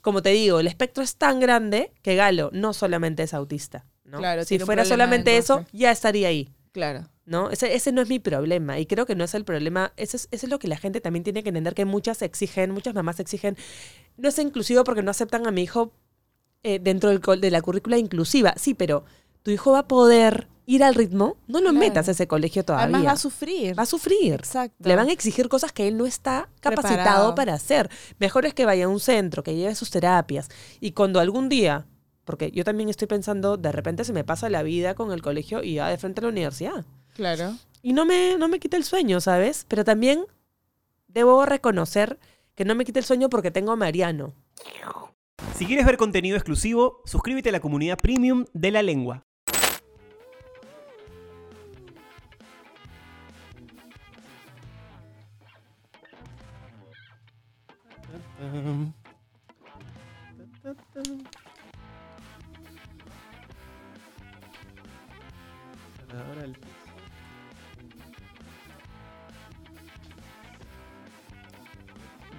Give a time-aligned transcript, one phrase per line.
[0.00, 3.86] como te digo, el espectro es tan grande que Galo no solamente es autista.
[4.04, 4.18] ¿no?
[4.18, 6.52] Claro, si fuera solamente eso, ya estaría ahí.
[6.72, 7.08] Claro.
[7.30, 7.48] ¿no?
[7.50, 9.92] Ese, ese no es mi problema y creo que no es el problema.
[9.96, 12.72] Eso es, eso es lo que la gente también tiene que entender, que muchas exigen,
[12.72, 13.56] muchas mamás exigen.
[14.16, 15.92] No es inclusivo porque no aceptan a mi hijo
[16.64, 18.54] eh, dentro del, de la currícula inclusiva.
[18.56, 19.04] Sí, pero
[19.44, 21.78] tu hijo va a poder ir al ritmo, no lo Claro.
[21.78, 22.84] metas a ese colegio todavía.
[22.84, 23.78] Además va a sufrir.
[23.78, 24.34] Va a sufrir.
[24.34, 24.88] Exacto.
[24.88, 27.34] Le van a exigir cosas que él no está capacitado Preparado.
[27.34, 27.90] para hacer.
[28.18, 30.48] Mejor es que vaya a un centro, que lleve sus terapias.
[30.80, 31.86] Y cuando algún día,
[32.24, 35.62] porque yo también estoy pensando, de repente se me pasa la vida con el colegio
[35.62, 36.84] y ya de frente a la universidad.
[37.14, 37.56] Claro.
[37.82, 39.64] Y no me, no me quita el sueño, ¿sabes?
[39.68, 40.24] Pero también
[41.08, 42.18] debo reconocer
[42.54, 44.34] que no me quita el sueño porque tengo a Mariano.
[45.56, 49.24] Si quieres ver contenido exclusivo, suscríbete a la comunidad premium de la lengua.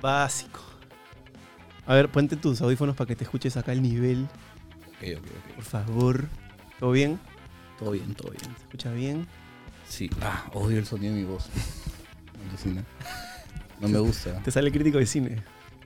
[0.02, 0.60] Básico.
[1.86, 4.28] A ver, ponte tus audífonos para que te escuches acá el nivel,
[4.88, 5.56] Ok, ok, ok.
[5.56, 6.28] por favor.
[6.80, 7.20] ¿Todo bien?
[7.78, 8.44] Todo bien, todo bien.
[8.56, 9.28] ¿Se escucha bien?
[9.88, 10.10] Sí.
[10.22, 11.50] Ah, odio el sonido de mi voz.
[13.80, 14.40] No me gusta.
[14.44, 15.44] Te sale crítico de cine.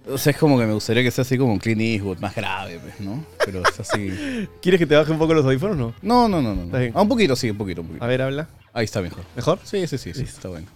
[0.07, 2.35] O sea, es como que me gustaría que sea así como un Clint Eastwood, más
[2.35, 3.25] grave, pues, ¿no?
[3.43, 4.47] Pero es así.
[4.61, 5.93] ¿Quieres que te baje un poco los audífonos o no?
[6.01, 6.63] No, no, no, no.
[6.65, 6.81] Está no.
[6.81, 6.93] bien.
[6.95, 8.05] Ah, un poquito, sí, un poquito, un poquito.
[8.05, 8.47] A ver, habla.
[8.73, 9.23] Ahí está mejor.
[9.35, 9.59] ¿Mejor?
[9.63, 10.35] Sí, sí, sí, sí, Listo.
[10.35, 10.67] está bueno.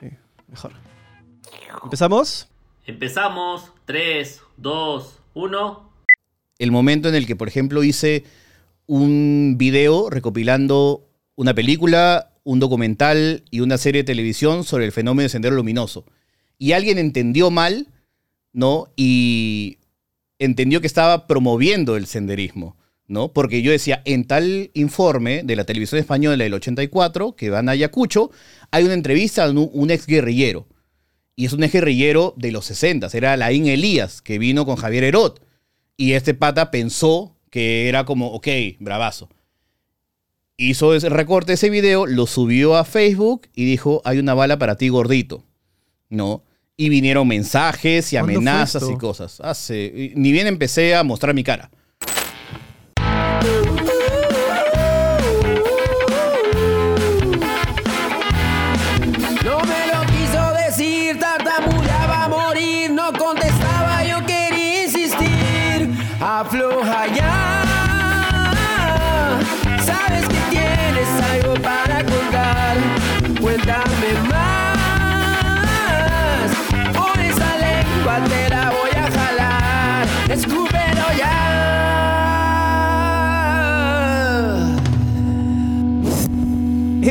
[0.00, 0.08] Sí,
[0.48, 0.72] mejor.
[1.82, 2.48] ¿Empezamos?
[2.86, 3.72] Empezamos.
[3.86, 5.92] 3, 2, 1.
[6.58, 8.24] El momento en el que, por ejemplo, hice
[8.86, 15.22] un video recopilando una película, un documental y una serie de televisión sobre el fenómeno
[15.22, 16.04] de sendero luminoso.
[16.58, 17.88] Y alguien entendió mal,
[18.52, 18.88] ¿no?
[18.96, 19.78] Y
[20.38, 23.32] entendió que estaba promoviendo el senderismo, ¿no?
[23.32, 27.72] Porque yo decía, en tal informe de la televisión española del 84, que van a
[27.72, 28.30] Ayacucho,
[28.70, 30.66] hay una entrevista a un, ex guerrillero.
[31.36, 35.04] Y es un ex guerrillero de los 60, era Laín Elías, que vino con Javier
[35.04, 35.40] Herot.
[35.96, 38.48] Y este pata pensó que era como, ok,
[38.80, 39.28] bravazo.
[40.56, 44.76] Hizo ese recorte ese video, lo subió a Facebook y dijo, hay una bala para
[44.76, 45.44] ti gordito.
[46.12, 46.44] ¿No?
[46.76, 49.40] Y vinieron mensajes y ¿Cuándo fue amenazas y cosas.
[49.40, 51.70] Hace, ni bien empecé a mostrar mi cara.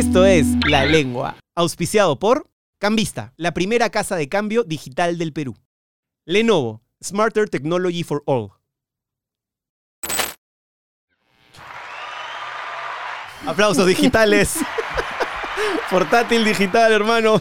[0.01, 5.55] Esto es La Lengua, auspiciado por Cambista, la primera casa de cambio digital del Perú.
[6.25, 8.49] Lenovo, Smarter Technology for All.
[13.45, 14.55] Aplausos digitales.
[15.91, 17.39] Portátil digital, hermano.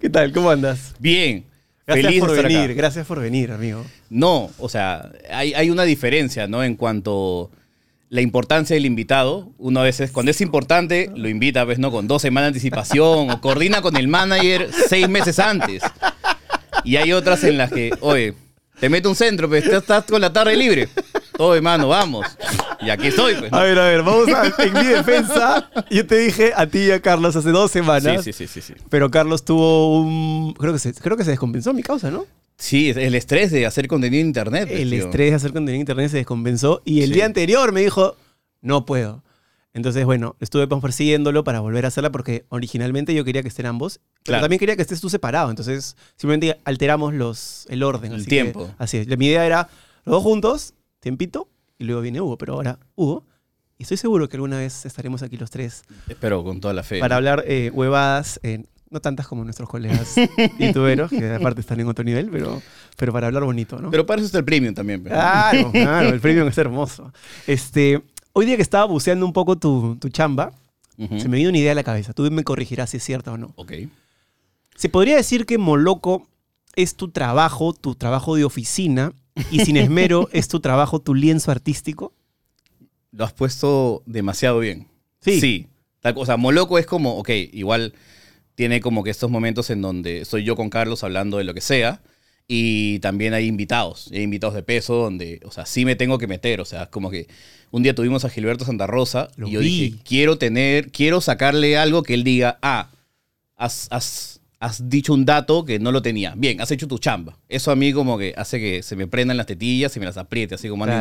[0.00, 0.32] ¿Qué tal?
[0.32, 0.96] ¿Cómo andas?
[0.98, 1.46] Bien.
[1.86, 2.60] Gracias feliz por de estar acá.
[2.60, 3.86] venir, gracias por venir, amigo.
[4.10, 6.64] No, o sea, hay, hay una diferencia, ¿no?
[6.64, 7.52] En cuanto
[8.10, 9.52] la importancia del invitado.
[9.58, 11.90] Uno a veces, cuando es importante, lo invita, pues, ¿no?
[11.90, 15.82] Con dos semanas de anticipación o coordina con el manager seis meses antes.
[16.84, 18.34] Y hay otras en las que, oye,
[18.80, 20.88] te meto un centro, pues, estás con la tarde libre.
[21.38, 22.26] Oye, mano, vamos.
[22.80, 23.52] Y aquí estoy, pues.
[23.52, 23.58] ¿no?
[23.58, 24.46] A ver, a ver, vamos a.
[24.62, 28.24] En mi defensa, yo te dije a ti y a Carlos hace dos semanas.
[28.24, 28.82] Sí, sí, sí, sí, sí.
[28.88, 30.54] Pero Carlos tuvo un.
[30.54, 32.26] Creo que se, creo que se descompensó mi causa, ¿no?
[32.58, 34.68] Sí, el estrés de hacer contenido en internet.
[34.70, 35.04] El tío.
[35.04, 36.82] estrés de hacer contenido en internet se descompensó.
[36.84, 37.14] Y el Sí.
[37.14, 38.16] día anterior me dijo,
[38.60, 39.22] no puedo.
[39.74, 43.98] Entonces, bueno, estuve persiguiéndolo para volver a hacerla porque originalmente yo quería que estén ambos.
[43.98, 44.42] Pero Claro.
[44.42, 45.50] también quería que estés tú separado.
[45.50, 48.12] Entonces, simplemente alteramos los, el orden.
[48.12, 48.74] El así que- tiempo.
[48.78, 49.06] así es.
[49.18, 49.68] Mi idea era
[50.04, 51.48] los dos juntos, tiempito,
[51.78, 52.36] y luego viene Hugo.
[52.38, 53.24] Pero ahora, Hugo.
[53.76, 56.98] Y estoy seguro que alguna vez estaremos aquí los tres Espero con toda la fe.
[56.98, 57.16] para ¿no?
[57.18, 60.14] hablar eh, huevadas, eh, no tantas como nuestros colegas
[60.58, 62.62] youtuberos, que aparte están en otro nivel, pero,
[62.96, 63.90] pero para hablar bonito, ¿no?
[63.90, 65.02] Pero para eso está el premium también.
[65.02, 65.18] pues, ¿no?
[65.18, 67.12] Claro, claro, el premium es hermoso.
[67.46, 68.02] Este,
[68.32, 70.52] hoy día que estaba buceando un poco tu, tu chamba,
[70.96, 72.12] se me vino una idea a la cabeza.
[72.12, 73.52] Tú me corregirás si es cierta o no.
[73.54, 73.72] Ok.
[74.74, 76.26] ¿Se podría decir que Moloco
[76.74, 79.12] es tu trabajo, tu trabajo de oficina,
[79.52, 82.12] y Sin Esmero es tu trabajo, tu lienzo artístico?
[83.12, 84.88] Lo has puesto demasiado bien.
[85.20, 85.40] Sí.
[85.40, 85.66] Sí.
[86.00, 86.36] Tal cosa.
[86.36, 87.94] Moloco es como, ok, igual
[88.58, 91.60] tiene como que estos momentos en donde soy yo con Carlos hablando de lo que
[91.60, 92.00] sea.
[92.48, 96.26] Y también hay invitados, hay invitados de peso donde, o sea, sí me tengo que
[96.26, 97.28] meter, o sea, como que
[97.70, 99.66] un día tuvimos a Gilberto Santa Rosa Lo y yo vi.
[99.90, 102.90] dije, quiero tener, quiero sacarle algo que él diga, ah,
[103.56, 106.32] has, has- has dicho un dato que no lo tenía.
[106.36, 107.38] Bien, has hecho tu chamba.
[107.48, 110.16] Eso a mí como que hace que se me prendan las tetillas y me las
[110.16, 111.00] apriete, así como Claro.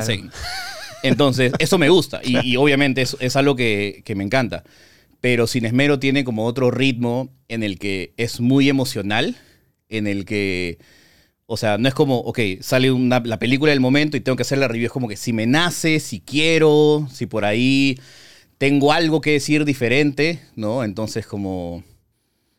[1.01, 4.63] Entonces, eso me gusta y, y obviamente es, es algo que, que me encanta.
[5.21, 9.35] Pero Sin Esmero tiene como otro ritmo en el que es muy emocional,
[9.89, 10.77] en el que,
[11.45, 14.43] o sea, no es como, ok, sale una- la película del momento y tengo que
[14.43, 17.99] hacer la review, es como que si me nace, si quiero, si por ahí
[18.57, 20.83] tengo algo que decir diferente, ¿no?
[20.83, 21.83] Entonces como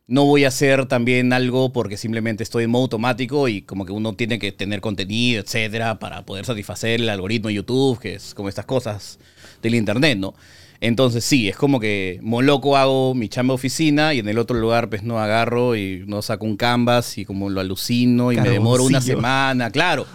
[0.07, 3.93] no voy a hacer también algo porque simplemente estoy en modo automático y como que
[3.93, 8.33] uno tiene que tener contenido, etcétera, para poder satisfacer el algoritmo de YouTube, que es
[8.35, 9.19] como estas cosas
[9.61, 10.35] del internet, ¿no?
[10.81, 14.57] Entonces sí, es como que moloco hago mi chamba de oficina y en el otro
[14.59, 18.49] lugar pues no agarro y no saco un canvas y como lo alucino y me
[18.51, 20.07] demoro una semana, claro.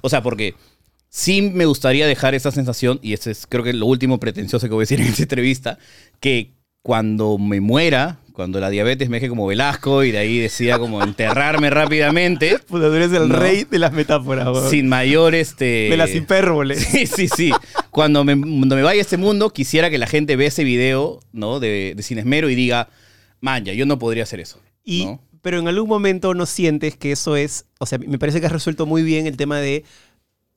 [0.00, 0.54] O sea, porque
[1.08, 4.74] sí me gustaría dejar esa sensación, y ese es creo que lo último pretencioso que
[4.74, 5.78] voy a decir en esta entrevista,
[6.20, 6.52] que
[6.82, 11.02] cuando me muera, cuando la diabetes me deje como Velasco y de ahí decida como
[11.02, 13.36] enterrarme rápidamente, Puta, tú eres el No.
[13.38, 15.88] rey de las metáforas, sin mayor este...
[15.90, 16.78] De las hipérboles.
[16.90, 17.52] Sí, sí, sí.
[17.90, 21.20] Cuando me, cuando me vaya a este mundo, quisiera que la gente vea ese video,
[21.32, 21.60] ¿no?
[21.60, 22.88] De, de Sin Esmero y diga,
[23.40, 24.60] man, ya, yo no podría hacer eso.
[24.84, 25.20] Y, ¿no?
[25.42, 27.66] Pero en algún momento no sientes que eso es.
[27.78, 29.84] O sea, me parece que has resuelto muy bien el tema de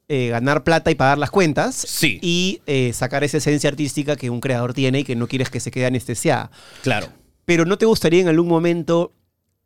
[0.10, 1.76] eh, ganar plata y pagar las cuentas.
[1.76, 2.20] Sí.
[2.22, 5.60] Y eh, sacar esa esencia artística que un creador tiene y que no quieres que
[5.60, 6.52] se quede anestesiada.
[6.82, 7.08] Claro.
[7.46, 9.14] Pero ¿no te gustaría en algún momento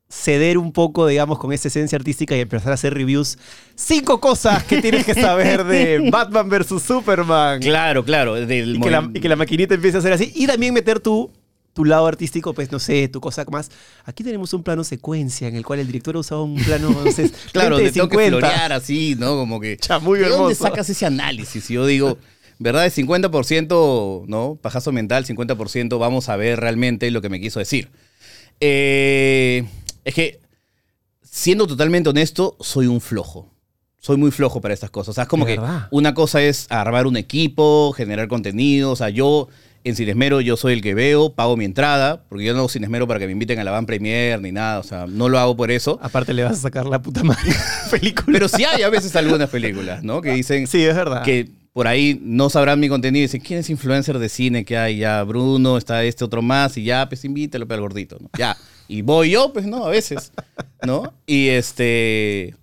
[0.09, 3.37] ceder un poco, digamos, con esa esencia artística y empezar a hacer reviews?
[3.75, 6.81] Cinco cosas que tienes que saber de Batman vs.
[6.81, 7.59] Superman.
[7.61, 8.35] Claro, claro.
[8.35, 10.31] del Y que, la, movi- y que la maquinita empiece a hacer así.
[10.35, 11.29] Y también meter tu,
[11.73, 13.69] tu lado artístico, pues no sé, tu cosa más.
[14.05, 16.89] Aquí tenemos un plano secuencia en el cual el director ha usado un plano,
[17.51, 18.29] Claro, 20 de te tengo que 50.
[18.29, 19.35] florear así, ¿no?
[19.35, 19.77] Como que...
[19.77, 21.67] ¿De dónde sacas ese análisis?
[21.67, 22.17] Yo digo,
[22.59, 22.83] ¿verdad?
[22.83, 24.57] De 50%, ¿no?
[24.61, 27.89] Pajazo mental, 50% vamos a ver realmente lo que me quiso decir.
[28.59, 29.65] Eh,
[30.07, 30.39] es que,
[31.21, 33.51] siendo totalmente honesto, soy un flojo.
[33.99, 35.09] Soy muy flojo para estas cosas.
[35.09, 35.89] O sea, es como ¿De que verdad?
[35.91, 38.91] una cosa es armar un equipo, generar contenido.
[38.91, 39.49] O sea, yo
[39.83, 42.69] en Sin Esmero yo soy el que veo, pago mi entrada, porque yo no hago
[42.69, 44.79] Sin Esmero para que me inviten a la van premier ni nada.
[44.79, 45.99] O sea, no lo hago por eso.
[46.01, 47.53] Aparte le vas a sacar la puta madre
[47.91, 48.27] película.
[48.31, 50.21] Pero sí hay a veces algunas películas, ¿no?
[50.21, 51.23] Que dicen sí, es verdad.
[51.23, 54.77] que por ahí no sabrán mi contenido y dicen, ¿quién es influencer de cine que
[54.77, 54.99] hay?
[54.99, 58.29] Ya, Bruno, está este otro más y ya, pues invítalo para el gordito, ¿no?
[58.37, 58.55] Ya.
[58.87, 59.85] Y voy yo, pues, ¿no?
[59.85, 60.31] A veces,
[60.85, 61.13] ¿no?
[61.25, 62.55] Y este...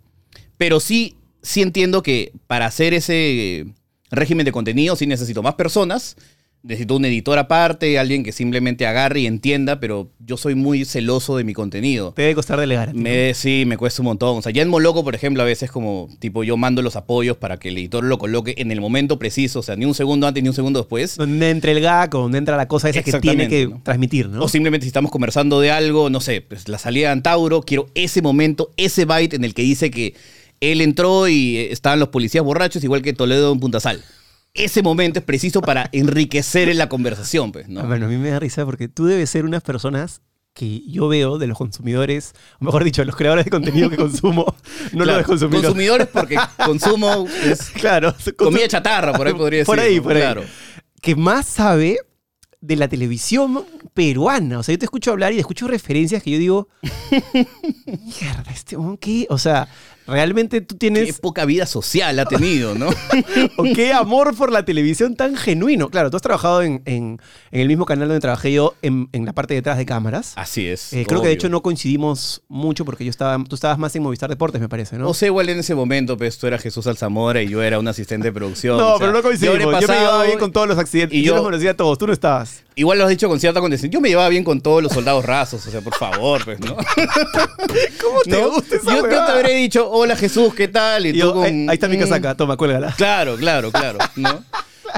[0.57, 3.67] Pero sí, sí entiendo que para hacer ese
[4.11, 6.17] régimen de contenido sí necesito más personas,
[6.65, 11.37] necesito un editor aparte, alguien que simplemente agarre y entienda, pero yo soy muy celoso
[11.37, 12.13] de mi contenido.
[12.13, 12.95] Te debe costar delegar.
[12.95, 14.39] Me, sí, me cuesta un montón.
[14.39, 17.37] O sea, ya en Moloco, por ejemplo, a veces como, tipo, yo mando los apoyos
[17.37, 20.27] para que el editor lo coloque en el momento preciso, o sea, ni un segundo
[20.27, 21.17] antes ni un segundo después.
[21.17, 24.43] Donde entra el gag o donde entra la cosa esa que tiene que transmitir, ¿no?
[24.43, 27.89] O simplemente si estamos conversando de algo, no sé, pues la salida de Antauro, quiero
[27.95, 30.15] ese momento, ese byte en el que dice que
[30.61, 34.03] él entró y eh, estaban los policías borrachos, igual que Toledo en Punta Sal.
[34.55, 37.87] Ese momento es preciso para enriquecer en la conversación, pues, ¿no?
[37.87, 40.23] Bueno, a mí me da risa porque tú debes ser unas personas
[40.55, 44.55] que yo veo de los consumidores, o mejor dicho, los creadores de contenido que consumo,
[44.93, 45.67] no Claro, los consumidores.
[45.67, 49.67] consumidores porque consumo es Claro, comida chatarra, por ahí podría decir.
[49.67, 50.21] Por ahí, por ahí.
[50.23, 50.45] Claro.
[51.03, 51.99] que más sabe
[52.61, 54.61] de la televisión peruana.
[54.61, 56.69] O sea, yo te escucho hablar y te escucho referencias que yo digo,
[57.85, 59.27] mierda, este hombre, ¿qué?
[59.31, 59.69] O sea,
[60.07, 62.89] realmente tú Qué tienes, poca vida social ha tenido, ¿no?
[63.57, 65.89] o qué amor por la televisión tan genuino.
[65.89, 67.21] Claro, tú has trabajado en, en-
[67.51, 70.33] en el mismo canal donde trabajé yo, en, en la parte de detrás de cámaras.
[70.37, 70.93] Así es.
[70.93, 74.03] Eh, creo que de hecho no coincidimos mucho porque yo estaba, tú estabas más en
[74.03, 75.09] Movistar Deportes, me parece, ¿no?
[75.09, 77.87] O sea, igual en ese momento, pues tú eras Jesús Alzamora y yo era un
[77.87, 78.77] asistente de producción.
[78.79, 79.61] no, o sea, pero no coincidimos.
[79.61, 81.17] Yo, me llevaba bien con todos los accidentes.
[81.17, 81.97] y Y yo yo- los conocía a todos.
[81.99, 82.64] Tú no estabas.
[82.77, 83.97] Igual lo has dicho con cierta condescendencia.
[83.97, 86.75] Yo me llevaba bien con todos los soldados rasos, o sea, por favor, pues, ¿no?
[88.03, 88.51] ¿Cómo te ¿No?
[88.51, 91.07] gusta esa yo, yo te habré dicho, hola Jesús, ¿qué tal?
[91.07, 92.93] Y, Y tú yo, con, "Eh, ahí está mi casaca, toma, cuélgala.
[92.97, 94.45] Claro, claro, claro, ¿no?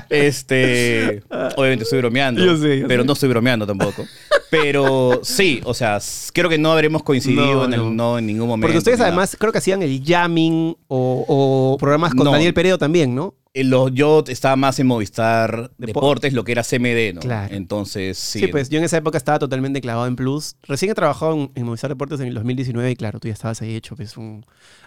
[0.09, 1.23] Este,
[1.57, 3.07] obviamente estoy bromeando, Yo sé, yo pero sé.
[3.07, 4.05] no estoy bromeando tampoco.
[4.51, 5.99] Pero sí, o sea,
[6.33, 7.91] creo que no habremos coincidido No, en, el- no.
[7.91, 8.67] no, en ningún momento.
[8.69, 12.31] Porque ustedes además creo que hacían el jamming o, o programas con.
[12.31, 13.35] Daniel Peredo también, ¿no?
[13.57, 17.21] Eh, Los, yo estaba más en Movistar Depo- Deportes, lo que era CMD, ¿no?
[17.21, 17.55] Claro.
[17.55, 18.41] Entonces, sí.
[18.41, 20.57] Sí, pues yo en esa época estaba totalmente clavado en Plus.
[20.65, 23.63] Recién he trabajado en, en Movistar Deportes en el 2019 y claro, tú ya estabas
[23.63, 24.45] ahí hecho, pues un,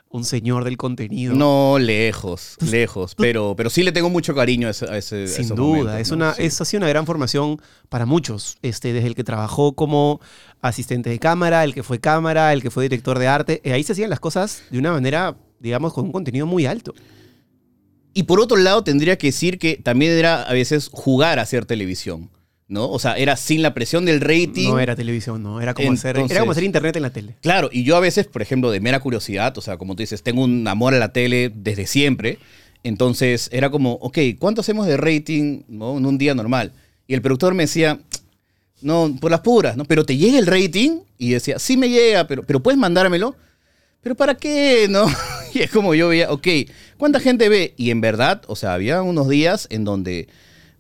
[0.10, 1.34] un señor del contenido.
[1.34, 3.16] No, lejos, lejos.
[3.16, 4.86] Pero, pero sí le tengo mucho cariño a ese.
[4.86, 6.16] a ese- a Sin esos duda, momentos, es ¿no?
[6.18, 6.44] una, Sí.
[6.44, 7.60] es, ha sido una gran formación
[7.90, 8.58] para muchos.
[8.62, 10.22] Este, desde el que trabajó como
[10.62, 13.62] asistente de cámara, el que fue cámara, el que fue director de arte.
[13.64, 16.94] Eh, ahí se hacían las cosas de una manera, digamos, con un contenido muy alto.
[18.20, 21.64] Y por otro lado, tendría que decir que también era a veces jugar a hacer
[21.64, 22.30] televisión,
[22.68, 22.90] ¿no?
[22.90, 24.68] O sea, era sin la presión del rating.
[24.68, 25.62] No era televisión, no.
[25.62, 27.36] Era como, hacer, Entonces- era como hacer internet en la tele.
[27.40, 30.22] Claro, y yo a veces, por ejemplo, de mera curiosidad, o sea, como tú dices,
[30.22, 32.40] tengo un amor a la tele desde siempre.
[32.84, 35.98] Entonces era como, ok, ¿cuánto hacemos de rating ¿no?
[35.98, 36.74] en un día normal?
[37.08, 38.02] Y el productor me decía,
[38.82, 39.86] no, por las puras, ¿no?
[39.86, 43.38] Pero te llega el rating y decía, sí me llega, pero, pero puedes mandármelo.
[44.02, 44.88] ¿Pero para qué?
[44.90, 45.06] ¿No?
[45.54, 46.48] Y es como yo veía, ok,
[46.98, 47.74] ¿cuánta gente ve?
[47.78, 50.28] Y en verdad, o sea, había unos días en donde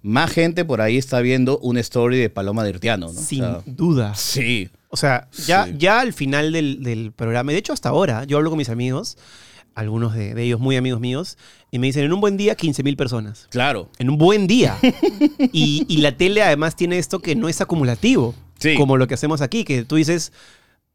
[0.01, 3.19] más gente por ahí está viendo una story de Paloma Dirtiano, ¿no?
[3.19, 4.15] O Sin sea, duda.
[4.15, 4.69] sí.
[4.91, 5.73] O sea, ya, Sí.
[5.77, 9.17] ya al final del, del programa, de hecho hasta ahora, yo hablo con mis amigos,
[9.75, 11.38] algunos de, de ellos muy amigos míos,
[11.69, 13.47] y me dicen, en un buen día, 15 mil personas.
[13.51, 13.89] Claro.
[13.99, 14.77] En un buen día.
[15.51, 18.75] y, y la tele además tiene esto que no es acumulativo, Sí.
[18.75, 20.33] como lo que hacemos aquí, que tú dices,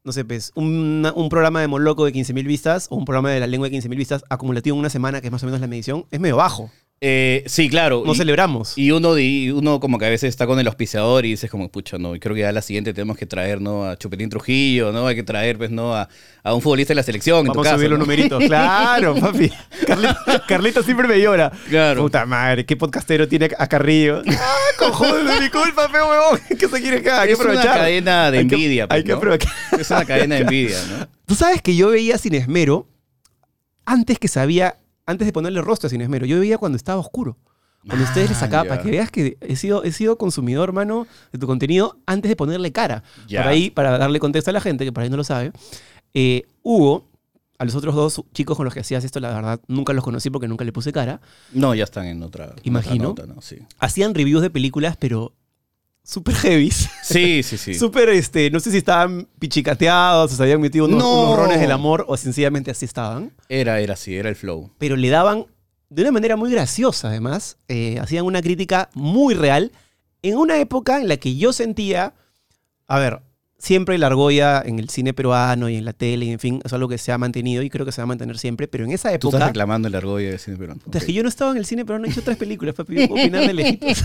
[0.05, 3.31] no sé, pues, una- un programa de Moloco de 15 mil vistas o un programa
[3.31, 5.47] de la lengua de 15 mil vistas acumulativo en una semana, que es más o
[5.47, 6.69] menos la medición, es medio bajo.
[7.01, 8.03] Eh, sí, claro.
[8.05, 8.77] No y- celebramos.
[8.77, 9.11] Y uno,
[9.57, 12.33] uno como que a veces está con el auspiciador y dices como, pucha, no, creo
[12.33, 13.83] que ya la siguiente tenemos que traer, ¿no?
[13.85, 15.05] A Chupetín Trujillo, ¿no?
[15.05, 15.93] Hay que traer, pues, ¿no?
[15.93, 16.07] A,
[16.41, 18.05] a un futbolista de la selección, en tu Vamos a caso, subir los ¿no?
[18.05, 18.41] numeritos.
[18.47, 19.51] Claro, papi.
[19.85, 20.15] Carlito,
[20.47, 21.51] Carlito siempre me llora.
[21.69, 22.01] Claro.
[22.01, 24.21] Puta madre, ¿qué podcastero tiene a Carrillo?
[24.27, 25.41] ¡Ah, cojones!
[25.41, 26.39] Disculpa, feo huevón.
[26.57, 27.21] ¿Qué se quiere acá?
[27.21, 27.77] Hay que Es una aprovechar.
[27.77, 29.17] cadena de Hay que- envidia, pues, hay que ¿no?
[29.17, 29.51] aprovechar.
[29.77, 31.07] Es una cadena de envidia, ¿no?
[31.25, 32.87] Tú sabes que yo veía Sin Esmero
[33.85, 36.25] antes que sabía, antes de ponerle rostro a Sin Esmero.
[36.25, 37.37] Yo veía cuando estaba oscuro.
[37.87, 38.69] Cuando ustedes les Ah, sacaban, ya.
[38.69, 42.35] para que veas que he sido, he sido consumidor, hermano, de tu contenido antes de
[42.35, 43.03] ponerle cara.
[43.27, 43.43] Ya.
[43.43, 45.51] Por ahí, para darle contexto a la gente, que por ahí no lo sabe,
[46.15, 47.07] eh, Hugo,
[47.59, 50.31] a los otros dos chicos con los que hacías esto, la verdad, nunca los conocí
[50.31, 51.21] porque nunca le puse cara,
[51.53, 53.09] No, ya están en otra, Imagino.
[53.09, 53.39] nota, ¿no?
[53.41, 55.33] Sí, hacían reviews de películas, pero
[56.05, 56.71] súper heavy.
[56.71, 57.57] sí, sí.
[57.57, 57.73] sí.
[57.73, 61.23] Súper, este, no sé si estaban pichicateados, o se habían metido unos, No.
[61.23, 63.33] unos rones del amor, o sencillamente así estaban.
[63.49, 64.71] Era, era así, era el flow.
[64.77, 65.47] pero le daban
[65.89, 67.57] de una manera muy graciosa, además.
[67.67, 69.71] eh, hacían una crítica muy real
[70.21, 72.13] en una época en la que yo sentía,
[72.87, 73.21] a ver,
[73.57, 76.73] siempre la argolla en el cine peruano y en la tele, y en fin, es
[76.73, 78.91] algo que se ha mantenido y creo que se va a mantener siempre, pero en
[78.91, 79.47] esa Tú estás época...
[79.47, 80.81] reclamando el argolla del cine peruano.
[80.93, 83.07] Es que yo no estaba en el cine peruano, he hecho tres películas, papi, yo
[83.07, 84.03] puedo opinar de lejitos.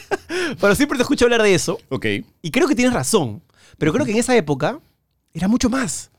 [0.60, 2.06] pero siempre te escucho hablar de eso Ok.
[2.42, 3.42] y creo que tienes razón,
[3.78, 4.80] pero creo que en esa época
[5.32, 6.10] era mucho más.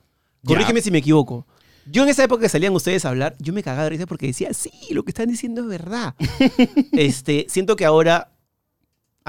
[0.45, 1.45] Corrígeme si me equivoco.
[1.89, 4.27] Yo en esa época que salían ustedes a hablar, yo me cagaba de risa porque
[4.27, 6.15] decía, sí, lo que están diciendo es verdad.
[6.91, 8.29] este, siento que ahora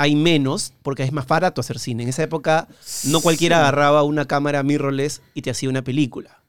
[0.01, 2.05] hay menos porque es más barato hacer cine.
[2.05, 2.69] En esa época
[3.05, 3.61] no cualquiera Sí.
[3.61, 6.41] agarraba una cámara mirrorless y te hacía una película.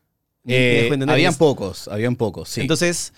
[0.44, 2.62] ¿Me Eh, habían pocos, habían pocos, sí.
[2.62, 3.12] Entonces,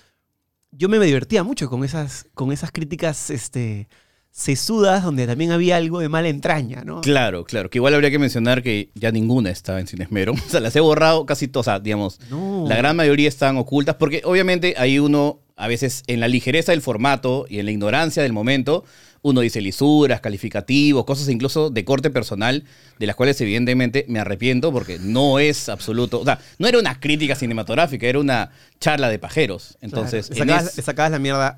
[0.72, 3.90] yo me divertía mucho con esas, con esas críticas este,
[4.32, 7.02] sesudas donde también había algo de mala entraña, ¿no?
[7.02, 7.70] Claro, claro.
[7.70, 10.34] Que igual habría que mencionar que ya ninguna estaba en Cinesmero.
[10.48, 11.68] O sea, las he borrado casi todas.
[11.68, 12.66] O sea, digamos, No.
[12.68, 16.82] la gran mayoría están ocultas porque obviamente ahí uno, a veces en la ligereza del
[16.82, 18.86] formato y en la ignorancia del momento,
[19.24, 22.63] uno dice lisuras, calificativos, cosas incluso de corte personal,
[23.00, 26.20] de las cuales evidentemente me arrepiento porque no es absoluto.
[26.22, 29.78] O sea, no era una crítica cinematográfica, era una charla de pajeros.
[29.82, 30.42] Entonces, Claro.
[30.44, 31.58] en sacabas, es- le sacabas la mierda.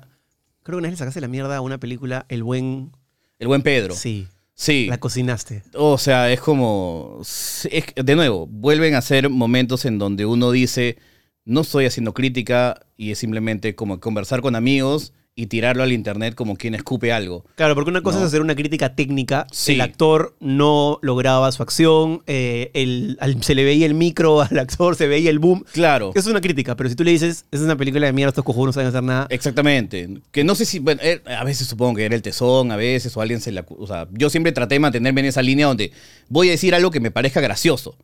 [0.62, 2.92] Creo que una vez le sacaste la mierda a una película, El Buen.
[3.38, 3.94] el buen Pedro.
[3.94, 4.26] Sí.
[4.56, 4.86] Sí.
[4.88, 5.62] La cocinaste.
[5.74, 7.18] O sea, es como.
[7.20, 10.96] es- de nuevo, vuelven a ser momentos en donde uno dice:
[11.44, 16.36] No estoy haciendo crítica y es simplemente como conversar con amigos y tirarlo al internet
[16.36, 17.44] como quien escupe algo.
[17.56, 18.24] Claro, porque una cosa No.
[18.24, 19.48] es hacer una crítica técnica.
[19.50, 19.72] Sí.
[19.72, 22.22] El actor no lograba su acción.
[22.28, 25.64] eh, el- al- se le veía el micro al actor, se veía el boom.
[25.72, 26.10] Claro.
[26.10, 28.44] Eso es una crítica, pero si tú le dices, es una película de mierda, estos
[28.44, 29.26] cojudos no saben hacer nada.
[29.30, 30.08] Exactamente.
[30.30, 33.16] Que no sé si, bueno, er- a veces supongo que era el tesón, a veces,
[33.16, 33.64] o alguien se la...
[33.68, 35.90] O sea, yo siempre traté de mantenerme en esa línea donde
[36.28, 37.96] voy a decir algo que me parezca gracioso.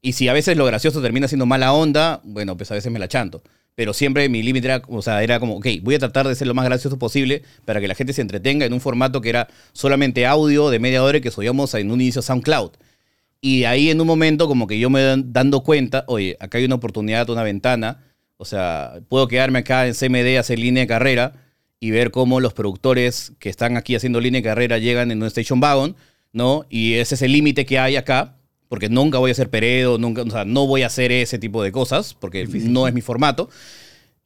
[0.00, 3.00] Y si a veces lo gracioso termina siendo mala onda, bueno, pues a veces me
[3.00, 3.42] la chanto.
[3.78, 6.48] Pero siempre mi límite era, o sea, era como, ok, voy a tratar de ser
[6.48, 9.46] lo más gracioso posible para que la gente se entretenga en un formato que era
[9.72, 12.72] solamente audio de media hora que subíamos en un inicio SoundCloud.
[13.40, 16.64] Y ahí en un momento como que yo me dan- dando cuenta, oye, acá hay
[16.64, 18.02] una oportunidad, una ventana,
[18.36, 21.34] o sea, puedo quedarme acá en CMD, hacer línea de carrera
[21.78, 25.28] y ver cómo los productores que están aquí haciendo línea de carrera llegan en un
[25.28, 25.94] station wagon,
[26.32, 26.64] ¿no?
[26.68, 28.37] Y ese es el límite que hay acá,
[28.68, 31.62] porque nunca voy a ser Peredo, nunca, o sea, no voy a hacer ese tipo
[31.62, 33.48] de cosas, porque no es mi formato,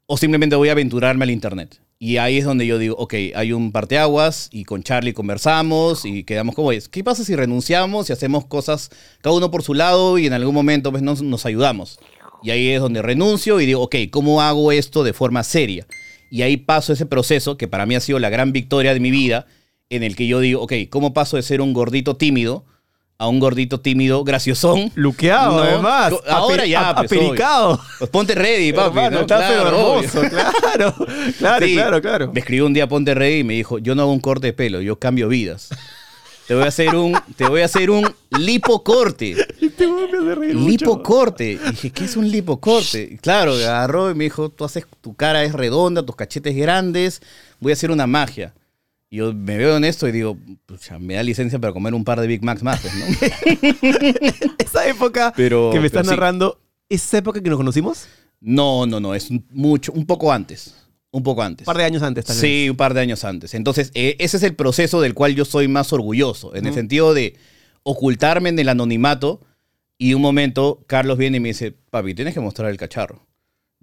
[0.06, 1.80] o simplemente voy a aventurarme al internet.
[1.98, 6.24] Y ahí es donde yo digo, ok, hay un parteaguas y con Charlie conversamos y
[6.24, 6.88] quedamos como es.
[6.88, 10.52] ¿Qué pasa si renunciamos y hacemos cosas cada uno por su lado y en algún
[10.52, 12.00] momento pues, nos, nos ayudamos?
[12.42, 15.86] Y ahí es donde renuncio y digo, ok, ¿cómo hago esto de forma seria?
[16.28, 19.12] Y ahí paso ese proceso que para mí ha sido la gran victoria de mi
[19.12, 19.46] vida,
[19.88, 22.64] en el que yo digo, ok, ¿cómo paso de ser un gordito tímido
[23.22, 24.90] a un gordito tímido graciosón?
[24.94, 26.12] Luqueado, No, además.
[26.28, 27.80] ahora ya, pues, apericado.
[27.98, 28.98] Pues ponte ready, papi.
[28.98, 29.20] Hermano, ¿no?
[29.20, 30.08] está pero Claro, obvio.
[30.08, 30.94] hermoso, claro.
[31.38, 31.74] Claro, Sí.
[31.74, 32.32] claro, claro.
[32.32, 34.52] Me escribió un día Ponte Rey y me dijo, yo no hago un corte de
[34.52, 35.68] pelo, yo cambio vidas.
[36.48, 39.36] Te voy a hacer un, te voy a hacer un lipocorte.
[39.60, 39.86] Este.
[40.54, 41.52] Lipocorte.
[41.52, 43.18] Y dije, ¿qué es un lipocorte?
[43.22, 47.22] Claro, agarró y me dijo, tú haces, tu cara es redonda, tus cachetes grandes,
[47.60, 48.52] voy a hacer una magia.
[49.12, 52.18] Yo me veo en esto y digo, pucha, me da licencia para comer un par
[52.18, 53.04] de Big Macs más, pues, ¿no?
[54.58, 56.10] Esa época Pero- que me estás sí.
[56.10, 58.06] narrando, ¿es esa época que nos conocimos?
[58.40, 60.74] No, no, no, es mucho, un poco antes.
[61.10, 61.66] Un poco antes.
[61.68, 62.40] Un par de años antes, tal vez.
[62.40, 63.52] Sí, un par de años antes.
[63.52, 67.12] Entonces, eh, ese es el proceso del cual yo soy más orgulloso, en el sentido
[67.12, 67.36] de
[67.82, 69.42] ocultarme en el anonimato
[69.98, 73.26] y un momento Carlos viene y me dice, papi, tienes que mostrar el cacharro.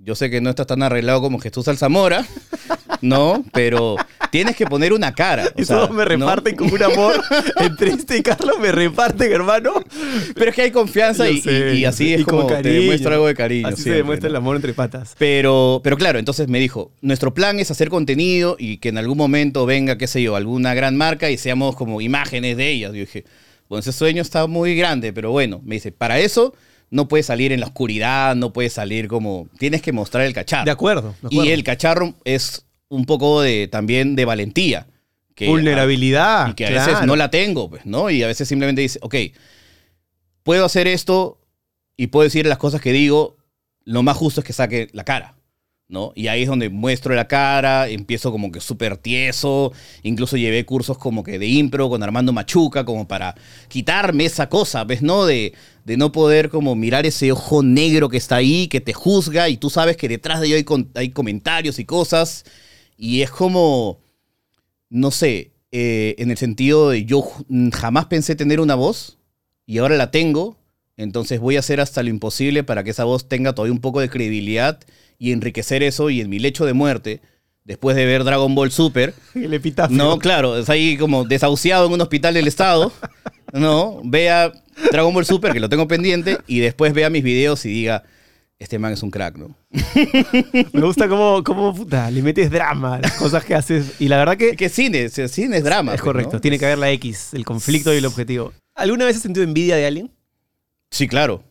[0.04, 2.26] Yo sé que no estás tan arreglado como Jesús Alzamora,
[3.02, 3.44] ¿no?
[3.54, 3.96] Pero
[4.32, 5.52] tienes que poner una cara.
[5.56, 6.06] o Y sea, todos me ¿no?
[6.06, 7.22] reparten con un amor.
[7.58, 9.74] Entre este y Carlos me reparten, hermano.
[10.36, 11.44] Pero es que hay confianza y,
[11.76, 12.80] y- así es Y como te cariño.
[12.82, 13.68] demuestra algo de cariño.
[13.68, 14.32] Así se demuestra ¿no?
[14.32, 15.16] el amor entre patas.
[15.18, 19.18] Pero, pero claro, entonces me dijo, nuestro plan es hacer contenido y que en algún
[19.18, 22.94] momento venga, qué sé yo, alguna gran marca y seamos como imágenes de ellas.
[22.94, 23.26] Yo dije,
[23.68, 26.54] bueno, ese sueño está muy grande, pero bueno, me dice, para eso
[26.90, 30.66] no puedes salir en la oscuridad, no puedes salir como, tienes que mostrar el cacharro.
[30.66, 31.16] De acuerdo.
[31.22, 31.46] de acuerdo.
[31.46, 34.88] Y el cacharro es un poco de, también de valentía.
[35.36, 36.50] Que, Vulnerabilidad.
[36.50, 36.92] y que a claro.
[36.92, 38.10] veces no la tengo, pues, ¿no?
[38.10, 39.16] Y a veces simplemente dice, ok,
[40.44, 41.40] puedo hacer esto
[41.96, 43.38] y puedo decir las cosas que digo,
[43.86, 45.36] lo más justo es que saque la cara,
[45.90, 46.14] ¿no?
[46.16, 50.98] Y ahí es donde muestro la cara, empiezo como que súper tieso, incluso llevé cursos
[50.98, 53.36] como que de impro con Armando Machuca, como para
[53.68, 55.02] quitarme esa cosa, ¿ves?
[55.02, 55.26] ¿No?
[55.26, 55.54] De,
[55.86, 59.58] de no poder como mirar ese ojo negro que está ahí, que te juzga y
[59.58, 62.46] tú sabes que detrás de ello hay, con- hay comentarios y cosas,
[62.96, 64.00] y es como
[64.90, 67.24] no sé, eh, en el sentido de yo
[67.74, 69.18] jamás pensé tener una voz
[69.66, 70.58] y ahora la tengo,
[70.98, 74.00] entonces voy a hacer hasta lo imposible para que esa voz tenga todavía un poco
[74.00, 74.80] de credibilidad
[75.20, 77.22] y enriquecer eso y en mi lecho de muerte,
[77.66, 79.96] después de ver Dragon Ball Super, El epitafio.
[79.96, 82.92] no, claro, es ahí como desahuciado en un hospital del estado,
[83.54, 84.52] no, vea
[84.92, 88.04] Dragon Ball Super, que lo tengo pendiente, y después vea mis videos y diga,
[88.60, 89.56] este man es un crack, ¿no?
[90.74, 93.94] Me gusta cómo, cómo puta, le metes drama a las cosas que haces.
[94.00, 95.94] Y la verdad que Que cine, cine es drama.
[95.94, 96.34] es pues, correcto.
[96.34, 96.42] ¿no?
[96.42, 98.52] Tiene que haber la X, el conflicto y el objetivo.
[98.76, 100.12] ¿Alguna vez has sentido envidia de alguien?
[100.92, 101.44] Sí, claro.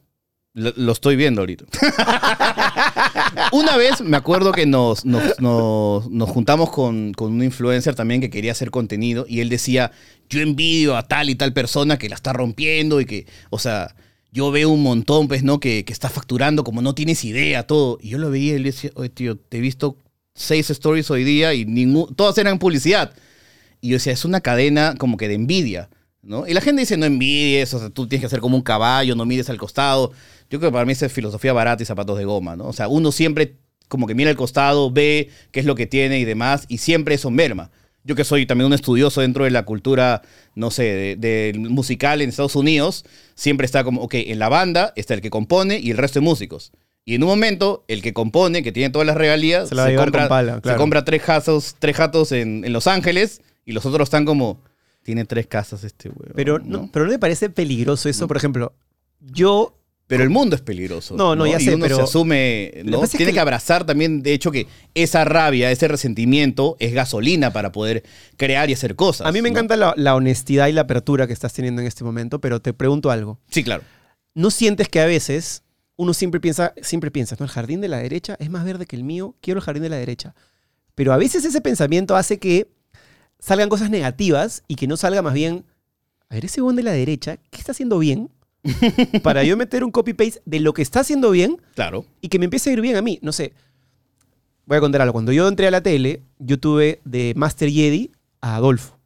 [0.58, 1.64] Lo, estoy viendo ahorita.
[3.52, 8.20] Una vez me acuerdo que nos, nos, nos- nos juntamos con, con un influencer también
[8.20, 9.92] que quería hacer contenido y él decía,
[10.28, 13.94] yo envidio a tal y tal persona que la está rompiendo y que, o sea,
[14.32, 15.58] yo veo un montón, pues, ¿no?
[15.60, 17.98] Que, que está facturando como no tienes idea, todo.
[18.02, 19.96] Y yo lo veía y le decía, oye, tío, te he visto
[20.34, 23.12] seis stories hoy día y ningún, todas eran publicidad.
[23.80, 25.88] Y yo decía, es una cadena como que de envidia,
[26.28, 26.46] ¿no?
[26.46, 29.16] Y la gente dice, no envidies, o sea, tú tienes que ser como un caballo,
[29.16, 30.12] no mires al costado.
[30.50, 32.66] Yo creo que para mí esa es filosofía barata y zapatos de goma, ¿no?
[32.68, 33.56] O sea, uno siempre
[33.88, 37.14] como que mira al costado, ve qué es lo que tiene y demás, y siempre
[37.14, 37.70] eso merma.
[38.04, 40.22] Yo que soy también un estudioso dentro de la cultura,
[40.54, 45.14] no sé, de- musical en Estados Unidos, siempre está como, ok, en la banda está
[45.14, 46.72] el que compone y el resto de músicos.
[47.04, 49.88] Y en un momento, el que compone, que tiene todas las regalías, Se la va
[49.88, 53.72] a llevar con pala, se compra tres jatos, tres jatos en, en Los Ángeles y
[53.72, 54.60] los otros están como,
[55.08, 56.34] tiene tres casas este huevo.
[56.34, 58.28] Pero no, pero no me parece peligroso eso.
[58.28, 58.74] Por ejemplo,
[59.20, 59.74] yo
[60.06, 61.16] Pero el mundo es peligroso.
[61.16, 63.00] No, no, ya y sé, uno pero- se asume, ¿no?
[63.08, 63.40] Tiene que- que...
[63.40, 68.02] abrazar también, de hecho, que esa rabia, ese resentimiento es gasolina para poder
[68.36, 69.26] crear y hacer cosas.
[69.26, 69.54] A mí me ¿no?
[69.54, 72.74] encanta la, la honestidad y la apertura que estás teniendo en este momento, pero te
[72.74, 73.38] pregunto algo.
[73.50, 73.82] Sí, claro.
[74.34, 75.62] ¿No sientes que a veces
[75.96, 78.94] uno siempre piensa, siempre piensas, no, el jardín de la derecha es más verde que
[78.96, 80.34] el mío, quiero el jardín de la derecha?
[80.94, 82.68] Pero a veces ese pensamiento hace que
[83.38, 85.64] salgan cosas negativas y que no salga más bien,
[86.28, 88.30] a ver, ese buen de la derecha, ¿qué está haciendo bien?
[89.22, 92.04] Para yo meter un copy-paste de lo que está haciendo bien Claro.
[92.20, 93.18] y que me empiece a ir bien a mí.
[93.22, 93.54] No sé.
[94.66, 95.12] Voy a contar algo.
[95.12, 98.98] Cuando yo entré a la tele, yo tuve de Master Jedi a Adolfo.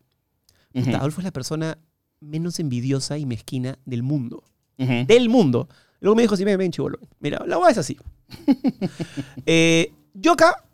[0.73, 0.97] Puta, Ujú.
[0.97, 1.79] Adolfo es la persona
[2.21, 4.42] menos envidiosa y mezquina del mundo.
[4.79, 5.05] Ujú.
[5.07, 5.68] Del mundo.
[6.01, 6.99] Luego me dijo, sí, ven, ven, chivolo.
[7.21, 7.97] Mira, la voz es así.
[9.47, 10.64] Eh, yo acá,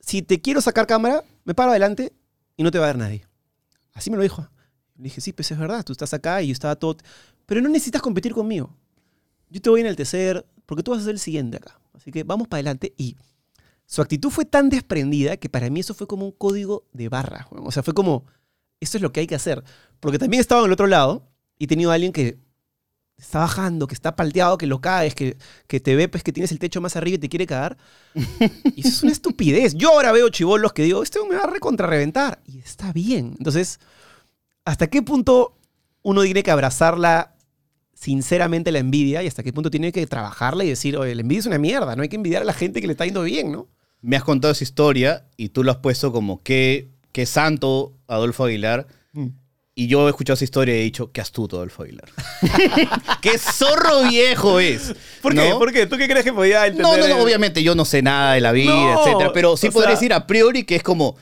[0.00, 2.12] si te quiero sacar cámara, me paro adelante
[2.62, 3.26] y no te va a ver nadie.
[3.92, 4.48] Así me lo dijo.
[4.96, 6.96] Le dije, sí, pues es verdad, tú estás acá y yo estaba todo...
[7.44, 8.76] Pero no necesitas competir conmigo.
[9.50, 11.80] Yo te voy a enaltecer porque tú vas a ser el siguiente acá.
[11.92, 13.16] Así que vamos para adelante y
[13.84, 17.48] su actitud fue tan desprendida que para mí eso fue como un código de barra.
[17.50, 18.26] O sea, fue como,
[18.80, 19.62] esto es lo que hay que hacer.
[20.00, 22.38] Porque también estaba en el otro lado y he tenido a alguien que
[23.22, 25.36] está bajando, que está palteado, que lo caes, que,
[25.68, 27.78] que te ve pues, que tienes el techo más arriba y te quiere cagar.
[28.76, 29.74] y eso es una estupidez.
[29.74, 32.40] Yo ahora veo chivolos que digo, este me va a recontrarreventar.
[32.46, 33.36] Y está bien.
[33.38, 33.78] Entonces,
[34.64, 35.56] ¿hasta qué punto
[36.02, 37.34] uno tiene que abrazarla
[37.94, 41.40] sinceramente la envidia y hasta qué punto tiene que trabajarla y decir, oye, la envidia
[41.40, 43.52] es una mierda, no hay que envidiar a la gente que le está yendo bien,
[43.52, 43.68] ¿no?
[44.00, 48.44] Me has contado esa historia y tú lo has puesto como que, que santo Adolfo
[48.44, 48.88] Aguilar.
[49.12, 49.28] Mm.
[49.74, 52.08] Y yo he escuchado esa historia y he dicho, qué astuto Adolfo Aguilar.
[53.22, 54.94] qué zorro viejo es.
[55.22, 55.48] ¿Por qué?
[55.48, 55.58] ¿no?
[55.58, 55.86] ¿Por qué?
[55.86, 56.82] ¿Tú qué crees que podía entender?
[56.86, 59.70] No, no, no, obviamente yo no sé nada de la vida, No, etcétera, pero sí
[59.70, 61.16] podría sea- decir a priori que es como,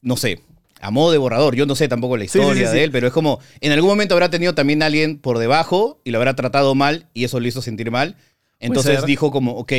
[0.00, 0.40] no sé,
[0.80, 1.56] a modo de borrador.
[1.56, 3.72] Yo no sé tampoco la Sí, sí, historia sí, de él, pero es como, en
[3.72, 7.24] algún momento habrá tenido también a alguien por debajo y lo habrá tratado mal y
[7.24, 8.14] eso lo hizo sentir mal.
[8.60, 9.72] Entonces dijo como, ok,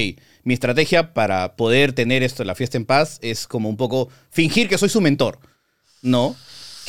[0.43, 4.67] mi estrategia para poder tener esto, la fiesta en paz, es como un poco fingir
[4.67, 5.39] que soy su mentor,
[6.01, 6.35] ¿no?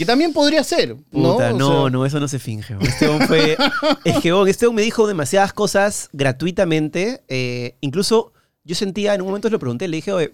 [0.00, 1.32] Que también podría ser, ¿no?
[1.34, 2.74] Puta, no, sea, no, eso no se finge.
[2.80, 3.56] Este hombre fue.
[4.06, 7.22] es que este hombre me dijo demasiadas cosas gratuitamente.
[7.28, 8.32] eh, incluso
[8.64, 10.32] yo sentía, en un momento le pregunté, le dije, oye,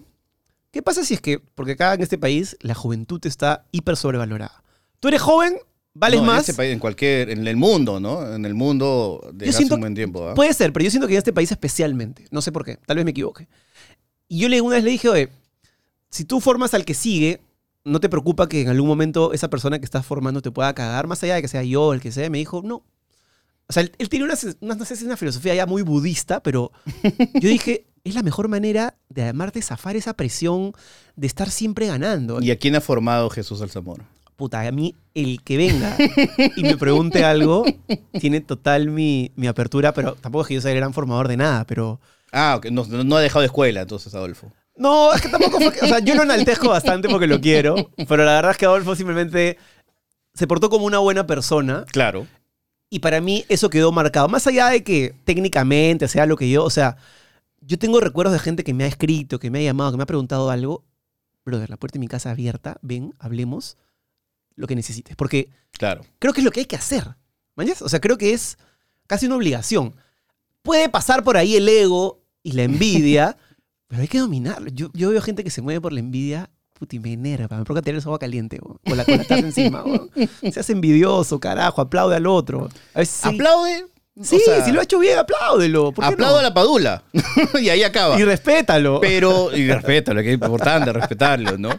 [0.71, 4.63] ¿qué pasa si es que, porque acá en este país la juventud está hiper sobrevalorada?
[5.01, 5.57] Tú eres joven,
[5.93, 6.39] vales no, En, más.
[6.47, 8.35] este país, en cualquier, en el mundo, ¿no?
[8.35, 10.29] En el mundo de hace un buen tiempo.
[10.29, 10.33] ¿ah?
[10.33, 12.23] Puede ser, pero yo siento que en este país especialmente.
[12.31, 12.77] No sé por qué.
[12.85, 13.49] Tal vez me equivoque.
[14.29, 15.27] Y yo le, una vez le dije, oye,
[16.09, 17.41] si tú formas al que sigue,
[17.87, 21.07] ¿no te preocupa que en algún momento esa persona que estás formando te pueda cagar?
[21.07, 22.29] Más allá de que sea yo el que sea.
[22.29, 22.83] Me dijo, no.
[23.69, 25.81] O sea, él, él tiene una, una- no sé si es una filosofía ya muy
[25.81, 26.71] budista, pero
[27.33, 30.73] yo dije, es la mejor manera de además de zafar esa presión
[31.15, 32.41] de estar siempre ganando.
[32.41, 34.05] ¿Y a quién ha formado Jesús Alzamora?
[34.37, 35.97] Puta, a mí el que venga
[36.55, 37.65] y me pregunte algo
[38.19, 41.37] tiene total mi, mi apertura, pero tampoco es que yo sea el gran formador de
[41.37, 41.99] nada, pero...
[42.31, 44.53] Ah, ok, no, no ha dejado de escuela entonces, Adolfo.
[44.77, 47.75] No, es que tampoco fue que- O sea, yo lo enaltezco bastante porque lo quiero,
[48.07, 49.57] pero la verdad es que Adolfo simplemente
[50.33, 52.27] se portó como una buena persona Claro.
[52.89, 54.27] y para mí eso quedó marcado.
[54.27, 56.97] Más allá de que técnicamente sea lo que yo, o sea,
[57.61, 60.03] yo tengo recuerdos de gente que me ha escrito, que me ha llamado, que me
[60.03, 60.83] ha preguntado algo.
[61.43, 63.77] Brother, la puerta de mi casa abierta, ven, hablemos
[64.55, 65.15] lo que necesites.
[65.15, 66.01] Porque Claro.
[66.19, 67.15] creo que es lo que hay que hacer.
[67.55, 67.81] ¿Mañas?
[67.81, 68.57] O sea, creo que es
[69.07, 69.95] casi una obligación.
[70.61, 73.37] Puede pasar por ahí el ego y la envidia,
[73.87, 74.69] pero hay que dominarlo.
[74.69, 77.81] Yo, yo veo gente que se mueve por la envidia, puti, me enerva, me provoca
[77.81, 79.83] tener esa agua caliente, weón, con la, con la taza encima.
[79.83, 80.09] weón.
[80.51, 82.69] Se hace envidioso, carajo, aplaude al otro.
[82.93, 83.29] A veces sí.
[83.29, 83.85] Aplaude.
[84.21, 85.91] Sí, o sea, si lo ha hecho bien, apláudelo.
[85.91, 86.39] ¿por qué Aplaudo no?
[86.39, 87.03] a la padula.
[87.61, 88.19] y ahí acaba.
[88.19, 88.99] Y respétalo.
[88.99, 91.69] Pero, y respétalo, que es importante respetarlo, ¿no?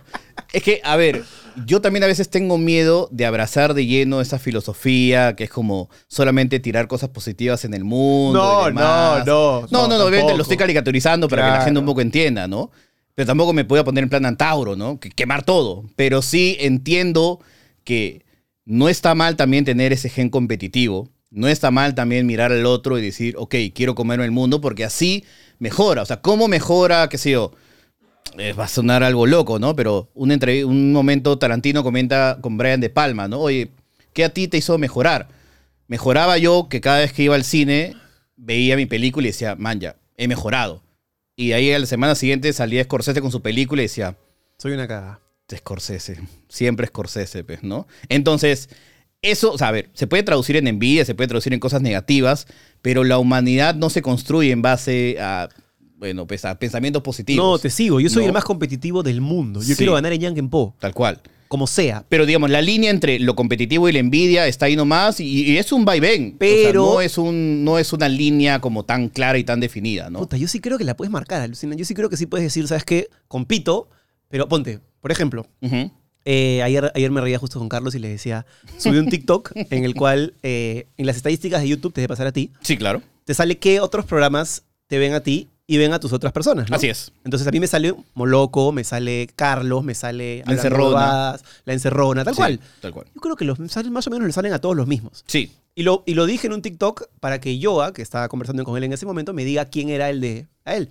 [0.53, 1.25] Es que, a ver,
[1.67, 5.89] yo también a veces tengo miedo de abrazar de lleno esa filosofía que es como
[6.07, 8.39] solamente tirar cosas positivas en el mundo.
[8.39, 9.27] No, y demás.
[9.27, 12.01] no, no, No, no, no, obviamente lo estoy caricaturizando para que la gente un poco
[12.01, 12.71] entienda, ¿no?
[13.15, 15.01] Pero tampoco me voy a poner en plan antauro, ¿no?
[15.01, 15.85] Que quemar todo.
[15.97, 17.41] Pero sí entiendo
[17.83, 18.25] que
[18.65, 21.09] no está mal también tener ese gen competitivo.
[21.31, 24.85] No está mal también mirar al otro y decir, ok, quiero comerme el mundo porque
[24.85, 25.25] así
[25.59, 26.03] mejora.
[26.03, 27.53] O sea, ¿cómo mejora, qué sé yo?
[28.39, 29.75] Eh, va a sonar algo loco, ¿no?
[29.75, 33.41] Pero un, entrev- un momento Tarantino comenta con Brian De Palma, ¿no?
[33.41, 33.71] Oye,
[34.13, 35.29] ¿qué a ti te hizo mejorar?
[35.89, 37.97] Mejoraba yo que cada vez que iba al cine
[38.37, 40.83] veía mi película y decía, man, ya, he mejorado.
[41.35, 44.17] Y ahí a la semana siguiente salía Scorsese con su película y decía,
[44.59, 45.21] Soy una caga.
[45.53, 47.89] Scorsese, siempre Scorsese, pues, ¿no?
[48.09, 48.69] Entonces,
[49.23, 51.81] eso, o sea, a ver, se puede traducir en envidia, se puede traducir en cosas
[51.83, 52.47] negativas,
[52.83, 55.49] pero la humanidad no se construye en base a,
[55.99, 57.45] bueno, pensamientos positivos.
[57.45, 57.99] No, te sigo.
[58.01, 58.29] Yo soy No.
[58.29, 59.61] el más competitivo del mundo.
[59.61, 59.77] Yo Sí.
[59.77, 61.21] quiero ganar en Yankee Po, Tal cual.
[61.49, 62.05] como sea.
[62.09, 65.57] Pero digamos, la línea entre lo competitivo y la envidia está ahí nomás y, y
[65.59, 66.37] es un vaivén.
[66.39, 69.59] Pero- O sea, no, es un, no es una línea como tan clara y tan
[69.61, 70.21] definida, ¿no?
[70.21, 71.75] Puta, yo sí creo que la puedes marcar, alucina.
[71.75, 73.09] Yo sí creo que sí puedes decir, ¿sabes qué?
[73.27, 73.89] Compito,
[74.29, 75.47] pero ponte, por ejemplo,
[76.25, 78.45] eh, ayer, ayer me reía justo con Carlos y le decía,
[78.77, 82.27] subí un TikTok en el cual eh, en las estadísticas de YouTube te debe pasar
[82.27, 83.03] a ti, Sí, claro.
[83.25, 86.71] te sale qué otros programas te ven a ti y ven a tus otras personas,
[86.71, 86.77] ¿no?
[86.77, 87.13] Así es.
[87.25, 91.39] Entonces a mí me sale Moloco, me sale Carlos, me sale Hablando Encerrona.
[91.67, 92.61] La Encerrona, tal Sí, cual.
[92.81, 93.07] Tal cual.
[93.15, 95.25] Yo creo que los más o menos le salen a todos los mismos.
[95.27, 95.53] Sí.
[95.75, 98.79] Y lo, y lo dije en un TikTok para que Joa, que estaba conversando con
[98.79, 100.89] él en ese momento, me diga quién era el de a él.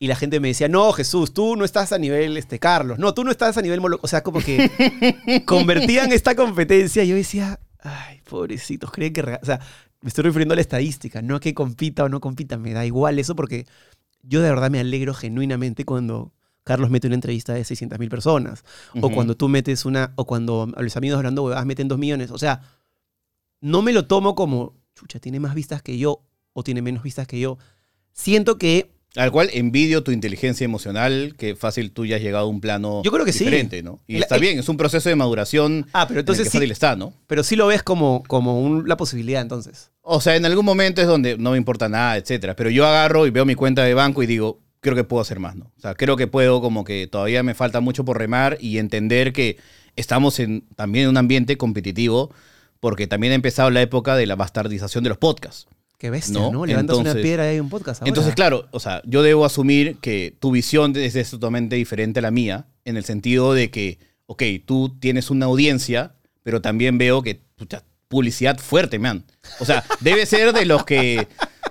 [0.00, 2.98] Y la gente me decía, no, Jesús, tú no estás a nivel este, Carlos.
[2.98, 4.04] No, tú no estás a nivel Moloco.
[4.04, 7.04] O sea, como que convertían esta competencia.
[7.04, 9.22] Y yo decía, ay, pobrecitos, creen que...
[9.22, 9.40] rea-".
[9.40, 9.60] O sea,
[10.04, 12.58] me estoy refiriendo a la estadística, no a que compita o no compita.
[12.58, 13.66] Me da igual eso porque
[14.22, 18.64] yo de verdad me alegro genuinamente cuando Carlos mete una entrevista de 600 mil personas.
[19.00, 20.12] O cuando tú metes una...
[20.16, 22.30] O cuando a los amigos hablando huevadas meten dos millones.
[22.32, 22.60] O sea,
[23.62, 27.26] no me lo tomo como, chucha, tiene más vistas que yo o tiene menos vistas
[27.26, 27.56] que yo.
[28.12, 32.48] Siento que Al cual envidio tu inteligencia emocional, que fácil tú ya has llegado a
[32.48, 33.44] un plano Yo creo que sí.
[33.44, 34.00] diferente, ¿no?
[34.08, 35.86] Y La- está bien, es un proceso de maduración.
[35.92, 36.58] Ah, pero entonces en el que sí.
[36.58, 37.14] fácil está, ¿no?
[37.28, 39.92] Pero sí lo ves como, como un- la posibilidad, entonces.
[40.02, 42.56] O sea, en algún momento es donde no me importa nada, etcétera.
[42.56, 45.38] Pero yo agarro y veo mi cuenta de banco y digo, creo que puedo hacer
[45.38, 45.66] más, ¿no?
[45.76, 49.32] O sea, creo que puedo, como que todavía me falta mucho por remar y entender
[49.32, 49.58] que
[49.96, 52.34] estamos en, también en un ambiente competitivo,
[52.80, 55.66] porque también ha empezado la época de la bastardización de los podcasts.
[56.04, 56.66] Qué bestia, No, ¿no?
[56.66, 58.10] Levantas una piedra y hay un podcast ahora.
[58.10, 62.22] Entonces, claro, o sea, yo debo asumir que tu visión es, es totalmente diferente a
[62.22, 67.22] la mía, en el sentido de que, ok, tú tienes una audiencia, pero también veo
[67.22, 69.24] que pucha, publicidad fuerte, man.
[69.60, 71.26] O sea, debe ser de los que,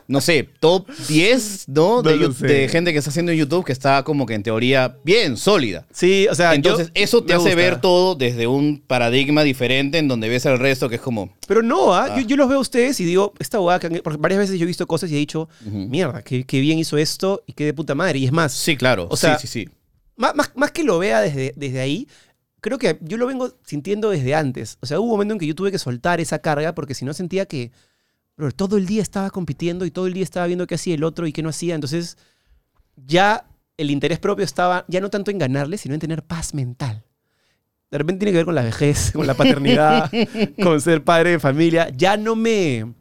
[0.07, 2.01] no sé, top 10, ¿no?
[2.01, 2.47] De, lo sé.
[2.47, 5.85] de gente que está haciendo en YouTube que está como que en teoría bien sólida.
[5.91, 7.55] Sí, o sea, Entonces, yo- eso te hace gusta.
[7.55, 11.61] ver todo desde un paradigma diferente en donde ves al resto que es como, Pero
[11.63, 12.07] no, ¿ah?
[12.11, 12.19] Ah.
[12.19, 14.67] Yo, yo los veo a ustedes y digo, esta hueá, porque varias veces yo he
[14.67, 17.95] visto cosas y he dicho, mierda, qué, qué bien hizo esto y qué de puta
[17.95, 18.19] madre.
[18.19, 19.69] Y es más, sí, claro, O sea, sí, sí, sí.
[20.15, 22.07] más, más, más que lo vea desde, desde ahí,
[22.61, 24.77] creo que yo lo vengo sintiendo desde antes.
[24.81, 27.03] O sea, hubo un momento en que yo tuve que soltar esa carga porque si
[27.03, 27.71] no sentía que
[28.55, 31.27] todo el día estaba compitiendo y todo el día estaba viendo qué hacía el otro
[31.27, 31.75] y qué no hacía.
[31.75, 32.17] Entonces,
[32.95, 33.45] ya
[33.77, 37.03] el interés propio estaba ya no tanto en ganarle, sino en tener paz mental.
[37.91, 40.11] De repente tiene que ver con la vejez, con la paternidad,
[40.63, 41.89] con ser padre de familia.
[41.95, 42.93] Ya no me,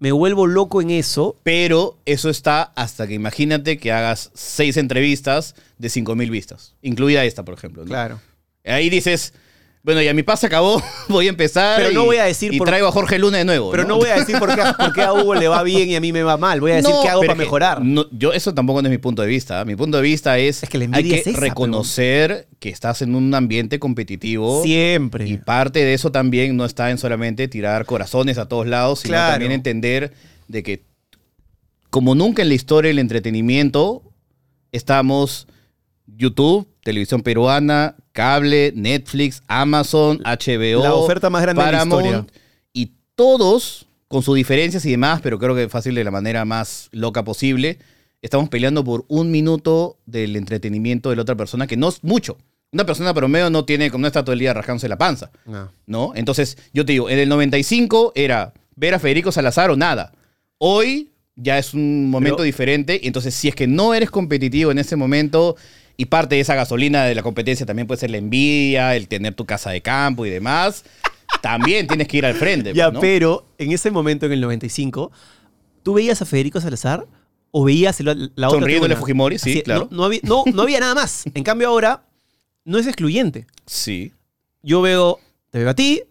[0.00, 1.36] me vuelvo loco en eso.
[1.44, 7.44] Pero eso está hasta que imagínate que hagas seis entrevistas de 5.000 vistas, incluida esta,
[7.44, 7.84] por ejemplo.
[7.84, 7.88] ¿no?
[7.88, 8.20] Claro.
[8.64, 9.34] Ahí dices,
[9.82, 11.78] bueno, ya mi paz se acabó, voy a empezar.
[11.78, 13.70] Pero y, no voy a decir Y por- traigo a Jorge Luna de nuevo.
[13.70, 15.96] Pero no voy a decir por qué, por qué a Hugo le va bien y
[15.96, 16.60] a mí me va mal.
[16.60, 17.82] Voy a decir No, qué hago para mejorar.
[17.82, 19.60] no, yo, eso tampoco no es mi punto de vista.
[19.60, 19.64] ¿eh?
[19.64, 23.00] Mi punto de vista es, Es que la hay que es esa, reconocer que estás
[23.02, 24.62] en un ambiente competitivo.
[24.62, 25.26] Siempre.
[25.28, 29.12] Y parte de eso también no está en solamente tirar corazones a todos lados, sino
[29.12, 29.32] Claro.
[29.32, 30.12] también entender
[30.48, 30.84] de que,
[31.90, 34.02] como nunca en la historia del entretenimiento,
[34.72, 35.46] estamos
[36.06, 42.26] YouTube, televisión peruana, cable, Netflix, Amazon, HBO, La oferta más grande de la historia.
[42.72, 46.88] y todos, con sus diferencias y demás, pero creo que fácil de la manera más
[46.90, 47.78] loca posible,
[48.20, 52.36] estamos peleando por un minuto del entretenimiento de la otra persona, que no es mucho.
[52.72, 55.30] Una persona promedio no tiene, no está todo el día rascándose la panza.
[55.46, 55.70] No.
[55.86, 56.12] ¿no?
[56.16, 60.12] Entonces, yo te digo, en el 95 era ver a Federico Salazar o nada.
[60.58, 63.06] Hoy ya es un momento Pero- diferente.
[63.06, 65.54] Entonces, si es que no eres competitivo en ese momento,
[66.00, 69.34] y parte de esa gasolina de la competencia también puede ser la envidia, el tener
[69.34, 70.84] tu casa de campo y demás,
[71.42, 72.72] también tienes que ir al frente.
[72.72, 73.00] Ya, ¿no?
[73.00, 75.10] pero en ese momento, en el 95,
[75.82, 77.04] ¿tú veías a Federico Salazar
[77.50, 79.88] o veías la, la otra Sonriéndole a Fujimori, sí, Así, claro.
[79.90, 81.24] No, no había, no, no había nada más.
[81.34, 82.04] En cambio, ahora
[82.64, 83.48] no es excluyente.
[83.66, 84.12] Sí.
[84.62, 85.18] Yo veo,
[85.50, 86.04] te veo a ti,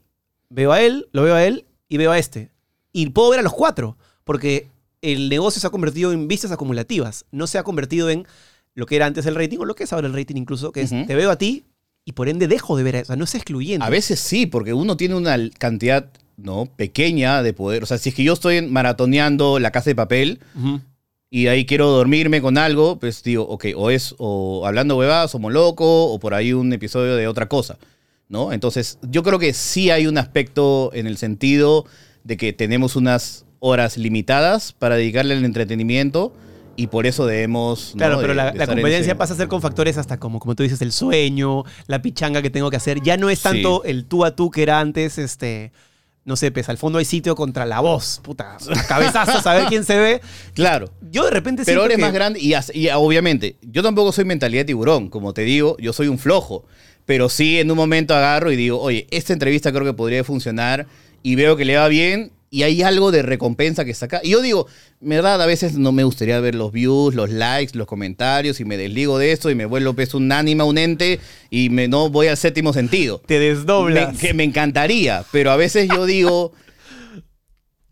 [0.50, 2.52] veo a él, lo veo a él y veo a este.
[2.92, 4.70] Y puedo ver a los cuatro, porque
[5.02, 7.24] el negocio se ha convertido en vistas acumulativas.
[7.32, 8.28] No se ha convertido en
[8.78, 10.82] lo que era antes el rating o lo que es ahora el rating incluso, que
[10.82, 11.08] es Ujú.
[11.08, 11.66] te veo a ti
[12.06, 12.96] y por ende dejo de ver.
[12.98, 13.84] O sea, no es excluyente.
[13.84, 17.82] A veces sí, porque uno tiene una cantidad no pequeña de poder.
[17.82, 20.40] O sea, si es que yo estoy maratoneando la casa de papel,
[21.32, 25.52] y ahí quiero dormirme con algo, pues digo, ok, o es o hablando huevadas, somos
[25.52, 27.80] loco, o por ahí un episodio de otra cosa,
[28.30, 28.54] ¿no?
[28.54, 31.86] Entonces, yo creo que sí hay un aspecto en el sentido
[32.24, 36.32] de que tenemos unas horas limitadas para dedicarle al entretenimiento
[36.78, 37.92] y por eso debemos...
[37.96, 37.98] ¿no?
[37.98, 40.56] Claro, pero de- la, de competencia ese- pasa a ser con factores hasta como, como
[40.56, 43.02] tú dices, el sueño, la pichanga que tengo que hacer.
[43.02, 43.44] Ya no es Sí.
[43.44, 45.72] tanto el tú a tú que era antes, este,
[46.24, 49.84] no sé, pues al fondo hay sitio contra la voz, puta, cabezazos, a ver quién
[49.84, 50.22] se ve.
[50.54, 50.90] Claro.
[51.12, 54.26] Yo de repente Pero ahora es que- más grande y, y obviamente, yo tampoco soy
[54.26, 56.64] mentalidad de tiburón, como te digo, yo soy un flojo.
[57.06, 60.88] Pero sí en un momento agarro y digo, oye, esta entrevista creo que podría funcionar
[61.24, 64.22] y veo que le va bien y hay algo de recompensa que saca.
[64.24, 64.68] Y yo digo,
[65.00, 68.78] verdad, a veces no me gustaría ver los views, los likes, los comentarios y me
[68.78, 72.28] desligo de esto y me vuelvo pues, un ánima, un ente y me, no voy
[72.28, 73.22] al séptimo sentido.
[73.26, 74.14] te desdoblas.
[74.14, 76.54] Me, que me encantaría, pero a veces yo digo,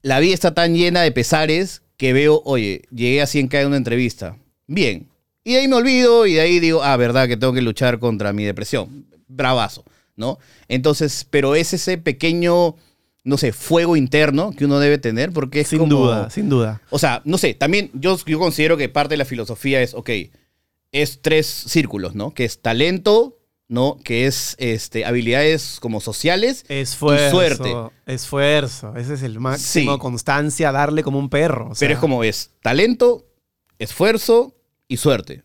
[0.02, 3.78] la vida está tan llena de pesares que veo, oye, llegué a 100k en una
[3.78, 4.38] entrevista.
[4.68, 5.10] Bien.
[5.44, 8.00] Y de ahí me olvido y de ahí digo, ah, verdad que tengo que luchar
[8.00, 9.06] contra mi depresión.
[9.28, 9.84] Bravazo,
[10.16, 10.40] ¿no?
[10.68, 12.76] Entonces, pero es ese pequeño,
[13.26, 16.82] no sé, fuego interno que uno debe tener porque es sin como- duda, sin duda.
[16.92, 20.10] o sea, no sé, también yo, yo considero que parte de la filosofía es, ok,
[20.94, 22.34] es tres círculos, ¿no?
[22.34, 23.98] Que es talento, ¿no?
[24.04, 27.26] Que es este, habilidades como sociales Esfuerzo.
[27.28, 27.74] y suerte.
[28.06, 28.96] Esfuerzo.
[28.96, 29.94] Ese es el máximo.
[29.96, 30.00] Sí.
[30.00, 31.70] Constancia, darle como un perro.
[31.72, 33.26] o sea, Pero es como es talento,
[33.80, 34.56] esfuerzo
[34.88, 35.44] y suerte.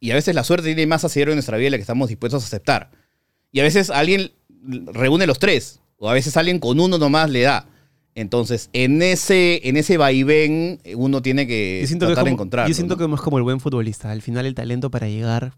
[0.00, 2.08] Y a veces la suerte tiene más asidero en nuestra vida de la que estamos
[2.08, 2.90] dispuestos a aceptar.
[3.52, 4.32] Y a veces alguien
[4.92, 5.80] reúne los tres.
[6.02, 7.66] O a veces alguien con uno nomás le da.
[8.14, 12.66] Entonces, en ese, en ese vaivén, uno tiene que siento que, tratar de encontrar.
[12.68, 14.10] yo siento que es como el buen futbolista.
[14.10, 15.52] Al final el talento para llegar.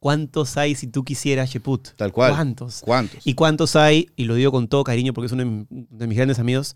[0.00, 1.90] ¿Cuántos hay si tú quisieras, Sheput?
[1.96, 2.32] Tal cual.
[2.32, 2.80] ¿Cuántos?
[2.84, 3.24] ¿Cuántos?
[3.26, 4.08] ¿Y cuántos hay?
[4.16, 6.74] Y lo digo con todo cariño porque es uno de mi- de mis grandes amigos.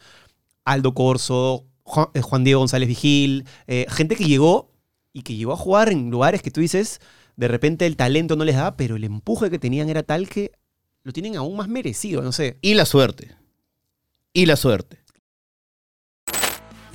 [0.64, 4.70] Aldo Corso, Juan, eh, Diego González Vigil, eh, gente que llegó
[5.12, 7.00] y que llegó a jugar en lugares que tú dices,
[7.36, 10.52] de repente el talento no les daba, pero el empuje que tenían era tal que
[11.04, 12.56] lo tienen aún más merecido, no sé.
[12.62, 13.36] Y la suerte.
[14.32, 14.98] Y la suerte.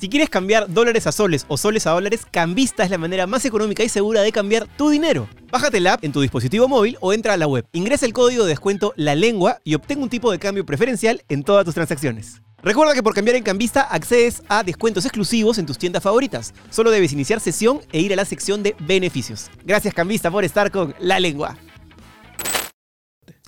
[0.01, 3.45] Si quieres cambiar dólares a soles o soles a dólares, Cambista es la manera más
[3.45, 5.27] económica y segura de cambiar tu dinero.
[5.51, 7.67] Bájate la app en tu dispositivo móvil o entra a la web.
[7.73, 11.43] Ingresa el código de descuento La Lengua y obtén un tipo de cambio preferencial en
[11.43, 12.41] todas tus transacciones.
[12.63, 16.53] Recuerda que por cambiar en Cambista accedes a descuentos exclusivos en tus tiendas favoritas.
[16.71, 19.51] Solo debes iniciar sesión e ir a la sección de beneficios.
[19.65, 21.57] Gracias Cambista por estar con La Lengua.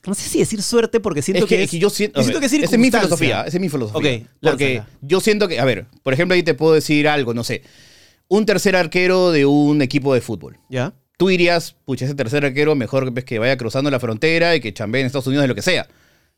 [0.06, 2.24] No sé si decir suerte porque siento es que, que, es que yo siento, yo
[2.24, 4.16] siento que es esa es mi filosofía, esa es mi filosofía.
[4.16, 4.98] Ok, porque lánzala.
[5.02, 7.62] yo siento que, a ver, por ejemplo, ahí te puedo decir algo, no sé,
[8.28, 10.58] un tercer arquero de un equipo de fútbol.
[10.70, 10.94] ¿Ya?
[11.18, 14.74] Tú dirías, pucha, ese tercer arquero mejor pues, que vaya cruzando la frontera y que
[14.74, 15.88] chambee en Estados Unidos de lo que sea.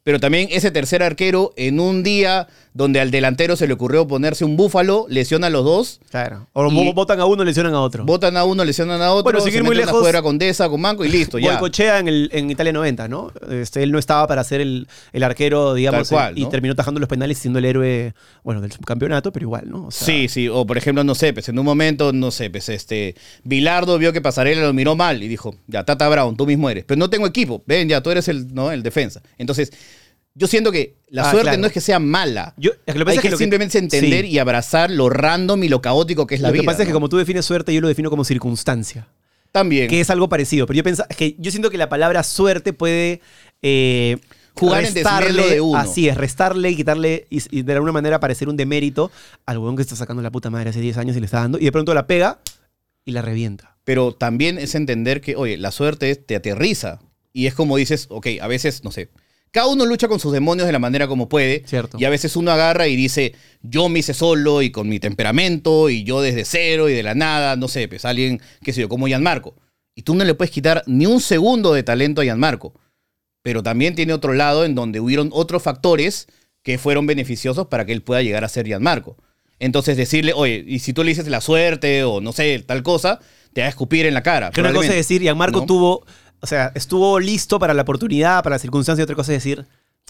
[0.03, 4.43] Pero también ese tercer arquero en un día donde al delantero se le ocurrió ponerse
[4.43, 6.47] un búfalo, lesiona a los dos, Claro.
[6.53, 8.03] O votan a uno, lesionan a otro.
[8.03, 10.37] botan a uno, lesionan a otro, Bueno, sin se ir muy una lejos, jugadora con
[10.37, 11.51] Deza, con Manco y listo, ya.
[11.51, 13.31] Goicoechea en, el, en Italia 90, ¿no?
[13.51, 16.49] Este, él no estaba para ser el, el arquero, digamos, Tal cual, y ¿no?
[16.49, 18.13] terminó tajando los penales siendo el héroe,
[18.43, 19.87] bueno, del subcampeonato, pero igual, ¿no?
[19.87, 22.49] O sea, Sí, sí, o por ejemplo, no sé, pues en un momento, no sé,
[22.49, 26.45] pues este, Bilardo vio que Pasarela lo miró mal y dijo, ya, Tata Brown, tú
[26.47, 28.71] mismo eres, pero no tengo equipo, ven, ya, tú eres el, ¿no?
[28.71, 29.21] el defensa.
[29.37, 29.71] Entonces,
[30.35, 31.61] yo siento que la Ah, suerte claro.
[31.61, 33.37] no es que sea mala, Yo, es que lo que hay es que, que lo
[33.37, 34.31] que- simplemente entender sí.
[34.31, 36.61] y abrazar lo random y lo caótico que es la lo vida.
[36.61, 39.07] que pasa es que como tú defines suerte, yo lo defino como circunstancia,
[39.51, 40.65] También, que es algo parecido.
[40.65, 43.21] Pero yo pienso, es que yo siento que la palabra suerte puede
[43.61, 44.17] eh,
[44.55, 45.77] Jugar en restarle- de uno.
[45.79, 49.11] Así es, restarle y quitarle y, y de alguna manera parecer un demérito
[49.45, 51.57] al huevón que está sacando la puta madre hace 10 años y le está dando,
[51.59, 52.39] y de pronto la pega
[53.05, 53.77] y la revienta.
[53.83, 56.99] pero también es entender que, oye, la suerte te aterriza
[57.33, 59.09] y es como dices, ok, a veces, no sé,
[59.53, 61.61] cada uno lucha con sus demonios de la manera como puede.
[61.67, 61.97] Cierto.
[61.99, 65.91] Y a veces uno agarra y dice, yo me hice solo y con mi temperamento
[65.91, 68.89] y yo desde cero y de la nada, no sé, pues alguien, qué sé yo,
[68.89, 69.53] como Gianmarco.
[69.93, 72.73] Y tú no le puedes quitar ni un segundo de talento a Gianmarco.
[73.43, 76.27] Pero también tiene otro lado en donde hubieron otros factores
[76.63, 79.17] que fueron beneficiosos para que él pueda llegar a ser Gianmarco.
[79.59, 83.19] Entonces decirle, oye, y si tú le dices la suerte o no sé, tal cosa,
[83.53, 84.49] te va a escupir en la cara.
[84.49, 85.65] Que una cosa es decir, Gianmarco ¿no?
[85.67, 86.05] tuvo,
[86.43, 89.65] o sea, estuvo listo para la oportunidad, para la circunstancia, y otra cosa es decir,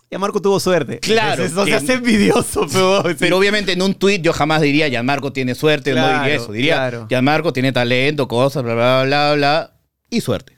[0.10, 1.00] Gianmarco tuvo suerte.
[1.00, 4.89] Claro, Eso se que- hace envidioso, pero, Pero obviamente en un tweet yo jamás diría
[4.89, 6.52] Gianmarco tiene suerte, no diría eso.
[6.52, 7.06] Diría claro.
[7.08, 9.74] Gianmarco tiene talento, cosas, bla, bla, bla, bla,
[10.10, 10.58] y suerte.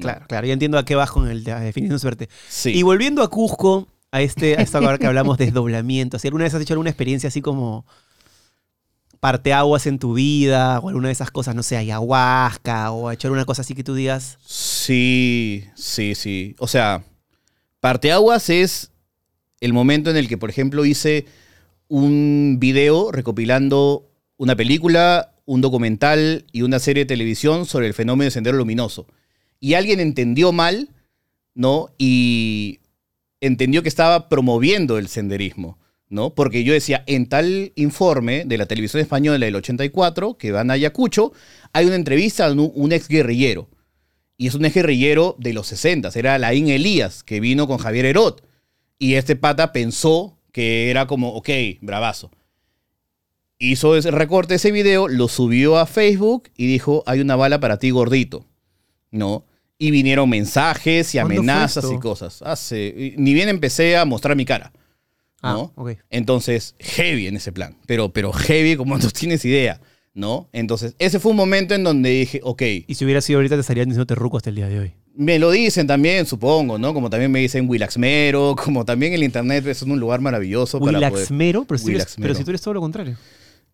[0.00, 2.28] Claro, claro, ya entiendo a qué vas con el la definición de suerte.
[2.48, 2.70] Sí.
[2.70, 6.44] Y volviendo a Cusco, a este, a esta hora que hablamos de desdoblamiento, si alguna
[6.44, 7.84] vez has hecho alguna experiencia así como
[9.20, 13.44] parteaguas en tu vida, o alguna de esas cosas, no sé, ayahuasca, o echar una
[13.46, 14.38] cosa así que tú digas,
[14.84, 16.56] Sí, sí, sí.
[16.58, 17.04] O sea,
[17.80, 18.90] parteaguas es
[19.60, 21.24] el momento en el que, por ejemplo, hice
[21.88, 28.26] un video recopilando una película, un documental y una serie de televisión sobre el fenómeno
[28.26, 29.06] de sendero luminoso.
[29.58, 30.90] Y alguien entendió mal,
[31.54, 31.88] ¿no?
[31.96, 32.80] Y
[33.40, 35.78] entendió que estaba promoviendo el senderismo,
[36.10, 36.34] ¿no?
[36.34, 40.74] Porque yo decía, en tal informe de la televisión española del 84, que van a
[40.74, 41.32] Ayacucho,
[41.72, 43.70] hay una entrevista a un, un ex guerrillero.
[44.36, 48.06] Y es un ex guerrillero de los 60, era Laín Elías, que vino con Javier
[48.06, 48.44] Herot.
[48.98, 51.48] Y este pata pensó que era como, ok,
[51.80, 52.30] bravazo.
[53.58, 57.78] Hizo ese recorte ese video, lo subió a Facebook y dijo, hay una bala para
[57.78, 58.46] ti gordito.
[59.10, 59.44] ¿No?
[59.78, 62.42] Y vinieron mensajes y ¿Cuándo fue amenazas y cosas.
[62.42, 64.72] Hace, ni bien empecé a mostrar mi cara.
[65.42, 65.72] ¿no?
[65.76, 65.94] ah.
[66.10, 67.76] Entonces, heavy en ese plan.
[67.86, 69.80] Pero, pero heavy como no tienes idea.
[70.14, 70.48] ¿No?
[70.52, 73.62] Entonces, ese fue un momento en donde dije, ok, Y si hubiera sido ahorita te
[73.62, 74.92] estarían diciendo terruco hasta el día de hoy.
[75.16, 76.94] me lo dicen también, supongo, ¿no?
[76.94, 81.12] Como también me dicen Willaxmero, como también el internet es un lugar maravilloso para poder...
[81.12, 82.22] Willaxmero, pero, si tú eres- Willaxmero.
[82.28, 83.16] pero si tú eres todo lo contrario.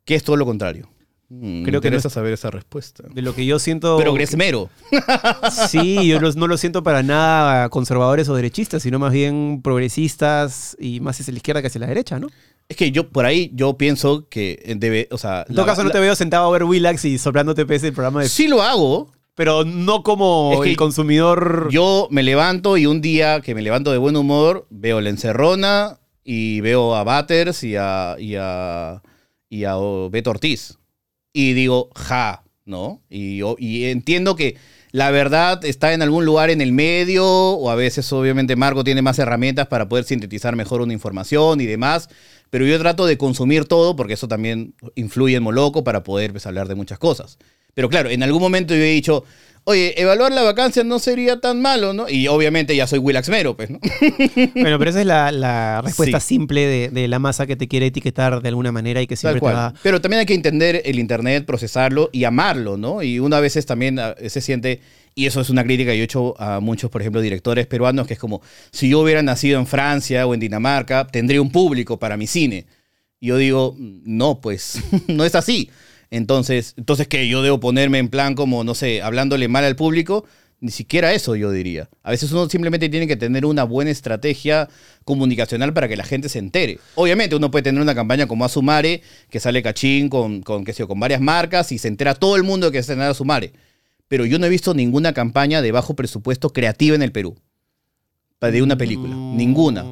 [0.04, 0.88] Que es todo lo contrario.
[1.28, 3.04] Mm, Creo me que no interesa es- saber esa respuesta.
[3.14, 3.96] De lo que yo siento...
[3.98, 4.68] Pero Gresmero.
[5.68, 10.76] Sí, yo los- no lo siento para nada conservadores o derechistas, sino más bien progresistas
[10.80, 12.28] y más hacia la izquierda que hacia la derecha, ¿no?
[12.70, 15.44] Es que yo, por ahí, yo pienso que debe, o sea...
[15.48, 17.88] En todo la- caso, no la- te veo sentado a ver Willax y soplándote pese
[17.88, 18.28] el programa de...
[18.28, 19.12] Sí lo hago.
[19.34, 21.68] Pero no como Es que el consumidor...
[21.72, 25.98] Yo me levanto y un día que me levanto de buen humor, veo la encerrona
[26.22, 29.02] y veo a Batters y a, y a,
[29.48, 29.74] y a
[30.08, 30.78] Beto Ortiz.
[31.32, 33.00] Y digo, ja, ¿no?
[33.10, 34.56] Y, y entiendo que
[34.92, 39.02] la verdad está en algún lugar en el medio, o a veces obviamente Marco tiene
[39.02, 42.08] más herramientas para poder sintetizar mejor una información y demás,
[42.50, 46.46] Pero yo trato de consumir todo porque eso también influye en Moloco para poder pues,
[46.46, 47.38] hablar de muchas cosas.
[47.74, 49.22] Pero claro, en algún momento yo he dicho,
[49.62, 52.08] oye, evaluar la vacancia no sería tan malo, ¿no?
[52.08, 53.78] Y obviamente ya soy Willax Mero, pues, ¿no?
[54.54, 56.26] Bueno, pero esa es la, la respuesta Sí.
[56.34, 59.40] simple de, de la masa que te quiere etiquetar de alguna manera y que siempre
[59.40, 59.72] te va...
[59.84, 63.02] Pero también hay que entender el Internet, procesarlo y amarlo, ¿no?
[63.04, 64.80] Y una veces también ah, se siente,
[65.14, 68.06] y eso es una crítica que yo he hecho a muchos, por ejemplo, directores peruanos,
[68.06, 71.98] que es como, si yo hubiera nacido en Francia o en Dinamarca, tendría un público
[71.98, 72.66] para mi cine.
[73.20, 75.70] Y yo digo, no, pues no es así.
[76.10, 77.28] Entonces, entonces ¿qué?
[77.28, 80.24] Yo debo ponerme en plan como, no sé, hablándole mal al público.
[80.62, 81.88] Ni siquiera eso yo diría.
[82.02, 84.68] A veces uno simplemente tiene que tener una buena estrategia
[85.04, 86.78] comunicacional para que la gente se entere.
[86.96, 89.00] Obviamente uno puede tener una campaña como Asumare,
[89.30, 92.36] que sale cachín con, con, qué sé yo, con varias marcas y se entera todo
[92.36, 93.52] el mundo que se entera Asumare.
[94.10, 97.36] Pero yo no he visto ninguna campaña de bajo presupuesto creativa en el Perú.
[98.40, 99.14] De una película.
[99.14, 99.84] Ninguna.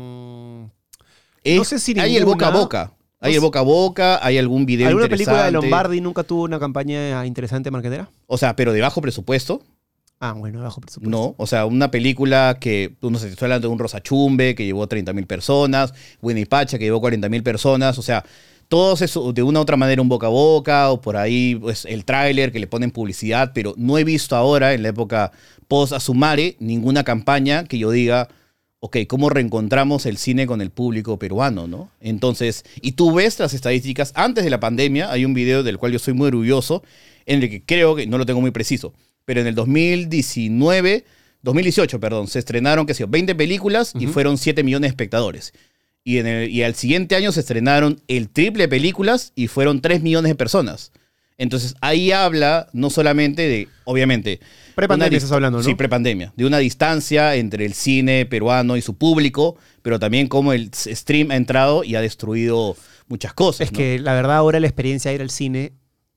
[1.44, 2.92] Es- No sé si Hay el boca a boca.
[3.20, 5.52] Hay No el boca a boca, hay algún video ¿Alguna película de.
[5.52, 8.10] Lombardi nunca tuvo una campaña interesante marquetera?
[8.26, 9.62] O sea, pero de bajo presupuesto,
[10.18, 11.16] Ah, bueno, bajo presupuesto.
[11.16, 11.34] no.
[11.36, 14.88] O sea, una película que, uno se está hablando de un Rosa Chumbe, que llevó
[14.88, 17.98] 30 mil personas, Winnie Pacha, que llevó 40 mil personas.
[17.98, 18.24] O sea,
[18.68, 21.84] todos eso, de una u otra manera, un boca a boca, o por ahí, pues,
[21.86, 25.32] el tráiler que le ponen publicidad, pero no he visto ahora, en la época
[25.68, 28.28] post-Asumare, ninguna campaña que yo diga,
[28.80, 31.90] ok, ¿cómo reencontramos el cine con el público peruano, no?
[32.00, 35.92] Entonces, y tú ves las estadísticas, antes de la pandemia, hay un video del cual
[35.92, 36.82] yo soy muy orgulloso,
[37.26, 38.92] en el que creo que, no lo tengo muy preciso,
[39.24, 41.04] pero en el 2019,
[41.42, 45.52] 2018, perdón, se estrenaron, qué sé yo, 20 películas y fueron 7 millones de espectadores.
[46.08, 49.82] Y, en el- y al siguiente año se estrenaron el triple de películas y fueron
[49.82, 50.90] 3 millones de personas.
[51.36, 54.40] Entonces ahí habla no solamente de, obviamente...
[54.74, 55.64] Prepandemia estás hablando, ¿no?
[55.64, 56.32] Sí, prepandemia.
[56.34, 61.30] De una distancia entre el cine peruano y su público, pero también cómo el stream
[61.30, 62.74] ha entrado y ha destruido
[63.06, 63.66] muchas cosas.
[63.66, 63.76] Es ¿no?
[63.78, 65.74] que la verdad ahora la experiencia de ir al cine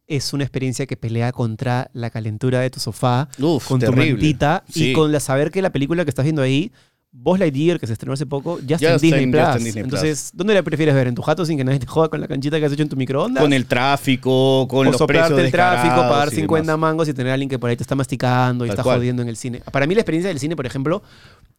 [0.08, 4.12] es una experiencia que pelea contra la calentura de tu sofá, Uf, con tu terrible.
[4.14, 4.90] mantita Sí.
[4.92, 6.72] y con la saber que la película que estás viendo ahí,
[7.14, 9.42] Buzz Lightyear, que se estrenó hace poco, ya está en Disney Plus.
[9.58, 9.84] en Disney.
[9.84, 11.08] Entonces, ¿dónde la prefieres ver?
[11.08, 12.90] ¿En tu jato sin que nadie te joda con la canchita que has hecho en
[12.90, 13.44] tu microondas?
[13.44, 16.80] Con el tráfico, con o los precios el tráfico, pagar y 50 demás.
[16.80, 18.98] mangos y tener a alguien que por ahí te está masticando y Tal está cual.
[19.00, 19.62] jodiendo en el cine.
[19.72, 21.04] Para mí la experiencia del cine, por ejemplo,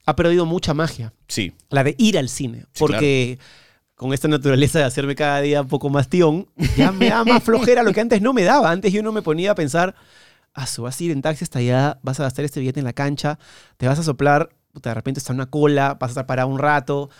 [0.06, 1.12] ha perdido mucha magia.
[1.28, 2.60] Sí, La de ir al cine.
[2.72, 3.38] Sí, porque
[3.94, 6.48] con esta naturaleza de hacerme cada día un poco más tión,
[6.78, 8.70] ya me da más flojera lo que antes no me daba.
[8.70, 9.94] Antes yo no me ponía a pensar,
[10.54, 12.94] ah, vas a ir en taxi hasta allá, vas a gastar este billete en la
[12.94, 13.38] cancha,
[13.76, 16.58] te vas a soplar, puta, de repente está una cola, vas a estar parado un
[16.58, 17.10] rato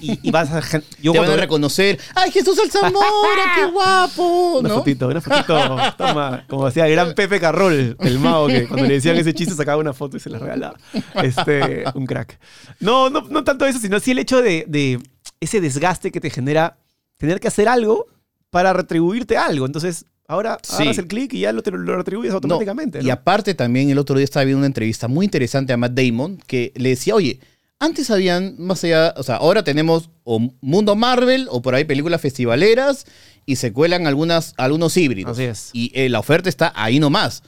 [0.00, 0.60] y, y vas a...
[1.02, 1.98] Yo te van a reconocer.
[2.14, 3.54] ¡Ay, Jesús Alzamora!
[3.54, 4.58] ¡Qué guapo!
[4.60, 4.74] Una ¿no?
[4.76, 5.76] fotito, una fotito.
[5.96, 9.54] Toma, como decía el gran Pepe Carrol, el mago, que cuando le decían ese chiste
[9.54, 10.78] sacaba una foto y se la regalaba.
[11.22, 12.38] Este, un crack.
[12.80, 15.00] No, no, no tanto eso, sino sí el hecho de, de
[15.40, 16.76] ese desgaste que te genera
[17.16, 18.06] tener que hacer algo
[18.50, 19.66] para retribuirte algo.
[19.66, 20.74] Entonces, ahora Sí.
[20.76, 23.00] agarras el clic y ya lo, te lo, retribuyes No, automáticamente.
[23.02, 26.38] Y aparte también el otro día estaba viendo una entrevista muy interesante a Matt Damon
[26.46, 27.40] que le decía, oye,
[27.80, 32.20] antes habían más allá, o sea, ahora tenemos o mundo Marvel o por ahí películas
[32.20, 33.06] festivaleras
[33.46, 35.32] y se cuelan algunas, algunos híbridos.
[35.32, 35.70] Así es.
[35.72, 37.42] Y eh, la oferta está ahí nomás,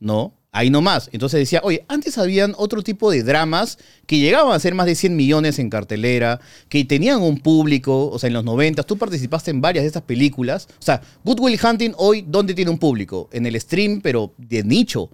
[0.00, 0.34] ¿no?
[0.54, 1.08] Ahí nomás.
[1.12, 4.94] Entonces decía, oye, antes habían otro tipo de dramas que llegaban a ser más de
[4.94, 9.50] 100 millones en cartelera, que tenían un público, o sea, en los 90, tú participaste
[9.50, 10.68] en varias de estas películas.
[10.78, 13.30] O sea, Good Will Hunting hoy, ¿dónde tiene un público?
[13.32, 15.08] En el stream, pero de nicho,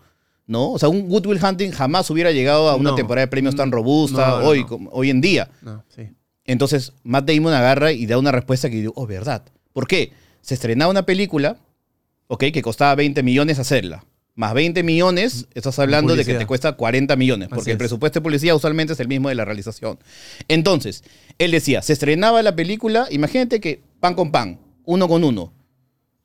[0.49, 0.72] ¿no?
[0.72, 2.97] O sea, un Good Will Hunting jamás hubiera llegado a una No.
[2.97, 5.49] temporada de premios tan robusta No, no, hoy, hoy en día.
[5.62, 6.03] No, sí.
[6.47, 9.45] Entonces, Matt Damon agarra y da una respuesta que digo, oh, verdad.
[9.72, 10.12] ¿Por qué?
[10.41, 11.59] Se estrenaba una película,
[12.26, 14.05] ok, que costaba 20 millones hacerla.
[14.39, 17.78] Más 20 millones, estás hablando de que te cuesta 40 millones, porque el es.
[17.78, 19.99] presupuesto de publicidad usualmente es el mismo de la realización.
[20.47, 21.03] Entonces,
[21.39, 25.53] él decía, se estrenaba la película, imagínate que pan con pan, uno con uno.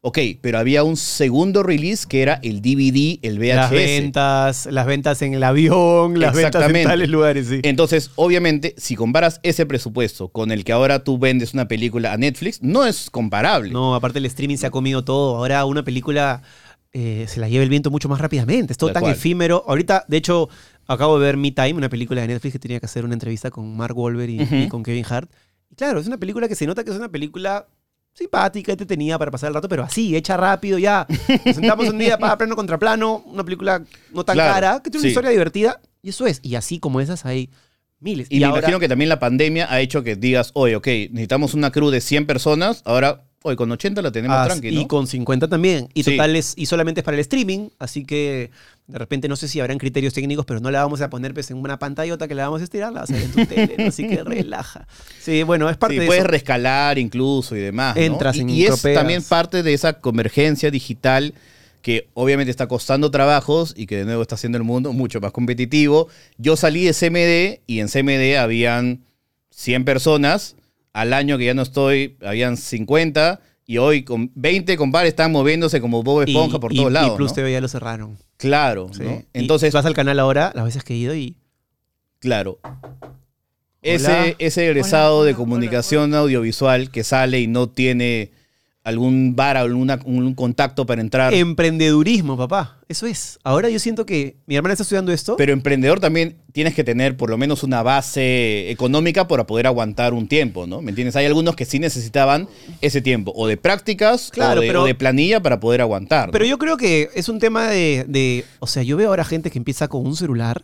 [0.01, 3.55] Ok, pero había un segundo release que era el DVD, el VHS.
[3.55, 6.89] Las ventas, las ventas en el avión, las ventas en Exactamente.
[6.89, 7.61] tales lugares, sí.
[7.63, 12.17] Entonces, obviamente, si comparas ese presupuesto con el que ahora tú vendes una película a
[12.17, 13.71] Netflix, no es comparable.
[13.71, 15.37] No, aparte el streaming se ha comido todo.
[15.37, 16.43] Ahora una película
[16.93, 18.71] eh, se la lleva el viento mucho más rápidamente.
[18.73, 19.13] Es todo Tal tan cual.
[19.13, 19.63] efímero.
[19.67, 20.47] Ahorita, de hecho,
[20.87, 23.49] acabo de ver Me Time, una película de Netflix que tenía que hacer una entrevista
[23.51, 25.31] con Mark Wahlberg y, con Kevin Hart.
[25.71, 27.65] Y claro, es una película que se nota que es una película
[28.13, 31.07] simpática, entretenida para pasar el rato, pero así, hecha rápido, ya.
[31.45, 33.83] Nos sentamos un día para plano contra plano, una película
[34.13, 35.07] no tan Claro, cara, que tiene una sí.
[35.09, 36.39] historia divertida, y eso es.
[36.43, 37.49] Y así como esas hay
[37.99, 38.27] miles.
[38.29, 41.55] Y, me ahora- imagino que también la pandemia ha hecho que digas, oye, ok, necesitamos
[41.55, 44.87] una crew de 100 personas, ahora, oye, con 80 la tenemos Ah, tranqui, Y ¿no?
[44.87, 45.87] con 50 también.
[45.93, 46.11] Y Sí.
[46.11, 48.49] total es, y solamente es para el streaming, así que
[48.85, 51.49] De repente no sé si habrán criterios técnicos, pero no la vamos a poner pues,
[51.51, 53.75] en una pantallota que la vamos a estirar, la vas a ver en tu tele,
[53.77, 53.85] ¿no?
[53.87, 54.85] así que relaja.
[55.21, 56.29] Sí, bueno, es parte Sí, de puedes eso.
[56.31, 57.95] rescalar incluso y demás.
[57.95, 58.01] ¿no?
[58.01, 58.95] Entras y, en y es tropeas.
[58.99, 61.33] también parte de esa convergencia digital
[61.81, 65.31] que obviamente está costando trabajos y que de nuevo está haciendo el mundo mucho más
[65.31, 66.09] competitivo.
[66.37, 68.99] Yo salí de CMD y en CMD habían
[69.51, 70.55] 100 personas.
[70.93, 73.41] Al año que ya no estoy, habían 50.
[73.65, 77.13] Y hoy con 20 compadres están moviéndose como Bob Esponja Y- por y- todos lados.
[77.13, 77.35] Y Plus ¿no?
[77.35, 78.17] TV ya lo cerraron.
[78.37, 79.03] Claro, ¿sí?
[79.03, 79.11] ¿no?
[79.33, 81.37] Y Entonces, vas al canal ahora, las veces que he ido y
[82.19, 82.59] Claro.
[83.81, 88.31] Ese, ese egresado Hola, de hola, comunicación audiovisual que sale y no tiene
[88.83, 91.33] algún bar, alguna, un contacto para entrar.
[91.33, 92.79] emprendedurismo, papá.
[92.89, 93.39] Eso es.
[93.43, 95.35] Ahora yo siento que mi hermana está estudiando esto.
[95.37, 100.13] Pero emprendedor también tienes que tener por lo menos una base económica para poder aguantar
[100.13, 100.81] un tiempo, ¿no?
[100.81, 101.15] ¿Me entiendes?
[101.15, 102.47] Hay algunos que sí necesitaban
[102.81, 106.27] ese tiempo, o de prácticas, Claro, o, de, pero- o de planilla para poder aguantar.
[106.27, 106.31] ¿no?
[106.33, 109.49] Pero yo creo que es un tema de, de- O sea, yo veo ahora gente
[109.49, 110.63] que empieza con un celular,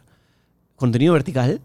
[0.76, 1.61] contenido vertical,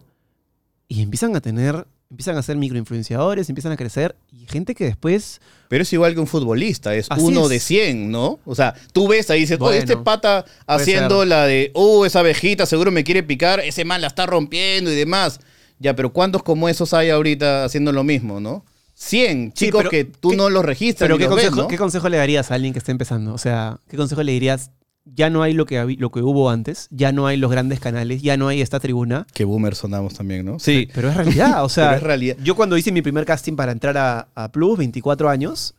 [0.86, 1.86] y empiezan a tener.
[2.14, 5.40] Empiezan a ser microinfluenciadores, empiezan a crecer, y gente que después.
[5.68, 7.48] Pero es igual que un futbolista, es Así uno es.
[7.48, 8.38] de 100, ¿no?
[8.44, 11.28] O sea, tú ves ahí dices, Bueno, "Oye, este pata haciendo ser.
[11.28, 14.94] la de, oh, esa abejita seguro me quiere picar, ese man la está rompiendo y
[14.94, 15.40] demás.
[15.80, 18.64] Ya, pero ¿cuántos como esos hay ahorita haciendo lo mismo, no?
[18.94, 21.08] 100 Sí, chicos que tú ¿qué- no los registras.
[21.08, 21.68] Pero ¿qué los ves, consejo, ¿no?
[21.68, 23.34] ¿qué consejo le darías a alguien que está empezando?
[23.34, 24.70] O sea, ¿qué consejo le dirías?
[25.06, 28.22] Ya no hay lo que, lo que hubo antes, ya no hay los grandes canales,
[28.22, 29.26] ya no hay esta tribuna.
[29.34, 30.58] Que boomer sonamos también, ¿no?
[30.58, 30.88] Sí.
[30.94, 32.36] Pero es realidad, o sea, es realidad.
[32.42, 35.74] yo cuando hice mi primer casting para entrar a, a Plus, 24 años,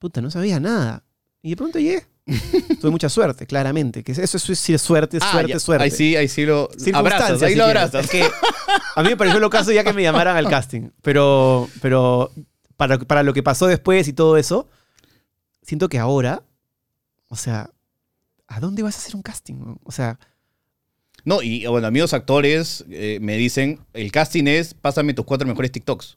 [0.00, 1.04] puta, no sabía nada.
[1.42, 2.06] Y de pronto llegué.
[2.80, 4.02] Tuve mucha suerte, claramente.
[4.02, 5.60] Que eso, eso es sí es suerte, Ah, suerte, ya.
[5.60, 5.84] suerte.
[5.84, 8.10] Ahí sí, ahí sí lo abrazas, ahí lo abrazas.
[8.10, 8.24] Que
[8.96, 10.90] a mí me pareció lo caso ya que me llamaran al casting.
[11.02, 12.32] Pero, pero
[12.76, 14.68] para, para lo que pasó después y todo eso,
[15.62, 16.42] siento que ahora,
[17.28, 17.70] o sea,
[18.48, 19.76] ¿a dónde vas a hacer un casting?
[19.84, 20.18] O sea,
[21.24, 25.72] No, y bueno, amigos actores eh, me dicen, el casting es, pásame tus cuatro mejores
[25.72, 26.16] TikToks.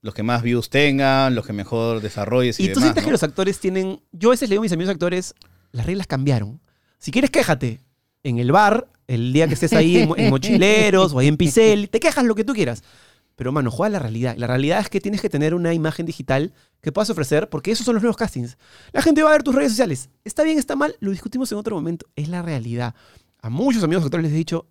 [0.00, 3.08] Los que más views tengan, los que mejor desarrolles y, y tú demás, sientes ¿no?
[3.08, 4.00] que los actores tienen.
[4.12, 5.34] Yo a veces le digo a mis amigos actores,
[5.72, 6.60] las reglas cambiaron.
[6.98, 7.80] Si quieres, quéjate
[8.22, 11.88] en el bar, el día que estés ahí en, en Mochileros o ahí en Picel,
[11.88, 12.82] te quejas lo que tú quieras.
[13.38, 14.34] Pero, mano, juega la realidad.
[14.36, 17.86] La realidad es que tienes que tener una imagen digital que puedas ofrecer, porque esos
[17.86, 18.58] son los nuevos castings.
[18.90, 20.10] La gente va a ver tus redes sociales.
[20.24, 22.06] Está bien, está mal, lo discutimos en otro momento.
[22.16, 22.96] Es la realidad.
[23.40, 24.66] A muchos amigos actores les he dicho,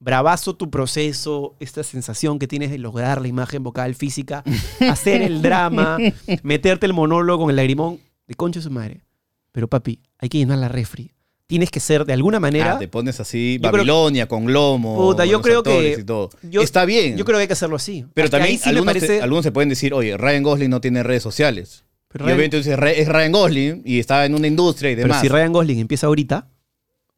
[0.00, 4.42] bravazo tu proceso, esta sensación que tienes de lograr la imagen vocal física,
[4.90, 5.96] hacer el drama,
[6.42, 9.04] meterte el monólogo con el lagrimón de concha de su madre.
[9.52, 11.12] Pero papi, hay que llenar la refri.
[11.46, 12.74] Tienes que ser de alguna manera.
[12.74, 14.96] Ah, te pones así, Yo Babilonia, con Glomo.
[14.96, 16.30] Puta, yo creo que- y todo.
[16.42, 17.16] yo- Está bien.
[17.18, 18.06] Yo creo que hay que hacerlo así.
[18.14, 20.80] pero Hasta también sí algunos, parece- se, algunos se pueden decir, oye, Ryan Gosling no
[20.80, 21.84] tiene redes sociales.
[22.08, 24.92] pero y Ryan- obviamente tú dices, "Re- es Ryan Gosling y está en una industria
[24.92, 25.20] y pero demás.
[25.20, 26.48] si Ryan Gosling empieza ahorita,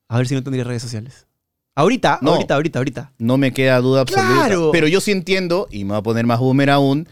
[0.09, 1.27] a ver si no tendría redes sociales.
[1.75, 2.33] Ahorita, No.
[2.33, 3.13] ahorita, ahorita, ahorita.
[3.19, 4.47] No me queda duda absoluta.
[4.47, 4.71] ¡Claro!
[4.73, 7.07] Pero yo sí entiendo, y me voy a poner más boomer aún,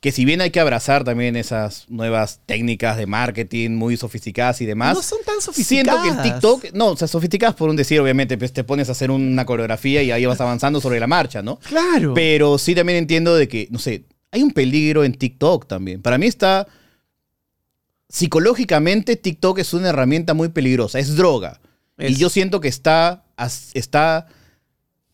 [0.00, 4.66] que si bien hay que abrazar también esas nuevas técnicas de marketing muy sofisticadas y
[4.66, 6.02] demás, No son tan siento sofisticadas.
[6.02, 8.92] que en TikTok, no, o sea, sofisticadas por un decir, obviamente, pues te pones a
[8.92, 11.58] hacer una coreografía y ahí vas avanzando sobre la marcha, ¿no?
[11.60, 12.14] Claro.
[12.14, 16.00] Pero sí también entiendo de que, no sé, hay un peligro en TikTok también.
[16.00, 16.66] Para mí está...
[18.08, 21.60] Psicológicamente TikTok es una herramienta muy peligrosa, es droga.
[21.98, 23.24] Y yo siento que está...
[23.74, 24.28] está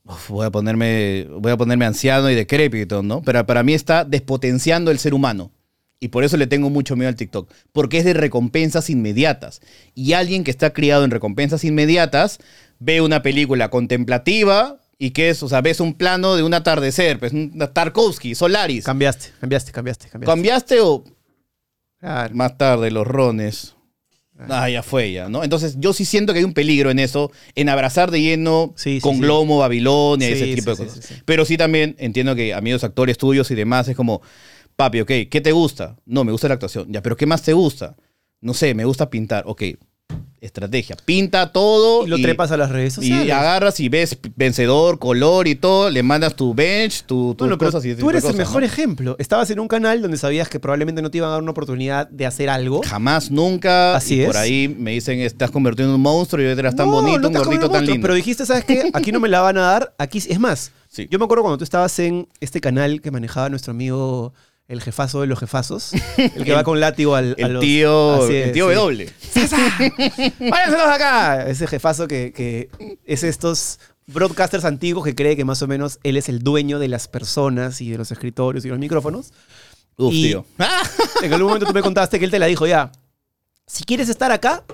[0.06, 3.22] Uf, voy, a ponerme, voy a ponerme anciano y decrépito, ¿no?
[3.22, 5.50] Pero para mí está despotenciando el ser humano.
[5.98, 7.50] Y por eso le tengo mucho miedo al TikTok.
[7.72, 9.62] Porque es de recompensas inmediatas.
[9.94, 12.38] Y alguien que está criado en recompensas inmediatas
[12.78, 17.18] ve una película contemplativa y que es, o sea, ves un plano de un atardecer,
[17.18, 18.84] pues un Tarkovsky, Solaris.
[18.84, 20.30] Cambiaste, cambiaste, cambiaste, cambiaste.
[20.30, 21.04] ¿Cambiaste o
[21.98, 22.34] Claro.
[22.34, 23.73] más tarde los rones?
[24.38, 25.44] Ah, ya fue ya, ¿no?
[25.44, 28.94] Entonces yo sí siento que hay un peligro en eso, en abrazar de lleno Sí,
[28.96, 29.20] sí, con sí.
[29.20, 31.08] Glomo, Babilonia y ese tipo de cosas.
[31.24, 34.22] Pero sí también entiendo que amigos actores tuyos y demás es como,
[34.76, 35.96] papi, ok, ¿qué te gusta?
[36.04, 36.92] No, me gusta la actuación.
[36.92, 37.96] Ya, pero ¿qué más te gusta?
[38.40, 39.44] No sé, me gusta pintar.
[39.46, 39.62] Ok,
[40.40, 40.96] estrategia.
[41.04, 43.32] Pinta todo Y lo trepas a las redes y sociales.
[43.32, 47.84] agarras y ves vencedor, color y todo, le mandas tu bench, tu, tus Bueno, cosas
[47.84, 48.66] y tú eres el mejor ¿no?
[48.66, 49.16] ejemplo.
[49.18, 52.08] Estabas en un canal donde sabías que probablemente no te iban a dar una oportunidad
[52.08, 52.82] de hacer algo.
[52.84, 53.96] Jamás, nunca.
[53.96, 54.40] Así y por es.
[54.42, 57.34] ahí me dicen, estás convirtiendo en un monstruo y eras tan No, bonito, no un
[57.34, 58.02] gordito tan lindo.
[58.02, 58.90] Pero dijiste, ¿sabes qué?
[58.92, 59.94] Aquí no me la van a dar.
[59.98, 60.72] Aquí es más.
[60.88, 61.08] Sí.
[61.10, 64.32] Yo me acuerdo cuando tú estabas en este canal que manejaba nuestro amigo
[64.68, 68.28] el jefazo de los jefazos, el que va con látigo al, a el los- tío,
[68.28, 68.74] el tío sí.
[68.74, 69.12] W.
[70.50, 71.46] ¡Váyanselos acá!
[71.48, 72.70] Ese jefazo que, que
[73.04, 76.88] es estos broadcasters antiguos que cree que más o menos él es el dueño de
[76.88, 79.32] las personas y de los escritorios y los micrófonos.
[79.96, 80.46] Uf, Y- tío.
[81.22, 82.90] En algún momento tú me contaste que él te la dijo ya.
[83.66, 84.64] Si quieres estar acá,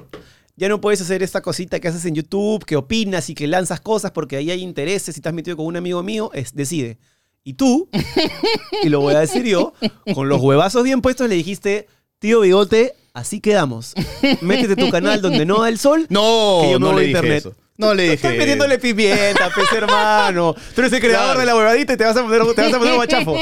[0.57, 3.81] ya no puedes hacer esta cosita que haces en YouTube, que opinas y que lanzas
[3.81, 6.99] cosas porque ahí hay intereses y has metido con un amigo mío, es, decide.
[7.43, 7.89] Y tú,
[8.83, 9.73] y lo voy a decir yo,
[10.15, 11.87] con los huevazos bien puestos le dijiste,
[12.19, 13.95] tío Bigote, así quedamos.
[14.43, 16.07] Métete tu canal donde no da el sol.
[16.11, 17.39] No, que yo me no voy le dije internet.
[17.39, 17.55] eso.
[17.79, 20.55] No le dije Estás metiéndole pimienta, pez hermano.
[20.75, 21.41] Tú eres el creador Claro.
[21.41, 23.37] de la huevadita y te vas a poner, te vas a poner guachafo.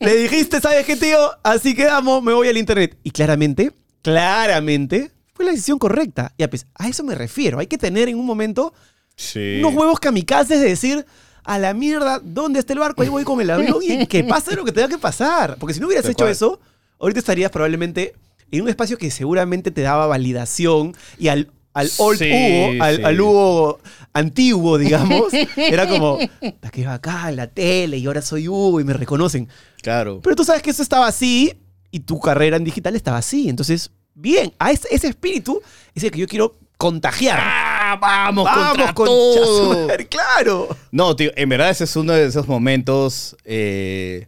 [0.00, 1.18] Le dijiste, ¿sabes qué, tío?
[1.44, 2.98] Así quedamos, me voy al internet.
[3.04, 3.70] Y claramente,
[4.02, 6.32] claramente, fue la decisión correcta.
[6.36, 7.58] Y a, a eso me refiero.
[7.60, 8.74] Hay que tener en un momento
[9.16, 9.58] Sí.
[9.60, 11.06] unos huevos kamikazes de decir,
[11.44, 13.02] a la mierda, ¿dónde está el barco?
[13.02, 15.56] Ahí voy con el avión y que pase lo que tenga que pasar.
[15.58, 16.30] Porque si no hubieras hecho cual.
[16.30, 16.60] eso,
[16.98, 18.14] ahorita estarías probablemente
[18.50, 22.96] en un espacio que seguramente te daba validación y al, al old Sí, Hugo, al,
[22.96, 23.02] sí.
[23.04, 23.80] al Hugo
[24.12, 26.18] antiguo, digamos, era como,
[26.60, 29.48] "Ta, que acá en la tele y ahora soy Hugo y me reconocen.
[29.82, 30.20] Claro.
[30.22, 31.52] Pero tú sabes que eso estaba así
[31.90, 33.48] y tu carrera en digital estaba así.
[33.48, 35.60] Entonces, bien, a ese, ese espíritu
[35.94, 37.38] es el que yo quiero contagiar.
[37.42, 39.88] ¡Ah, vamos, Vamos, contra concha todo!
[40.10, 40.68] claro.
[40.90, 43.36] No, tío, en verdad ese es uno de esos momentos.
[43.44, 44.26] eh,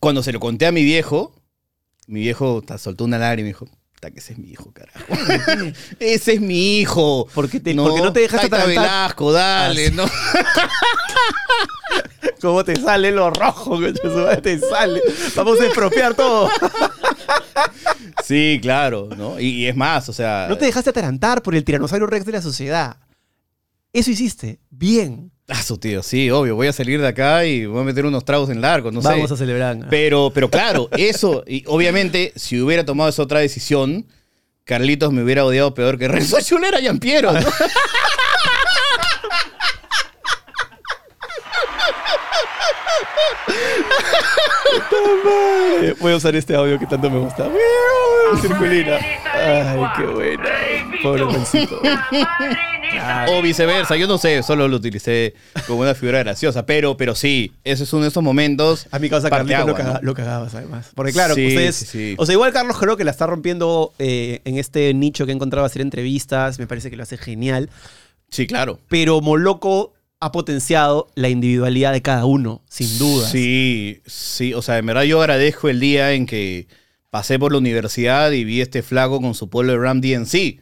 [0.00, 1.32] cuando se lo conté a mi viejo,
[2.06, 4.98] mi viejo soltó una lágrima y me dijo: "Ta, que ese es mi hijo, carajo.
[5.98, 7.26] ese es mi hijo.
[7.34, 8.84] ¿Por qué te- por qué no te dejaste Taita atragantar?
[8.84, 10.04] Velasco, dale, Ah, ¿no?
[12.40, 13.78] ¿Cómo te sale lo rojo?
[14.42, 15.00] Te sale.
[15.34, 16.50] Vamos a expropiar todo.
[18.24, 19.38] Sí, claro, ¿no?
[19.38, 20.46] Y, y es más, o sea.
[20.48, 22.96] No te dejaste atarantar por el tiranosaurio rex de la sociedad.
[23.92, 24.60] Eso hiciste.
[24.70, 25.30] Bien.
[25.48, 26.56] Ah, su tío, sí, obvio.
[26.56, 29.28] Voy a salir de acá y voy a meter unos tragos en largo, no Vamos
[29.28, 29.34] sé.
[29.34, 29.76] a celebrar.
[29.90, 34.06] Pero, pero claro, eso, y obviamente, si hubiera tomado esa otra decisión,
[34.64, 37.40] Carlitos me hubiera odiado peor que Renzo Chulera y Ampiero, ¿no?
[37.44, 37.44] Eh,
[46.00, 47.48] Voy a usar este audio que tanto me gusta.
[48.40, 48.96] Circulina.
[49.32, 50.44] Ay, qué buena.
[51.02, 51.80] Pobre Rencito.
[53.28, 55.34] O viceversa, yo no sé, solo lo utilicé
[55.66, 56.64] como una figura graciosa.
[56.64, 58.86] Pero, pero sí, ese es uno de esos momentos.
[58.90, 60.06] A mi causa Carlitos lo, parteagua, caga- ¿no?
[60.06, 60.90] lo cagabas además.
[60.94, 61.76] Porque claro, Sí, ustedes...
[61.76, 62.14] sí, sí.
[62.18, 65.34] O sea, igual Carlos creo que la está rompiendo eh, en este nicho que he
[65.34, 66.58] encontrado hacer entrevistas.
[66.58, 67.68] Me parece que lo hace genial.
[68.30, 68.78] Sí, claro.
[68.88, 69.92] Pero Moloco
[70.24, 73.28] ha potenciado la individualidad de cada uno, sin duda.
[73.28, 76.66] Sí, sí, o sea, en verdad yo agradezco el día en que
[77.10, 80.60] pasé por la universidad y vi este flaco con su pueblo de Ram DNC.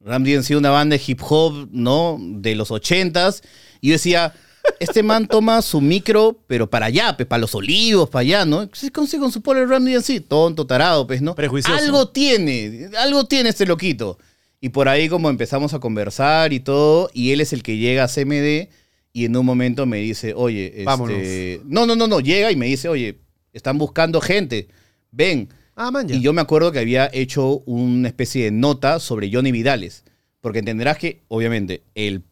[0.00, 2.16] Ram DNC, una banda de hip hop, ¿no?
[2.18, 3.42] De los ochentas.
[3.82, 4.32] Y yo decía,
[4.80, 8.70] este man toma su micro, pero para allá, pues, para los olivos, para allá, ¿no?
[8.72, 11.34] Se consigue con su pueblo de Ram DNC, tonto, tarado, pues, ¿no?
[11.34, 11.78] Prejuicioso.
[11.78, 14.16] Algo tiene, algo tiene este loquito.
[14.62, 18.04] Y por ahí como empezamos a conversar y todo, y él es el que llega
[18.04, 18.70] a CMD
[19.16, 22.66] y en un momento me dice, oye, este, no, no, no, no, llega y me
[22.66, 23.20] dice, oye,
[23.52, 24.66] están buscando gente,
[25.12, 25.48] ven.
[25.76, 26.16] Ah, man, ya.
[26.16, 30.02] Y yo me acuerdo que había hecho una especie de nota sobre Johnny Vidales,
[30.40, 32.24] porque entenderás que, obviamente, el,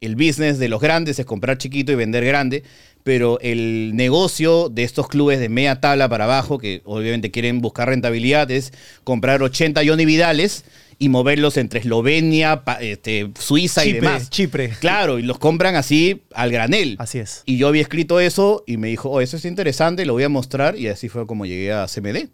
[0.00, 2.64] el business de los grandes es comprar chiquito y vender grande,
[3.04, 7.88] pero el negocio de estos clubes de media tabla para abajo, que obviamente quieren buscar
[7.88, 8.72] rentabilidad, es
[9.04, 10.64] comprar 80 Johnny Vidales
[10.98, 14.30] y moverlos entre Eslovenia, pa- este, Suiza y Chipre, demás.
[14.30, 14.68] Chipre.
[14.80, 16.96] Claro, y los compran así al granel.
[16.98, 17.42] Así es.
[17.46, 20.28] Y yo había escrito eso y me dijo, oh, eso es interesante, lo voy a
[20.28, 20.76] mostrar.
[20.78, 22.28] Y así fue como llegué a CMD.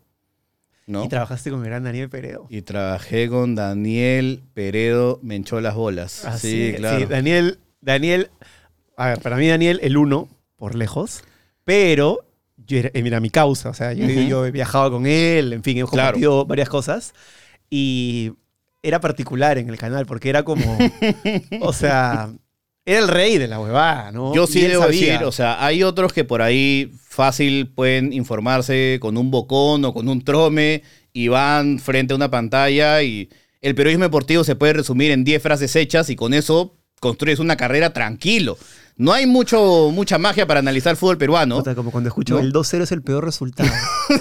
[0.86, 1.04] ¿no?
[1.04, 2.46] Y trabajaste con el gran Daniel Peredo.
[2.50, 6.24] Y trabajé con Daniel Peredo, me hinchó las bolas.
[6.24, 6.98] Así sí, claro.
[6.98, 8.30] Sí, Daniel, Daniel,
[8.96, 11.22] a ver, para mí Daniel el uno, por lejos,
[11.64, 12.24] pero
[12.66, 14.28] yo era, eh, mira, mi causa, o sea, yo, Ujú.
[14.28, 16.08] yo he viajado con él, en fin, hemos Claro.
[16.14, 17.14] compartido varias cosas
[17.70, 18.32] y
[18.82, 20.78] era particular en el canal porque era como,
[21.60, 22.32] o sea,
[22.84, 24.34] era el rey de la huevada, ¿no?
[24.34, 25.12] Yo sí debo sabía.
[25.12, 29.94] decir, o sea, hay otros que por ahí fácil pueden informarse con un bocón o
[29.94, 33.28] con un trome y van frente a una pantalla y
[33.60, 37.56] el periodismo deportivo se puede resumir en 10 frases hechas y con eso construyes una
[37.56, 38.58] carrera tranquilo.
[38.98, 41.56] No hay mucho, mucha magia para analizar el fútbol peruano.
[41.56, 42.40] Puta, como cuando escucho ¿No?
[42.40, 43.68] el 2-0 es el peor resultado.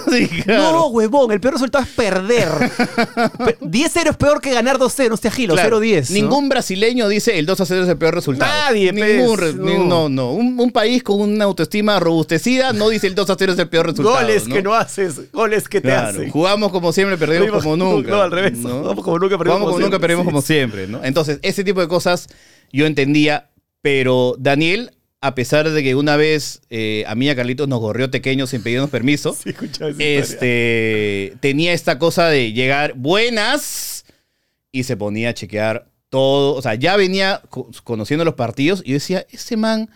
[0.10, 0.72] Sí, claro.
[0.72, 2.48] No, huevón, el peor resultado es perder.
[3.46, 6.10] Pe- 10-0 es peor que ganar 2-0, no esté gilo, Claro, 0-10.
[6.10, 6.14] ¿no?
[6.16, 8.50] Ningún brasileño dice el 2 a 0 es el peor resultado.
[8.50, 9.84] Nadie, Ningún no.
[9.86, 10.32] no, no.
[10.32, 13.68] Un, un país con una autoestima robustecida no dice el 2 a 0 es el
[13.68, 14.16] peor resultado.
[14.16, 16.30] Goles que no haces, goles que te Claro, hacen.
[16.32, 18.12] Jugamos como siempre, perdimos Jugamos como nunca.
[18.12, 18.54] no, al revés.
[18.62, 20.00] Jugamos como nunca, perdimos Jugamos como como nunca, siempre.
[20.00, 21.04] perdimos Sí, como siempre, ¿no?
[21.04, 22.30] Entonces, ese tipo de cosas
[22.72, 23.50] yo entendía,
[23.82, 27.80] pero Daniel, a pesar de que una vez eh, a mí y a Carlitos nos
[27.80, 29.54] gorrió pequeños sin pedirnos permiso, Sí,
[30.00, 34.06] este, tenía esta cosa de llegar buenas
[34.72, 36.56] y se ponía a chequear todo.
[36.56, 39.90] O sea, ya venía co- conociendo los partidos y yo decía, ese man,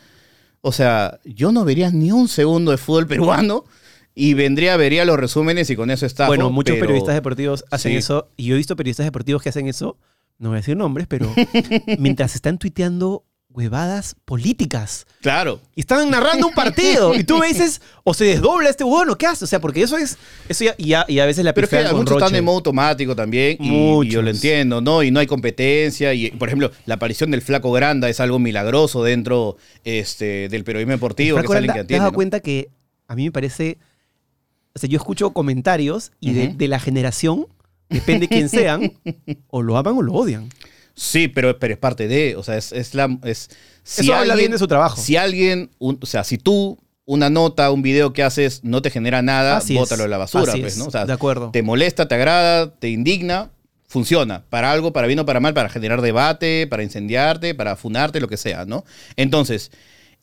[0.62, 3.66] o sea, yo no vería ni un segundo de fútbol peruano
[4.14, 6.28] y vendría, vería los resúmenes y con eso está.
[6.28, 7.98] Bueno, muchos pero- periodistas deportivos hacen sí.
[7.98, 9.98] eso y yo he visto periodistas deportivos que hacen eso,
[10.38, 11.34] no voy a decir nombres, pero
[12.00, 13.24] mientras están tuiteando
[13.56, 15.08] huevadas políticas.
[15.22, 15.62] Claro.
[15.76, 17.16] Y están narrando un partido.
[17.16, 19.46] y tú me dices, o se desdobla este bueno, ¿qué hace?
[19.46, 20.18] O sea, porque eso es.
[20.50, 23.58] Eso ya, y, a veces la Pero es que muchos están en modo automático también
[23.60, 25.04] y, yo lo entiendo, ¿no?
[25.04, 29.04] Y no hay competencia y, por ejemplo, la aparición del flaco Granda es algo milagroso
[29.04, 32.16] dentro este, del periodismo deportivo, que es alguien Aranda, que ¿Te has atiende, dado ¿no?
[32.16, 32.70] cuenta que
[33.08, 33.78] a mí me parece.
[34.74, 37.48] O sea, yo escucho comentarios y de, de la generación,
[37.90, 38.92] depende quién sean,
[39.48, 40.50] o lo aman o lo odian.
[40.96, 43.18] Sí, pero, pero es parte de, o sea, es, es la...
[43.24, 43.50] Es,
[43.84, 45.00] si Eso habla bien de su trabajo.
[45.00, 48.90] Si alguien, un- o sea, si tú una nota, un video que haces no te
[48.90, 49.80] genera nada, Así es.
[49.80, 50.86] bótalo a la basura, Así pues, es, ¿no?
[50.86, 51.52] O sea, de acuerdo.
[51.52, 53.52] te molesta, te agrada, te indigna,
[53.88, 54.44] funciona.
[54.50, 58.28] Para algo, para bien o para mal, para generar debate, para incendiarte, para funarte, lo
[58.28, 58.86] que sea, ¿no?
[59.18, 59.72] Entonces,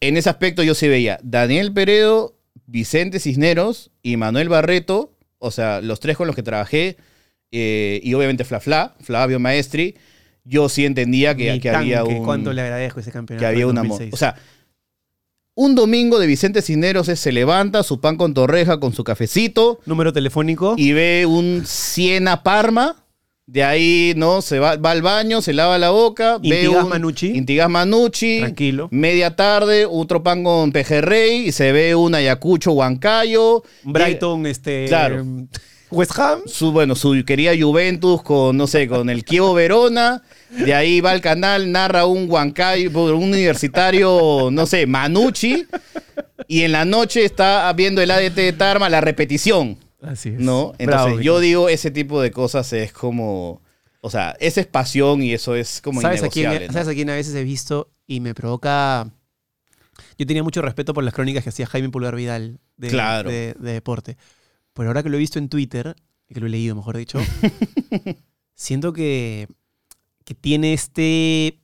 [0.00, 2.34] en ese aspecto yo sí veía Daniel Peredo,
[2.66, 6.96] Vicente Cisneros y Manuel Barreto, o sea, los tres con los que trabajé,
[7.52, 9.94] eh, y obviamente Fla Fla, Flavio Maestri,
[10.44, 13.42] yo sí entendía que, había un cuánto le agradezco ese campeonato.
[13.42, 13.98] que había un amor.
[13.98, 14.14] 2006.
[14.14, 14.36] O sea,
[15.54, 19.80] un domingo de Vicente Cisneros es, se levanta su pan con torreja con su cafecito
[19.84, 20.74] Número telefónico.
[20.78, 22.96] y ve un Siena Parma.
[23.44, 24.40] De ahí, ¿no?
[24.40, 26.38] Se va, va al baño, se lava la boca.
[26.38, 27.26] ve Intigas un Manucci.
[27.36, 28.38] Intigas Manucci.
[28.38, 28.88] Tranquilo.
[28.92, 33.64] Media tarde, otro pan con pejerrey y se ve un Ayacucho Huancayo.
[33.82, 34.86] Brighton, este.
[34.86, 35.26] Claro.
[35.92, 36.40] West Ham.
[36.46, 40.22] su, bueno, su querida Juventus con, no sé, con el Kievo Verona.
[40.50, 45.66] De ahí va al canal, narra un Huancayo, un universitario, no sé, Manucci.
[46.48, 50.40] Y en la noche está viendo el ADT de Tarma, la repetición, Así es.
[50.40, 50.72] ¿no?
[50.78, 53.62] Entonces, Bravo, yo digo, ese tipo de cosas es como.
[54.00, 56.66] O sea, esa es pasión y eso es como ¿Sabes a, quién, innegociable.
[56.66, 56.72] ¿no?
[56.72, 59.08] ¿Sabes a quién a veces he visto y me provoca.
[60.18, 63.30] Yo tenía mucho respeto por las crónicas que hacía Jaime Pulgar Vidal de, Claro.
[63.30, 64.16] de, de deporte.
[64.74, 65.94] Pero ahora que lo he visto en Twitter,
[66.28, 67.18] que lo he leído, mejor dicho,
[68.54, 69.48] siento que,
[70.24, 71.58] que tiene este.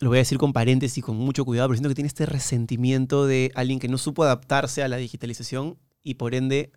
[0.00, 3.26] Lo voy a decir con paréntesis, con mucho cuidado, pero siento que tiene este resentimiento
[3.26, 6.72] de alguien que no supo adaptarse a la digitalización y por ende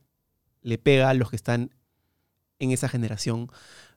[0.62, 1.72] le pega a los que están
[2.60, 3.50] en esa generación.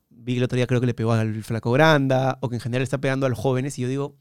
[0.08, 2.60] Vi que el otro día creo que le pegó al flaco Granda, o que en
[2.60, 4.16] general está pegando a los jóvenes, y yo digo,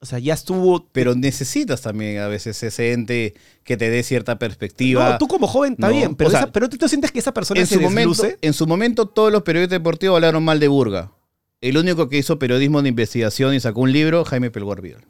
[0.00, 0.86] o sea, ya estuvo...
[0.92, 3.34] Pero necesitas también a veces ese ente
[3.64, 5.10] que te dé cierta perspectiva.
[5.10, 7.10] No, tú como joven está No, bien, pero, o sea, esa- pero tú, tú sientes
[7.10, 10.44] que esa persona en se su, momento, en su momento todos los periodistas deportivos hablaron
[10.44, 11.12] mal de Burga.
[11.60, 15.04] El único que hizo periodismo de investigación y sacó un libro, Jaime Pelguar Vidal.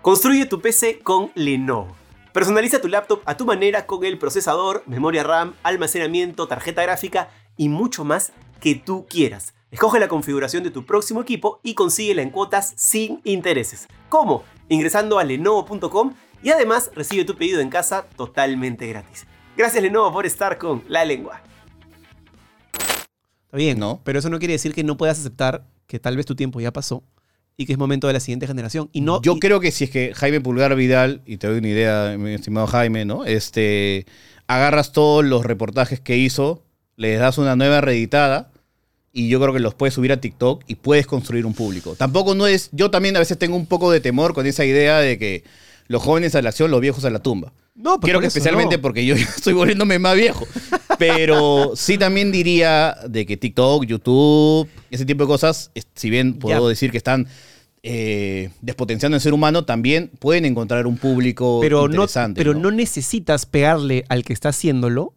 [0.00, 1.94] Construye tu PC con Lenovo.
[2.32, 7.68] Personaliza tu laptop a tu manera con el procesador, memoria RAM, almacenamiento, tarjeta gráfica y
[7.68, 9.54] mucho más que tú quieras.
[9.72, 13.88] Escoge la configuración de tu próximo equipo y consíguela en cuotas sin intereses.
[14.10, 14.44] ¿Cómo?
[14.68, 16.12] Ingresando a lenovo.com
[16.42, 19.26] y además recibe tu pedido en casa totalmente gratis.
[19.56, 21.40] Gracias Lenovo por estar con la lengua.
[23.46, 24.00] Está bien, No.
[24.04, 26.70] Pero eso no quiere decir que no puedas aceptar que tal vez tu tiempo ya
[26.72, 27.02] pasó
[27.56, 28.90] y que es momento de la siguiente generación.
[28.92, 31.58] Y no, Yo y- creo que si es que Jaime Pulgar Vidal, y te doy
[31.58, 33.24] una idea, mi estimado Jaime, ¿no?
[33.24, 34.06] Este,
[34.46, 36.62] agarras todos los reportajes que hizo,
[36.96, 38.51] les das una nueva reeditada
[39.12, 41.94] y yo creo que los puedes subir a TikTok y puedes construir un público.
[41.96, 44.98] Tampoco no es, yo también a veces tengo un poco de temor con esa idea
[44.98, 45.44] de que
[45.88, 47.52] los jóvenes a la acción, los viejos a la tumba.
[47.74, 48.82] No, pues Creo que especialmente no.
[48.82, 50.46] porque yo ya estoy volviéndome más viejo.
[50.98, 56.62] Pero sí también diría de que TikTok, YouTube, ese tipo de cosas, si bien puedo
[56.66, 56.68] Ya.
[56.68, 57.26] decir que están
[57.82, 62.38] eh, despotenciando el ser humano, también pueden encontrar un público pero no, interesante.
[62.38, 62.60] pero ¿no?
[62.60, 65.14] no necesitas pegarle al que está haciéndolo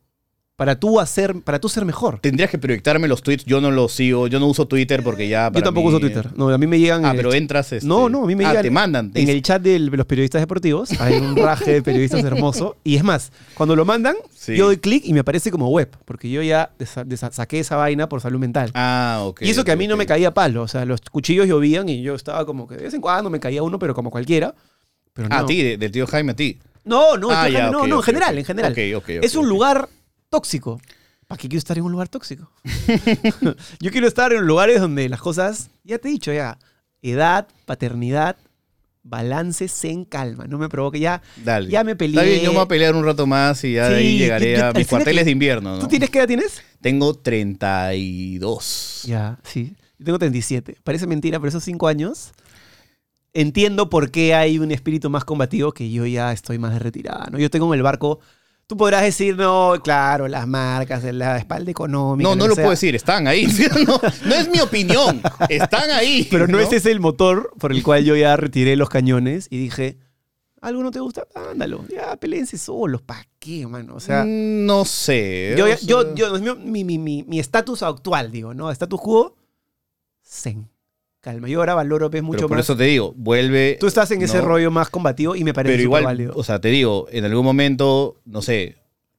[0.55, 2.19] para tú hacer, para tú ser mejor.
[2.21, 3.43] Tendrías que proyectarme los tweets.
[3.43, 4.27] Yo no los sigo.
[4.27, 5.51] Yo no uso Twitter porque ya.
[5.53, 6.29] Yo tampoco mí- uso Twitter.
[6.37, 7.73] No, a mí me llegan Ah, pero entras.
[7.73, 9.11] este- No, no, a mí me ah, llegan te mandan.
[9.11, 10.91] te en dicen- el chat de los periodistas deportivos.
[11.01, 12.77] Hay un raje de periodistas hermoso.
[12.85, 14.55] Y es más, cuando lo mandan, Sí.
[14.55, 15.89] yo doy clic y me aparece como web.
[16.05, 16.71] Porque yo ya
[17.31, 18.71] saqué esa vaina por salud mental.
[18.75, 19.41] Ah, ok.
[19.41, 20.61] y eso que a mí no me caía palo.
[20.61, 23.41] O sea, los cuchillos llovían y yo estaba como que de vez en cuando me
[23.41, 24.55] caía uno, pero como cualquiera.
[25.13, 25.35] Pero no.
[25.35, 26.59] Ah, a ti, de- del tío Jaime, a ti.
[26.85, 28.71] No, no, Ah, ya, no, no, en general, en general.
[28.71, 29.89] Ok, ok, ok, es un lugar
[30.29, 30.79] tóxico.
[31.27, 32.51] ¿Para qué quiero estar en un lugar tóxico?
[33.79, 36.59] Yo quiero estar en lugares donde las cosas, ya te he dicho ya,
[37.01, 38.35] edad, paternidad,
[39.01, 40.45] balance, zen, calma.
[40.47, 41.21] No me provoque ya.
[41.43, 41.69] Dale.
[41.69, 42.13] Ya me peleé.
[42.15, 44.51] Está bien, yo me voy a pelear un rato más y ya de ahí llegaré
[44.53, 45.75] yo- yo- a mis cuarteles de invierno.
[45.75, 45.79] ¿no?
[45.79, 46.61] ¿Tú tienes qué edad tienes?
[46.81, 49.03] Tengo 32.
[49.05, 49.73] Ya, sí.
[49.97, 50.77] Yo tengo 37.
[50.83, 52.31] Parece mentira, pero esos cinco años
[53.33, 57.27] entiendo por qué hay un espíritu más combativo que yo ya estoy más de retirada.
[57.31, 57.37] ¿no?
[57.39, 58.19] Yo tengo en el barco.
[58.67, 62.27] Tú podrás decir, no, claro, las marcas, la espalda económica.
[62.27, 62.63] No, no lo sea.
[62.63, 63.45] puedo decir, están ahí.
[63.87, 66.27] No, no es mi opinión, están ahí.
[66.31, 69.57] Pero no, es ese el motor por el cual yo ya retiré los cañones y
[69.59, 69.99] dije,
[70.61, 71.27] ¿Algo no te gusta?
[71.51, 71.85] Ándalo.
[71.93, 73.03] Ya, peleense solos.
[73.03, 73.93] ¿Para qué, mano?
[73.95, 75.53] O sea, Mm, no sé.
[75.55, 78.71] yo, o yo, sea, yo, yo- mi mi- mi- mi estatus actual, digo, ¿no?
[78.71, 79.35] Estatus quo,
[80.25, 80.67] zen.
[81.25, 81.47] Calma.
[81.49, 82.65] Yo ahora valoro pues, mucho pero por más.
[82.67, 83.77] eso te digo, vuelve.
[83.79, 84.45] Tú estás en ese ¿no?
[84.45, 86.33] rollo más combativo y me parece Pero igual, válido.
[86.35, 88.75] o sea, te digo, en algún momento, no sé,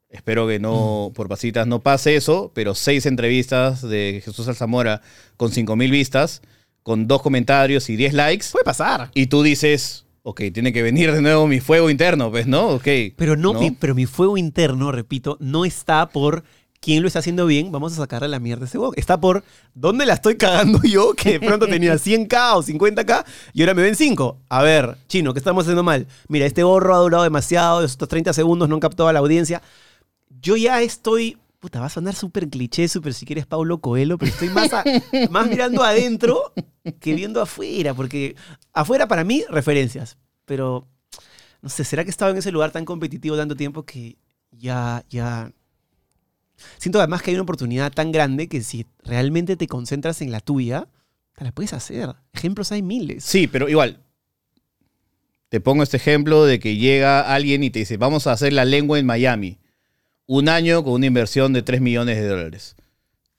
[0.08, 0.62] espero que Mm.
[0.62, 5.02] no, por pasitas no pase eso, pero seis entrevistas de Jesús Alzamora
[5.36, 6.42] con 5.000 vistas,
[6.84, 9.10] con dos comentarios y 10 likes, Puede pasar.
[9.12, 12.68] y tú dices, ok, tiene que venir de nuevo mi fuego interno, pues, ¿no?
[12.68, 12.86] Ok.
[13.16, 16.44] Pero no, Mi, pero mi fuego interno, repito, no está por
[16.86, 18.94] quién lo está haciendo bien, vamos a sacarle la mierda a ese huevo.
[18.94, 19.42] Está por
[19.74, 23.82] dónde la estoy cagando yo, que de pronto tenía 100k o 50k y ahora me
[23.82, 24.38] ven 5.
[24.48, 26.06] A ver, chino, ¿qué estamos haciendo mal?
[26.28, 29.62] Mira, este gorro ha durado demasiado, estos 30 segundos no han captado a la audiencia.
[30.40, 31.38] Yo ya estoy.
[31.58, 34.84] Puta, va a sonar súper cliché, súper si quieres Paulo Coelho, pero estoy más, a-
[35.30, 36.52] más mirando adentro
[37.00, 38.36] que viendo afuera, porque
[38.72, 40.18] afuera para mí, referencias.
[40.44, 40.86] Pero,
[41.62, 44.16] no sé, ¿será que he estado en ese lugar tan competitivo tanto tiempo que
[44.52, 45.50] ya, ya...
[46.78, 50.40] Siento además que hay una oportunidad tan grande que si realmente te concentras en la
[50.40, 50.88] tuya,
[51.36, 52.14] te la puedes hacer.
[52.32, 53.24] Ejemplos hay miles.
[53.24, 54.00] Sí, pero igual.
[55.48, 58.64] Te pongo este ejemplo de que llega alguien y te dice, vamos a hacer la
[58.64, 59.58] lengua en Miami.
[60.26, 62.74] Un año con una inversión de 3 millones de dólares.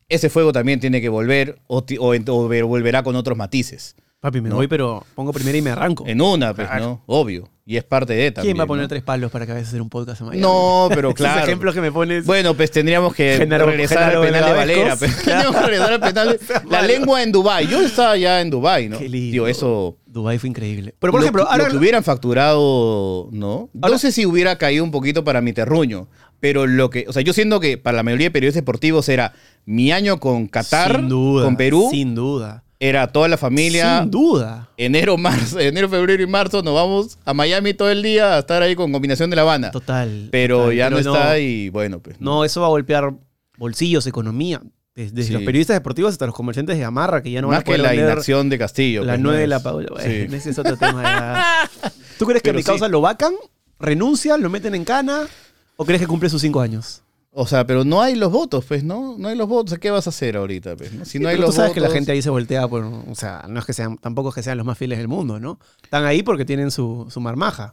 [0.07, 3.95] Ese fuego también tiene que volver o, o o ver- volverá con otros matices.
[4.21, 4.55] Papi, me No.
[4.55, 6.05] voy, pero pongo primero y me arranco.
[6.07, 6.85] En una, pues, Claro.
[6.85, 7.03] ¿no?
[7.07, 7.49] Obvio.
[7.69, 8.53] Y es parte de también.
[8.53, 8.87] ¿Quién va a poner ¿no?
[8.87, 10.41] tres palos para que vayas a hacer un podcast en Miami?
[10.41, 11.43] No, pero Esos claro.
[11.43, 12.25] ejemplos que me pones.
[12.25, 14.53] Bueno, pues tendríamos que Genaro- regresar Genaro al penal de.
[14.55, 14.95] Valera.
[14.97, 16.39] Tendríamos que regresar al penal de-
[16.71, 17.67] La lengua en Dubai.
[17.67, 18.97] Yo estaba ya en Dubai, ¿no?
[18.97, 19.31] Qué lindo.
[19.33, 19.97] Digo, eso...
[20.05, 20.95] Dubái fue increíble.
[20.97, 22.03] Pero por lo, ejemplo, lo ahora que hubieran
[22.51, 23.69] facturado, ¿no?
[23.81, 26.07] Ahora- no sé si hubiera caído un poquito para mi terruño,
[26.39, 29.33] pero lo que, o sea, yo siento que para la mayoría de periodistas deportivos era
[29.65, 32.63] mi año con Qatar, sin duda, con Perú, Sin duda.
[32.79, 34.01] Era toda la familia.
[34.01, 34.69] Sin duda.
[34.77, 38.61] Enero, marzo, enero, febrero y marzo nos vamos a Miami todo el día a estar
[38.61, 39.71] ahí con combinación de La Habana.
[39.71, 40.29] Total.
[40.31, 40.75] Pero total.
[40.75, 42.19] ya no está y bueno, pues.
[42.21, 43.13] No, eso va a golpear
[43.57, 44.61] bolsillos, economía.
[44.95, 45.31] Desde Sí.
[45.33, 47.87] los periodistas deportivos hasta los comerciantes de gamarra, que ya no van a poder que
[47.87, 49.03] la inacción de Castillo.
[49.03, 49.89] la pues, nueve de la Paula.
[50.01, 50.25] sí.
[50.31, 51.45] Ese es otro tema.
[52.17, 52.91] ¿Tú crees que a Pero mi causa sí.
[52.91, 53.33] lo vacan?
[53.79, 54.37] ¿Renuncia?
[54.37, 55.27] ¿Lo meten en cana?
[55.75, 57.03] ¿O crees que cumple sus cinco años?
[57.39, 59.15] O sea, pero no hay los votos, pues, ¿no?
[59.19, 59.77] No hay los votos.
[59.77, 60.75] ¿Qué vas a hacer ahorita?
[60.75, 61.05] Pues, ¿no?
[61.05, 62.83] Si Sí, no hay pero los tú sabes que la gente ahí se voltea por.
[62.83, 65.39] O sea, no es que sean, tampoco es que sean los más fieles del mundo,
[65.39, 65.59] ¿no?
[65.83, 67.69] Están ahí porque tienen su, su marmaja.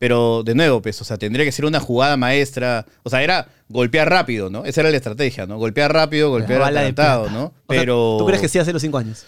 [0.00, 2.86] Pero de nuevo, pues, o sea, tendría que ser una jugada maestra.
[3.04, 4.64] O sea, era golpear rápido, ¿no?
[4.64, 5.58] Esa era la estrategia, ¿no?
[5.58, 7.30] Golpear rápido, golpear adelantado.
[7.30, 7.44] ¿no?
[7.44, 8.16] O sea, Pero.
[8.18, 9.24] ¿Tú crees que sí hace los cinco años?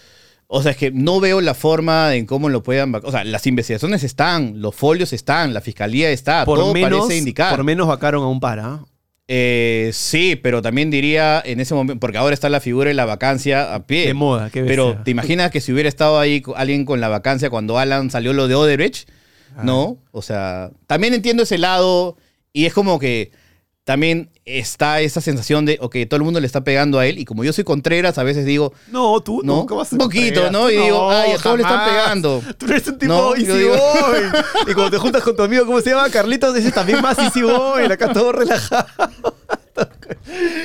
[0.47, 2.93] O sea, es que no veo la forma en cómo lo puedan.
[2.93, 7.17] O sea, las investigaciones están, los folios están, la fiscalía está, Por todo menos, parece
[7.19, 7.55] indicar.
[7.55, 8.81] por menos vacaron a un para.
[8.83, 8.96] Eh,
[9.29, 13.73] sí, pero también diría en ese momento, porque ahora está la figura de la vacancia
[13.73, 14.07] a pie.
[14.07, 15.03] De moda, qué Pero bestia.
[15.03, 18.47] ¿te imaginas que si hubiera estado ahí alguien con la vacancia cuando Alan salió lo
[18.47, 19.09] de Odebrecht?
[19.55, 19.63] Ah.
[19.63, 19.97] ¿No?
[20.11, 22.17] O sea, también entiendo ese lado
[22.53, 23.31] y es como que
[23.87, 27.23] también está esa sensación de, ok, todo el mundo le está pegando a él y
[27.23, 29.55] como yo soy Contreras, a veces digo, No, tú ¿no?
[29.55, 30.51] nunca vas a Un poquito, Contreras.
[30.51, 30.69] ¿no?
[30.69, 32.43] Y digo, ay, a todos le están pegando.
[32.57, 34.19] Tú eres un tipo No, easy digo- boy.
[34.67, 36.09] Y cuando te juntas con tu amigo, ¿cómo se llama?
[36.09, 37.85] Carlitos, ese también más easy boy.
[37.85, 38.87] Acá todo relajado.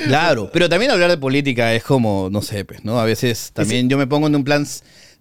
[0.07, 2.99] Claro, pero también hablar de política es como, no sé, pues, ¿no?
[2.99, 4.67] A veces también yo me pongo en un plan,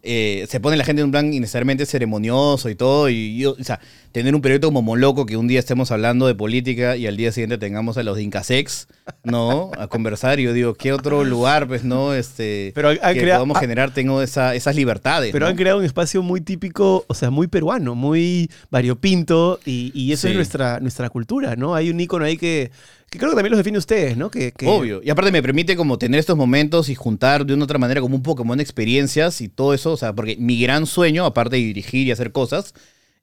[0.02, 3.64] eh, se pone la gente en un plan innecesariamente ceremonioso y todo, y yo, o
[3.64, 3.78] sea,
[4.10, 7.30] tener un periodista como Moloco que un día estemos hablando de política y al día
[7.32, 8.88] siguiente tengamos a los de Incasex,
[9.24, 9.70] ¿no?
[9.78, 12.12] A conversar, y yo digo, ¿qué otro lugar, pues, no?
[12.14, 15.32] Este, Pero han- que crea- podamos ah- generar, tengo esa, esas libertades.
[15.32, 15.50] Pero ¿no?
[15.50, 20.22] han creado un espacio muy típico, o sea, muy peruano, muy variopinto, y, y eso
[20.26, 20.30] Sí.
[20.30, 21.74] es nuestra, nuestra cultura, ¿no?
[21.74, 22.70] Hay un ícono ahí que,
[23.12, 24.30] que creo que también los define ustedes, ¿no?
[24.30, 25.02] Que, que- Obvio.
[25.04, 28.00] Y aparte me permite como tener estos momentos y juntar de una u otra manera
[28.00, 29.92] como un Pokémon experiencias y todo eso.
[29.92, 32.72] O sea, porque mi gran sueño, aparte de dirigir y hacer cosas,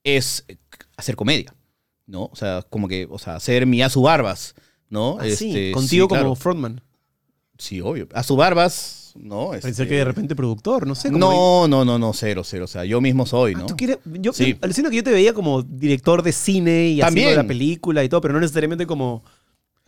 [0.04, 0.46] es
[0.96, 1.56] hacer comedia.
[2.06, 2.26] ¿No?
[2.32, 4.54] O sea, como que, o sea, hacer mi Azu Barbas,
[4.90, 5.18] ¿no?
[5.20, 6.24] Ah, sí, Este, contigo sí, claro.
[6.26, 6.82] como frontman.
[7.58, 8.08] Sí, obvio.
[8.14, 9.50] Azu Barbas, ¿no?
[9.52, 11.12] Pensé Este, que de repente productor, no sé.
[11.12, 12.66] No, no, no, no, cero, cero.
[12.66, 13.66] O sea, yo mismo soy, Ah, ¿no?
[13.66, 13.98] ¿tú quieres?
[14.06, 14.56] Yo Sí.
[14.62, 17.28] alucino que yo te veía como director de cine y También.
[17.28, 19.24] haciendo la película y todo, pero no necesariamente como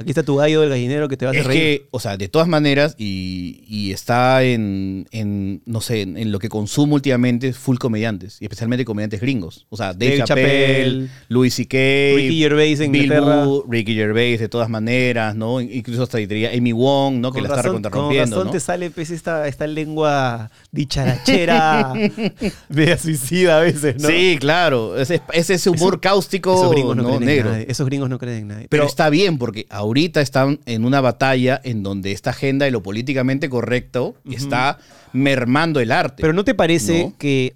[0.01, 1.61] aquí está tu gallo del gallinero que te va a hacer Es reír.
[1.61, 6.31] que, o sea, de todas maneras, y, y está en, en, no sé, en, en
[6.31, 9.65] lo que consumo últimamente, full comediantes, y especialmente comediantes gringos.
[9.69, 11.77] O sea, Dave, Dave Chappelle, Louis C.K.,
[12.15, 13.45] Ricky Gervais en Bill Inglaterra.
[13.69, 15.61] Ricky Gervais, de todas maneras, ¿no?
[15.61, 17.31] Incluso hasta diría Amy Wong, ¿no?
[17.31, 18.51] Que Con la está recontrarrompiendo, con razón ¿no?
[18.51, 21.93] te sale pues, esta, esta lengua dicharachera,
[22.69, 24.07] media suicida a veces, ¿no?
[24.09, 24.97] Sí, claro.
[24.97, 27.19] Ese, ese es humor cáustico, Esos gringos no, ¿no?
[27.19, 27.51] negro.
[27.51, 27.65] nadie.
[27.69, 28.67] Esos gringos no creen en nadie.
[28.69, 32.71] Pero Pero, está bien, porque ahorita están en una batalla en donde esta agenda de
[32.71, 34.79] lo políticamente correcto está
[35.11, 36.21] mermando el arte.
[36.21, 37.17] pero ¿no te parece ¿No?
[37.17, 37.55] que,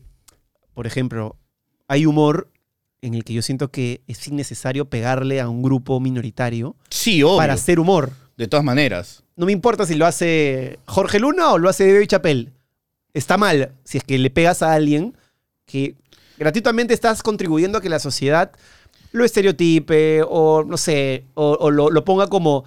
[0.74, 1.38] por ejemplo,
[1.88, 2.50] hay humor
[3.02, 7.38] en el que yo siento que es innecesario pegarle a un grupo minoritario Sí, obvio.
[7.38, 8.12] para hacer humor.
[8.36, 9.24] De todas maneras.
[9.38, 12.52] No me importa si lo hace Jorge Luna o lo hace David Chappelle.
[13.14, 15.16] Está mal si es que le pegas a alguien
[15.66, 15.96] que
[16.38, 18.52] gratuitamente estás contribuyendo a que la sociedad
[19.16, 22.64] lo estereotipe o, no sé, o, o lo, lo ponga como,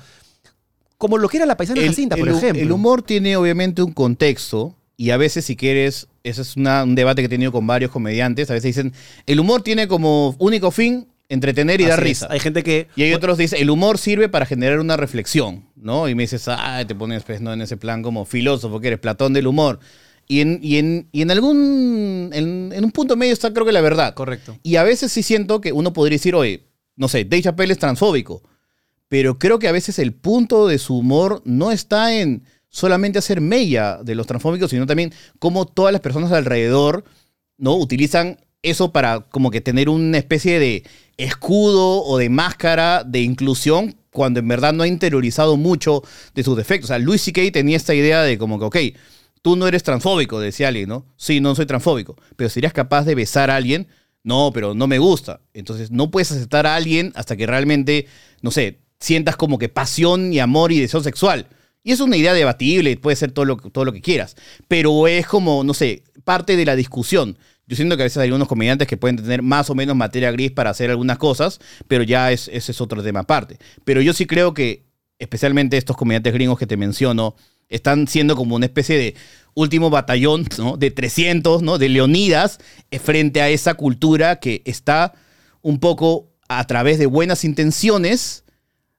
[0.97, 2.63] como lo que era la paisana Jacinta, por el ejemplo.
[2.63, 6.95] el humor tiene obviamente un contexto y a veces si quieres, ese es una- un
[6.97, 8.93] debate que he tenido con varios comediantes, a veces dicen,
[9.27, 12.05] el humor tiene como único fin entretener y dar es.
[12.05, 12.27] risa.
[12.31, 12.89] Hay gente que...
[12.97, 16.09] Y hay otros que dicen, el humor sirve para generar una reflexión, ¿no?
[16.09, 17.53] Y me dices, ah, te pones pues, ¿no?
[17.53, 19.79] en ese plan como filósofo que eres, Platón del humor.
[20.29, 23.73] Y en, y en, y en algún, en, en un punto medio está creo que
[23.73, 24.15] la verdad.
[24.15, 24.59] Correcto.
[24.63, 27.79] Y a veces sí siento que uno podría decir, oye, no sé, Dave Chappelle es
[27.79, 28.43] transfóbico.
[29.09, 33.41] Pero creo que a veces el punto de su humor no está en solamente hacer
[33.41, 37.05] mella de los transfóbicos, sino también cómo todas las personas alrededor
[37.57, 37.75] ¿no?
[37.77, 40.85] utilizan eso para como que tener una especie de
[41.17, 46.03] escudo o de máscara de inclusión cuando en verdad no ha interiorizado mucho
[46.35, 46.91] de sus defectos.
[46.91, 47.41] O sea, Louis C.K.
[47.53, 48.77] tenía esta idea de como que, ok,
[49.49, 51.07] tú no eres transfóbico, decía alguien, ¿no?
[51.17, 53.89] Sí, no soy transfóbico, pero serías capaz de besar a alguien,
[54.23, 55.41] no, pero no me gusta.
[55.55, 58.07] Entonces, no puedes aceptar a alguien hasta que realmente,
[58.43, 61.47] no sé, sientas como que pasión y amor y deseo sexual.
[61.83, 64.37] Y es una idea debatible, puede ser todo lo, todo lo que quieras,
[64.69, 67.39] pero es como, no sé, parte de la discusión.
[67.67, 70.31] Yo siento que a veces hay algunos comediantes que pueden tener más o menos materia
[70.31, 73.57] gris para hacer algunas cosas, pero ya es, ese es otro tema aparte.
[73.87, 74.85] Pero yo sí creo que,
[75.19, 77.35] especialmente estos comediantes gringos que te menciono,
[77.69, 79.15] están siendo como una especie de
[79.55, 80.77] último batallón, ¿no?
[80.77, 81.79] De 300, ¿no?
[81.79, 82.59] De Leonidas
[82.91, 85.15] eh, frente a esa cultura que está
[85.63, 88.45] un poco a través de buenas intenciones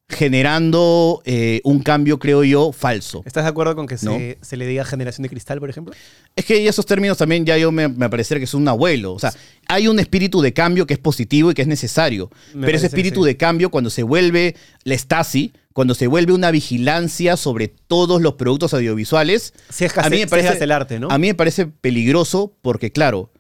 [0.10, 3.22] generando eh, un cambio, creo yo, falso.
[3.26, 4.18] ¿Estás de acuerdo con que No.
[4.18, 5.94] se, se le diga generación de cristal, por ejemplo?
[6.36, 9.14] Es que esos términos también ya yo me, me parece que es un abuelo.
[9.14, 9.32] O sea,
[9.68, 12.32] hay un espíritu de cambio que es positivo y que es necesario.
[12.56, 13.28] Me pero ese espíritu sí.
[13.28, 18.34] de cambio, cuando se vuelve la Stasi, cuando se vuelve una vigilancia sobre todos los
[18.34, 19.54] productos audiovisuales,
[19.96, 21.08] a mí me parece, el arte, ¿no?
[21.10, 23.32] A mí me parece peligroso porque, claro,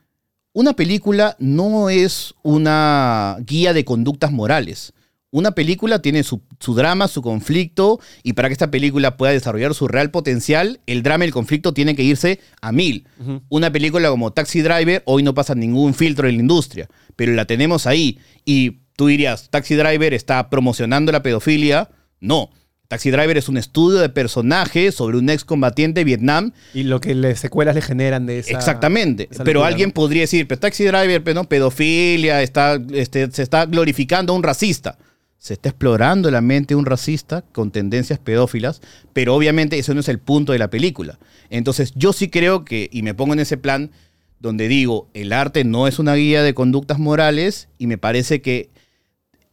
[0.53, 4.93] una película no es una guía de conductas morales.
[5.31, 9.73] Una película tiene su, su drama, su conflicto, y para que esta película pueda desarrollar
[9.73, 13.05] su real potencial, el drama y el conflicto tienen que irse a mil.
[13.49, 16.87] Una película como Taxi Driver hoy no pasa ningún filtro en la industria,
[17.17, 18.17] pero la tenemos ahí.
[18.45, 21.89] Y tú dirías, Taxi Driver está promocionando la pedofilia.
[22.19, 22.49] No.
[22.87, 27.13] Taxi Driver es un estudio de personaje sobre un excombatiente de Vietnam Y lo que
[27.13, 28.51] las secuelas le generan de esa...
[28.51, 29.27] Exactamente.
[29.29, 33.67] esa Pero alguien podría decir, pero Taxi Driver, pero no, pedofilia, está, este, se está
[33.67, 34.97] glorificando a un racista.
[35.37, 38.81] Se está explorando la mente de un racista con tendencias pedófilas,
[39.13, 41.19] pero obviamente eso no es el punto de la película.
[41.51, 43.91] Entonces yo sí creo que, y me pongo en ese plan
[44.39, 48.69] donde digo, el arte no es una guía de conductas morales y me parece que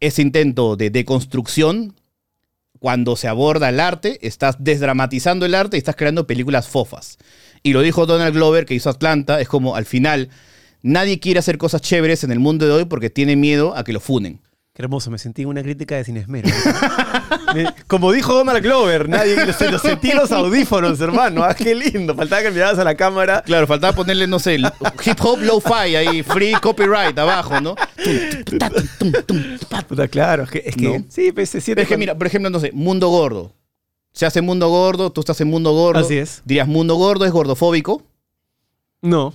[0.00, 1.94] ese intento de deconstrucción,
[2.86, 7.18] cuando se aborda el arte, estás desdramatizando el arte y estás creando películas fofas.
[7.64, 10.28] Y lo dijo Donald Glover, que hizo Atlanta, es como al final,
[10.82, 13.92] nadie quiere hacer cosas chéveres en el mundo de hoy porque tiene miedo a que
[13.92, 14.38] lo funen.
[14.76, 16.50] Qué hermoso, me sentí en una crítica de Sin Esmero.
[17.54, 21.42] Me- Como dijo Donald Glover, nadie lo, lo sentí en los audífonos, hermano.
[21.44, 22.14] Ah, qué lindo.
[22.14, 23.40] Faltaba que miraras a la cámara.
[23.46, 27.74] Claro, faltaba ponerle, no sé, hip hop lo-fi ahí, free copyright abajo, ¿no?
[29.88, 31.04] Puta, claro, es que, es que No.
[31.08, 33.52] sí, pues, se siente Es que cuando- mira, por ejemplo, no sé, mundo gordo.
[34.12, 36.00] Se hace mundo gordo, tú estás en mundo gordo.
[36.00, 36.42] Así es.
[36.44, 38.02] Dirías, mundo gordo es gordofóbico.
[39.02, 39.32] No,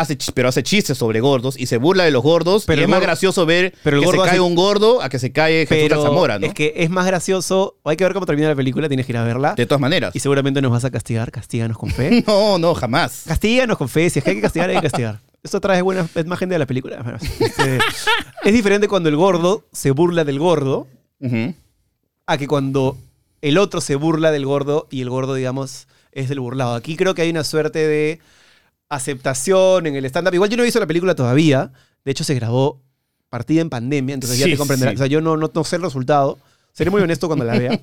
[0.00, 2.64] Hace, pero hace chistes sobre gordos y se burla de los gordos.
[2.66, 5.08] Pero y es más gordo- gracioso ver pero que se cae hace- un gordo a
[5.08, 6.46] que se cae Jesús pero Zamora, ¿no?
[6.46, 7.76] es que es más gracioso.
[7.84, 9.54] Hay que ver cómo termina la película, tienes que ir a verla.
[9.54, 10.14] De todas maneras.
[10.14, 11.30] Y seguramente nos vas a castigar.
[11.30, 12.22] Castíganos con fe.
[12.26, 13.24] No, no, jamás.
[13.26, 14.08] Castíganos con fe.
[14.10, 15.20] Si es que hay que castigar, hay que castigar.
[15.42, 17.00] Esto trae buena imagen de la película.
[17.02, 17.78] Bueno, este,
[18.44, 20.86] es diferente cuando el gordo se burla del gordo
[22.26, 22.96] a que cuando
[23.40, 26.74] el otro se burla del gordo y el gordo, digamos, es del burlado.
[26.74, 28.18] Aquí creo que hay una suerte de
[28.88, 30.34] aceptación en el stand-up.
[30.34, 31.72] Igual yo no he visto la película todavía.
[32.04, 32.82] De hecho, se grabó
[33.28, 34.92] partida en pandemia, entonces ya te comprenderás.
[34.92, 34.96] sí.
[34.96, 36.38] O sea, yo no, no, no sé el resultado.
[36.72, 37.72] Seré muy honesto cuando la vea.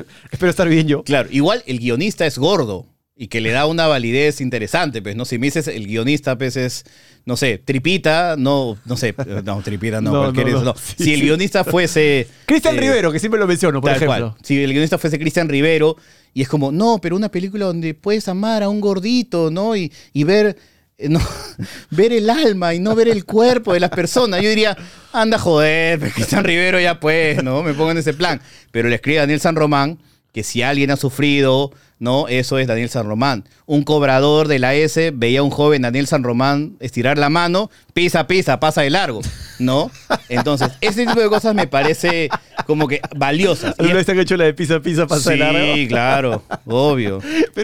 [0.30, 1.02] Espero estar bien yo.
[1.02, 2.86] Claro, igual el guionista es gordo
[3.16, 5.24] y que le da una validez interesante, pues, ¿no?
[5.24, 6.84] Si me dices el guionista, pues es,
[7.24, 10.72] no sé, tripita, no, no sé, no, tripita no, No, cualquier no, eso, no.
[10.72, 10.74] no.
[10.76, 12.26] Sí, si el guionista fuese...
[12.46, 14.30] Cristian eh, Rivero, que siempre lo menciono, por Tal ejemplo.
[14.32, 14.42] cual.
[14.42, 15.96] Si el guionista fuese Cristian Rivero,
[16.32, 19.76] y es como, no, pero una película donde puedes amar a un gordito, ¿no?
[19.76, 20.56] Y, y ver,
[20.98, 21.20] eh, no,
[21.90, 24.42] ver el alma y no ver el cuerpo de las personas.
[24.42, 24.76] Yo diría,
[25.12, 27.62] anda joder, pero Cristian Rivero ya pues, ¿no?
[27.62, 28.40] Me pongo en ese plan.
[28.72, 30.00] Pero le escribe a Daniel San Román
[30.32, 32.28] que si alguien ha sufrido, ¿no?
[32.28, 33.44] Eso es Daniel San Román.
[33.66, 37.70] Un cobrador de la S veía a un joven Daniel San Román estirar la mano,
[37.92, 39.20] pisa, pisa, pasa de largo.
[39.58, 39.90] ¿no?
[40.28, 42.28] Entonces, ese tipo de cosas me parece
[42.66, 43.74] como que valiosas.
[43.78, 45.74] Y ¿Alguna vez te han hecho la de pizza pizza pasa de?
[45.74, 47.20] Sí, claro, obvio,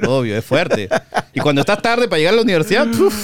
[0.07, 0.89] obvio, es fuerte.
[1.35, 3.15] Y cuando estás tarde para llegar a la universidad, uf,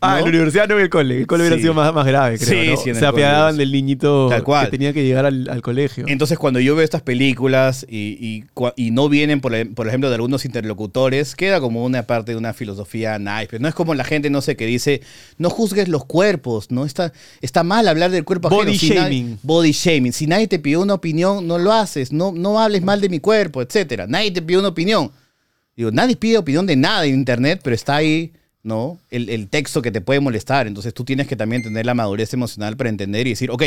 [0.00, 0.18] Ah, ¿no?
[0.18, 1.18] en la universidad no en el cole.
[1.18, 1.62] El cole hubiera Sí.
[1.62, 2.62] sido más, más grave, creo.
[2.64, 2.76] Sí, ¿no?
[2.76, 4.64] sí, en el Se apiadaban hubiera del niñito Tal cual.
[4.66, 6.04] que tenía que llegar al, al colegio.
[6.08, 8.44] Entonces, cuando yo veo estas películas y,
[8.76, 12.38] y no vienen, por, e- por ejemplo, de algunos interlocutores, queda como una parte de
[12.38, 13.46] una filosofía nice.
[13.50, 15.02] Pero no es como la gente, no sé, que dice,
[15.38, 16.84] no juzgues los cuerpos, ¿no?
[16.84, 18.78] Está, está mal hablar del cuerpo Body ajeno.
[18.80, 19.38] Si nadie- shaming.
[19.42, 20.12] body shaming.
[20.12, 22.12] Si nadie te pidió una opinión, no lo haces.
[22.12, 24.06] No, no hables mal de mi cuerpo, etcétera.
[24.06, 25.10] Nadie te pidió una opinión.
[25.76, 28.98] Digo, nadie pide opinión de nada en internet, pero está ahí, ¿no?
[29.10, 30.66] El, el texto que te puede molestar.
[30.66, 33.62] Entonces tú tienes que también tener la madurez emocional para entender y decir, ok,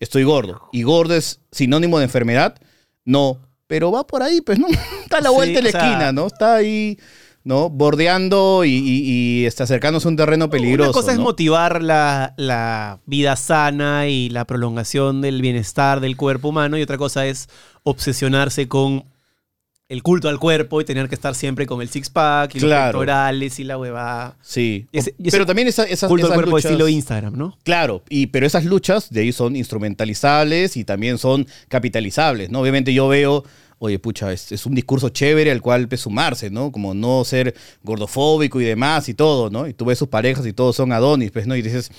[0.00, 0.68] estoy gordo.
[0.72, 2.56] ¿Y gordo es sinónimo de enfermedad?
[3.04, 3.38] No.
[3.66, 4.66] Pero va por ahí, pues, ¿no?
[5.02, 6.26] Está a la Sí, vuelta de la sea- esquina, ¿no?
[6.26, 6.98] Está ahí,
[7.44, 7.68] ¿no?
[7.70, 9.02] Bordeando y, y-
[9.42, 10.90] y está acercándose a un terreno peligroso.
[10.90, 11.24] Una cosa es ¿no?
[11.24, 16.96] motivar la, la vida sana y la prolongación del bienestar del cuerpo humano y otra
[16.98, 17.48] cosa es
[17.82, 19.04] obsesionarse con
[19.90, 23.60] el culto al cuerpo y tener que estar siempre con el six-pack y los pectorales
[23.60, 24.36] y la huevada.
[24.40, 24.86] Sí.
[24.92, 27.58] Ese- y ese pero también esa- esas, Culto al esas cuerpo luchas- estilo Instagram, ¿no?
[27.62, 32.60] Claro, y, pero esas luchas de ahí son instrumentalizables y también son capitalizables, ¿no?
[32.60, 33.44] Obviamente yo veo,
[33.84, 36.72] oye, pucha, es, es un discurso chévere al cual pues, sumarse, ¿no?
[36.72, 39.66] Como no ser gordofóbico y demás y todo, ¿no?
[39.68, 41.54] Y tú ves sus parejas y todos son Adonis, pues, ¿no?
[41.54, 41.90] Y dices,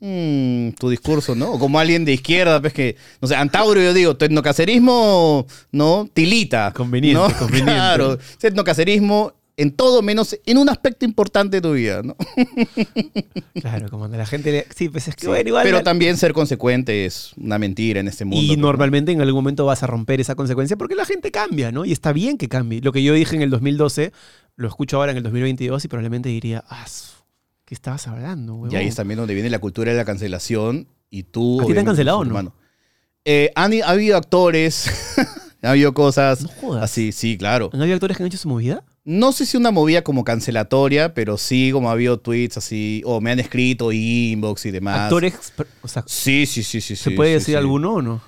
[0.00, 1.52] "Mm, tu discurso, ¿no?
[1.52, 6.08] O como alguien de izquierda, pues que, no sé, Antauro, yo digo, tu etnocacerismo, ¿no?
[6.12, 6.72] Tilita.
[6.74, 7.28] Conveniente, ¿no?
[7.38, 7.72] conveniente.
[7.72, 12.14] Claro, etnocacerismo en todo menos en un aspecto importante de tu vida, ¿no?
[13.60, 14.66] Claro, como cuando la gente le...
[14.74, 15.64] Sí, pues es que Sí, bueno, igual...
[15.64, 18.40] pero la- también ser consecuente es una mentira en este mundo.
[18.52, 18.62] Y ¿no?
[18.68, 21.84] normalmente en algún momento vas a romper esa consecuencia porque la gente cambia, ¿no?
[21.84, 22.80] Y está bien que cambie.
[22.82, 24.12] Lo que yo dije en el 2012,
[24.56, 26.84] lo escucho ahora en el 2022 y probablemente diría, ah,
[27.64, 28.72] ¿qué estabas hablando, huevón?
[28.72, 31.60] Y ahí es también donde viene la cultura de la cancelación y tú...
[31.62, 32.54] ¿A ti te han cancelado no?
[33.24, 34.86] Eh, han- ha habido actores,
[35.62, 36.84] ha habido cosas No jodas.
[36.84, 37.70] así, sí, claro.
[37.72, 38.84] ¿Han habido actores que han hecho su movida?
[39.08, 43.20] No sé si una movida como cancelatoria, pero sí como ha habido tweets así, o
[43.20, 44.98] me han escrito inbox y demás.
[45.02, 46.96] Actores, per- o sea, Sí, sí, sí, sí.
[46.96, 47.56] ¿se sí, puede sí, decir sí.
[47.56, 48.20] alguno o no?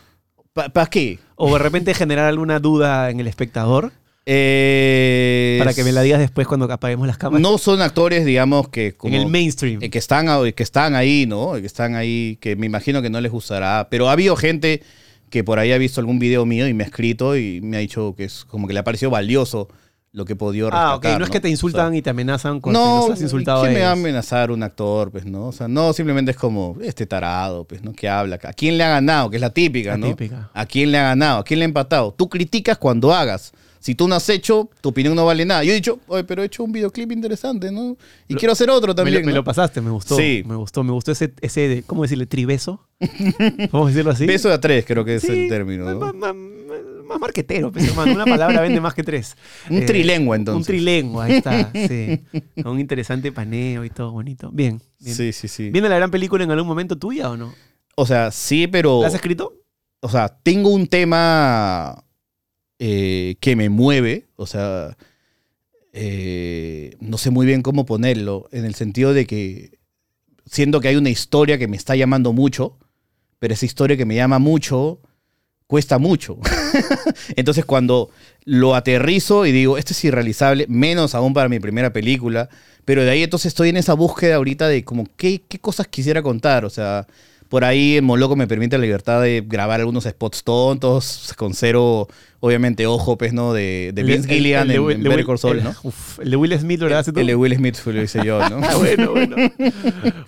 [0.52, 1.18] ¿Para qué?
[1.34, 3.90] O de repente generar alguna duda en el espectador
[4.24, 7.40] Eh, para que me la digas después cuando apaguemos las cámaras.
[7.42, 9.14] No son actores, digamos, que como...
[9.16, 9.82] en el mainstream.
[9.82, 11.54] Eh, que están, que están ahí, ¿no?
[11.54, 13.88] Que están ahí, que me imagino que no les gustará.
[13.90, 14.82] Pero ha habido gente
[15.30, 17.80] que por ahí ha visto algún video mío y me ha escrito y me ha
[17.80, 19.68] dicho que es como que le ha parecido valioso
[20.18, 21.06] lo que he podido ah, ok.
[21.18, 23.22] No es que te insultan O sea, y te amenazan con que no, los has
[23.22, 25.10] insultado ¿quién a me va a amenazar un actor?
[25.12, 25.46] Pues, ¿no?
[25.46, 27.92] O sea, no, simplemente es como este tarado, pues, ¿no?
[27.92, 28.38] Que habla.
[28.42, 29.30] ¿A quién le ha ganado?
[29.30, 30.08] Que es la típica, La ¿no?
[30.08, 30.50] típica.
[30.52, 31.38] ¿A quién le ha ganado?
[31.38, 32.12] ¿A quién le ha empatado?
[32.12, 33.52] Tú criticas cuando hagas.
[33.80, 35.62] Si tú no has hecho, tu opinión no vale nada.
[35.62, 37.96] Yo he dicho, oye, pero he hecho un videoclip interesante, ¿no?
[38.26, 39.24] Y quiero hacer otro Me también.
[39.24, 40.16] me lo pasaste, me gustó.
[40.16, 40.42] Sí.
[40.46, 42.26] Me gustó, me gustó ese, ese de- ¿cómo decirle?
[42.26, 42.84] Tribeso.
[43.70, 44.26] ¿Cómo decirlo así?
[44.26, 45.84] Beso de a tres, creo que es Sí, el término.
[45.94, 46.12] ¿no?
[47.08, 48.12] Más, marquetero, pues, hermano.
[48.12, 49.36] Una palabra vende más que tres.
[49.70, 50.68] Un trilengua, entonces.
[50.68, 52.22] Un trilengua, ahí está, sí.
[52.62, 54.50] Con un interesante paneo y todo bonito.
[54.52, 54.80] Bien.
[55.00, 55.14] bien.
[55.14, 55.70] Sí, sí, sí.
[55.70, 57.54] ¿Viene la gran película en algún momento tuya o no?
[57.96, 59.00] O sea, sí, pero.
[59.00, 59.54] ¿La has escrito?
[60.00, 62.04] O sea, tengo un tema
[62.78, 64.28] eh, que me mueve.
[64.36, 64.96] O sea,
[65.92, 68.48] eh, no sé muy bien cómo ponerlo.
[68.52, 69.78] En el sentido de que
[70.46, 72.78] siento que hay una historia que me está llamando mucho.
[73.38, 75.00] Pero esa historia que me llama mucho
[75.68, 76.38] cuesta mucho.
[77.36, 78.10] Entonces cuando
[78.44, 82.48] lo aterrizo y digo, esto es irrealizable, menos aún para mi primera película,
[82.84, 86.22] pero de ahí entonces estoy en esa búsqueda ahorita de como qué, qué cosas quisiera
[86.22, 87.06] contar, o sea,
[87.48, 92.06] por ahí en Moloco me permite la libertad de grabar algunos spots tontos, con cero,
[92.40, 93.52] obviamente, ojo, pues, ¿no?
[93.54, 95.74] De, de Vince de en, en Better Call Saul, ¿no?
[95.82, 97.20] uf, el de Will Smith lo hace tú.
[97.20, 98.60] El de Will Smith lo hice yo, ¿no?
[98.68, 99.36] Ah, bueno, bueno.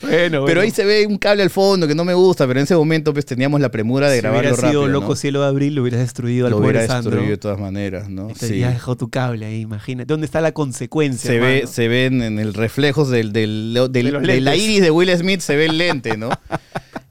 [0.01, 2.65] bueno, Pero ahí se ve un cable al fondo que no me gusta, pero en
[2.65, 5.17] ese momento pues teníamos la premura de si grabarlo hubiera sido rápido, loco ¿no?
[5.17, 8.29] cielo de abril, lo hubieras destruido al Lo pobre hubiera destruido de todas maneras, ¿no?
[8.29, 8.59] Te Sí.
[8.61, 10.07] ya dejó tu cable ahí, imagínate.
[10.07, 11.31] ¿Dónde está la consecuencia?
[11.31, 15.15] Se ve, se ven en el reflejos del, del, del- De la iris de Will
[15.19, 16.31] Smith, se ve el lente, ¿no?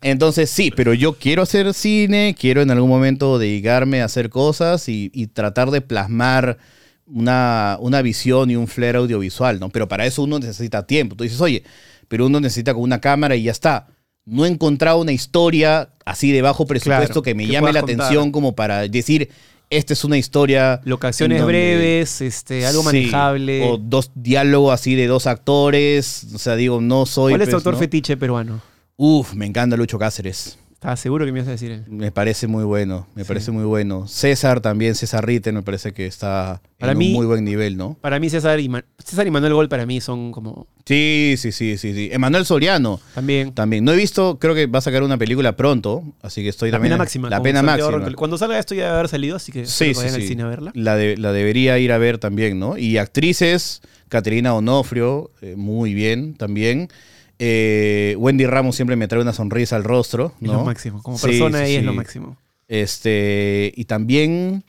[0.02, 4.88] Entonces sí, pero yo quiero hacer cine, quiero en algún momento dedicarme a hacer cosas
[4.88, 6.58] y, y tratar de plasmar
[7.06, 9.70] una, una visión y un flair audiovisual, ¿no?
[9.70, 11.16] Pero para eso uno necesita tiempo.
[11.16, 11.64] Tú dices, oye,
[12.08, 13.88] pero uno necesita con una cámara y ya está.
[14.26, 17.82] No he encontrado una historia así de bajo presupuesto Claro, que me que llame la
[17.82, 18.02] contar.
[18.06, 19.30] atención como para decir,
[19.72, 20.82] esta es una historia...
[20.86, 23.68] Locaciones donde- breves, este, algo Sí, manejable.
[23.70, 26.28] O dos diálogos así de dos actores.
[26.34, 27.34] O sea, digo, no soy.
[27.34, 27.80] ¿Cuál es tu pues, autor ¿no?
[27.80, 28.62] fetiche peruano?
[29.02, 30.60] Uf, me encanta Lucho Cáceres.
[30.74, 31.86] Estaba seguro que me ibas a decir él.
[31.88, 33.28] Me parece muy bueno, me Sí.
[33.30, 34.10] parece muy bueno.
[34.10, 37.78] César también, César Ritter, me parece que está Para en mí- un muy buen nivel,
[37.78, 37.98] ¿no?
[38.02, 40.68] Para mí, César y, Ma- César y Manuel Gol, para mí son como.
[40.86, 42.10] Sí, sí, sí, sí, sí.
[42.12, 43.54] Emanuel Soriano También.
[43.54, 43.86] también.
[43.86, 46.76] No he visto, creo que va a sacar una película pronto, así que estoy La
[46.76, 46.92] también.
[46.92, 47.30] pena máxima.
[47.30, 48.14] La pena máxima.
[48.18, 50.28] Cuando salga esto ya debe haber salido, así que Sí, que sí, vayan al sí.
[50.28, 50.72] cine a verla.
[50.76, 52.78] La, de- la debería ir a ver también, ¿no?
[52.78, 56.90] Y actrices, Caterina Onofrio, eh, muy bien también.
[57.40, 60.54] Eh, Wendy Ramos siempre me trae una sonrisa al rostro, Es ¿no?
[60.54, 61.02] lo máximo.
[61.02, 62.38] Como persona, sí, ella es lo máximo.
[62.68, 64.64] Este, y también,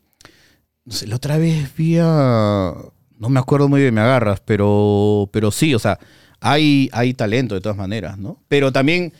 [0.84, 2.72] no sé, la otra vez vi a,
[3.18, 5.98] no me acuerdo muy bien, me agarras, pero, pero sí, o sea,
[6.40, 8.38] hay, hay talento de todas maneras, ¿no?
[8.48, 9.12] Pero también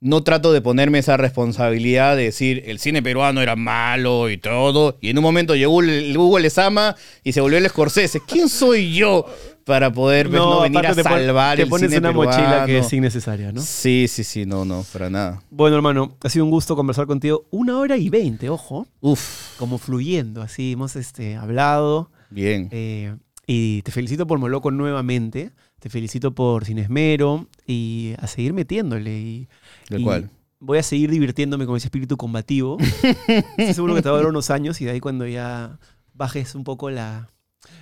[0.00, 4.96] no trato de ponerme esa responsabilidad de decir el cine peruano era malo y todo,
[5.00, 6.94] y en un momento llegó el Hugo Lezama
[7.24, 8.20] y se volvió el Scorsese.
[8.20, 9.26] ¿Quién soy yo
[9.68, 12.78] para poder pues, no, venir a te salvar te el pones cine una mochila que
[12.78, 13.60] es innecesaria, ¿no?
[13.60, 15.42] Sí, sí, sí, no, no, para nada.
[15.50, 17.44] Bueno, hermano, ha sido un gusto conversar contigo.
[17.50, 18.86] Una hora y veinte, ojo.
[19.00, 22.10] Uf, Como fluyendo, así hemos este, hablado.
[22.30, 22.70] bien.
[22.72, 23.14] Eh,
[23.46, 25.50] y te felicito por Moloco nuevamente.
[25.80, 27.46] Te felicito por Sin Esmero.
[27.66, 29.18] Y a seguir metiéndole.
[29.18, 29.48] Y,
[29.90, 30.30] ¿De y cuál?
[30.60, 32.78] Voy a seguir divirtiéndome con ese espíritu combativo.
[33.58, 35.78] Estoy seguro que te va a durar unos años y de ahí cuando ya
[36.14, 37.28] bajes un poco la,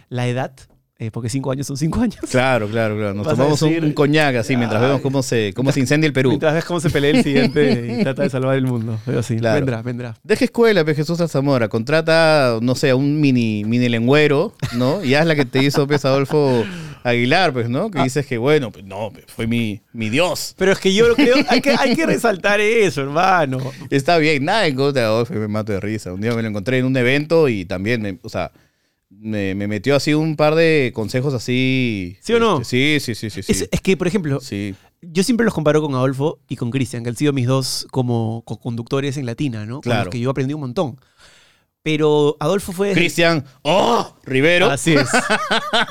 [0.08, 0.52] la edad,
[0.98, 2.16] eh, porque cinco años son cinco años.
[2.30, 3.12] Claro, claro, claro.
[3.14, 4.88] Nos tomamos un, decir- un coñac así mientras Ay.
[4.88, 6.30] vemos cómo se, cómo se incendia el Perú.
[6.30, 8.98] Mientras ves cómo se pelea el siguiente y trata de salvar el mundo.
[9.04, 9.56] Pero sí, Claro.
[9.56, 10.14] vendrá, vendrá.
[10.22, 11.68] Deja escuela, pe Jesús Zamora.
[11.68, 15.04] Contrata, no sé, a un mini, mini lengüero, ¿no?
[15.04, 16.64] Y haz la que te hizo pues, Adolfo
[17.04, 17.84] Aguilar, pues, ¿no?
[17.84, 17.90] Ah.
[17.92, 20.54] Que dices que, bueno, pues no, pues, fue mi, mi Dios.
[20.56, 23.58] Pero es que yo creo, hay que, hay que resaltar eso, hermano.
[23.90, 26.12] Está bien, nada en contra de Adolfo, me mato de risa.
[26.12, 28.50] Un día me lo encontré en un evento y también, o sea,
[29.18, 32.16] me, me metió así un par de consejos así.
[32.20, 32.60] ¿Sí o no?
[32.60, 33.54] este, sí, sí, sí, sí.
[33.54, 33.64] sí.
[33.70, 34.74] Es, que, por ejemplo, Sí.
[35.02, 38.42] yo siempre los comparo con Adolfo y con Cristian, que han sido mis dos como
[38.44, 39.74] co-conductores en Latina, ¿no?
[39.76, 40.04] Con Claro.
[40.04, 40.96] los que yo aprendí un montón.
[41.82, 42.92] Pero Adolfo fue...
[42.94, 44.16] Cristian, ¡oh!
[44.24, 44.68] Rivero.
[44.68, 45.08] Así es.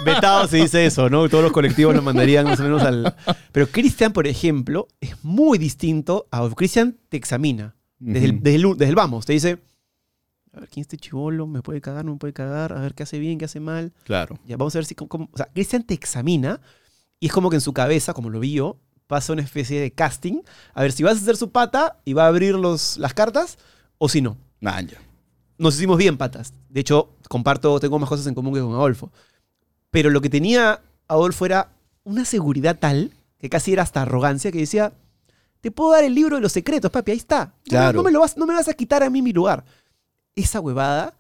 [0.06, 1.30] Vetado se dice eso, ¿no?
[1.30, 3.15] Todos los colectivos lo mandarían más o menos al...
[3.53, 6.49] Pero Cristian, por ejemplo, es muy distinto a...
[6.49, 7.76] Cristian te examina.
[7.97, 8.39] Desde, el, Ujú.
[8.43, 9.26] desde, el, desde el vamos.
[9.26, 9.57] Te dice,
[10.56, 11.48] a ver, ¿quién es este chivolo?
[11.48, 12.06] ¿Me puede cagar?
[12.06, 12.73] ¿No me puede cagar?
[12.73, 13.38] A ver, ¿qué hace bien?
[13.38, 13.94] ¿Qué hace mal?
[14.06, 14.40] Claro.
[14.45, 14.95] Ya, vamos a ver si...
[14.95, 16.61] cómo- cómo- o sea, Cristian te examina
[17.19, 18.77] y es como que en su cabeza, como lo vi yo,
[19.07, 20.41] pasa una especie de casting.
[20.73, 23.57] A ver si vas a hacer su pata y va a abrir los, las cartas
[23.98, 24.99] o si no ya.
[25.57, 26.53] nos hicimos bien patas.
[26.69, 29.11] De hecho, comparto, tengo más cosas en común que con Adolfo.
[29.91, 31.72] Pero lo que tenía Adolfo era
[32.03, 34.94] una seguridad tal que casi era hasta arrogancia que decía,
[35.61, 37.45] te puedo dar el libro de los secretos, papi, ahí está.
[37.45, 37.98] No, Claro.
[37.99, 39.64] No, me lo vas, no me vas a quitar a mí mi lugar.
[40.36, 41.14] Esa huevada,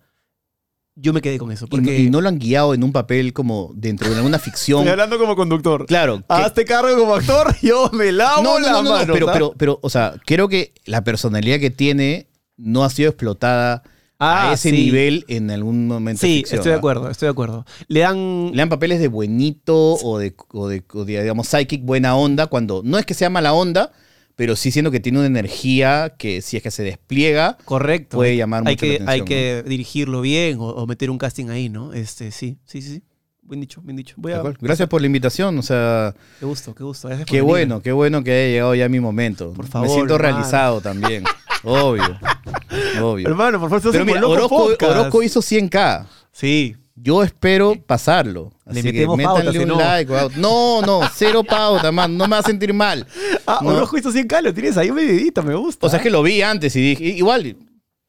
[0.95, 1.65] yo me quedé con eso.
[1.65, 4.39] Y, Porque no, y no lo han guiado en un papel como dentro de alguna
[4.39, 4.79] ficción.
[4.79, 5.85] Estoy hablando como conductor.
[5.85, 6.17] Claro.
[6.19, 9.13] que- Hazte cargo como actor, yo me lavo no, no, la no, no, mano.
[9.13, 9.33] pero, ¿sabes?
[9.39, 12.27] pero, pero, o sea, creo que la personalidad que tiene
[12.57, 13.83] no ha sido explotada
[14.17, 14.77] Ah, a ese sí.
[14.77, 16.21] nivel en algún momento.
[16.21, 16.77] de Sí, ficción, estoy de ¿ah?
[16.77, 17.65] acuerdo, estoy de acuerdo.
[17.89, 18.51] Le dan...
[18.51, 22.47] Le dan papeles de buenito o de, o de, o de, digamos, psychic buena onda,
[22.47, 23.91] cuando no es que sea mala onda,
[24.35, 28.17] pero sí siendo que tiene una energía que si es que se despliega, Correcto.
[28.17, 31.17] puede llamar hay mucho que, la Hay atención, que dirigirlo bien o, o meter un
[31.17, 31.93] casting ahí, ¿no?
[31.93, 33.03] Este, sí, sí, sí, sí.
[33.41, 34.15] Buen dicho, bien dicho.
[34.17, 34.41] Voy a...
[34.59, 37.07] Gracias por la invitación, o sea, Qué gusto, qué gusto.
[37.09, 37.47] Gracias qué venir.
[37.47, 39.53] bueno, qué bueno que haya llegado ya mi momento.
[39.53, 40.33] Por favor, Me siento hermano.
[40.37, 41.23] realizado también.
[41.63, 42.19] Obvio.
[43.03, 43.27] Obvio.
[43.27, 44.75] Hermano, por favor, Pero mira, Orozco.
[44.81, 46.05] Orozco hizo 100k.
[46.31, 46.75] Sí.
[46.97, 48.53] Yo espero pasarlo.
[48.65, 49.77] Le Así que pauta, un no.
[49.77, 50.09] like.
[50.11, 50.31] wow.
[50.37, 52.17] No, no, cero pauta, man.
[52.17, 53.05] No me va a sentir mal.
[53.45, 53.69] Ah, No.
[53.71, 55.85] Orozco hizo 100 lo tienes ahí un medidito, me gusta.
[55.85, 57.57] O sea, es que lo vi antes y dije, igual,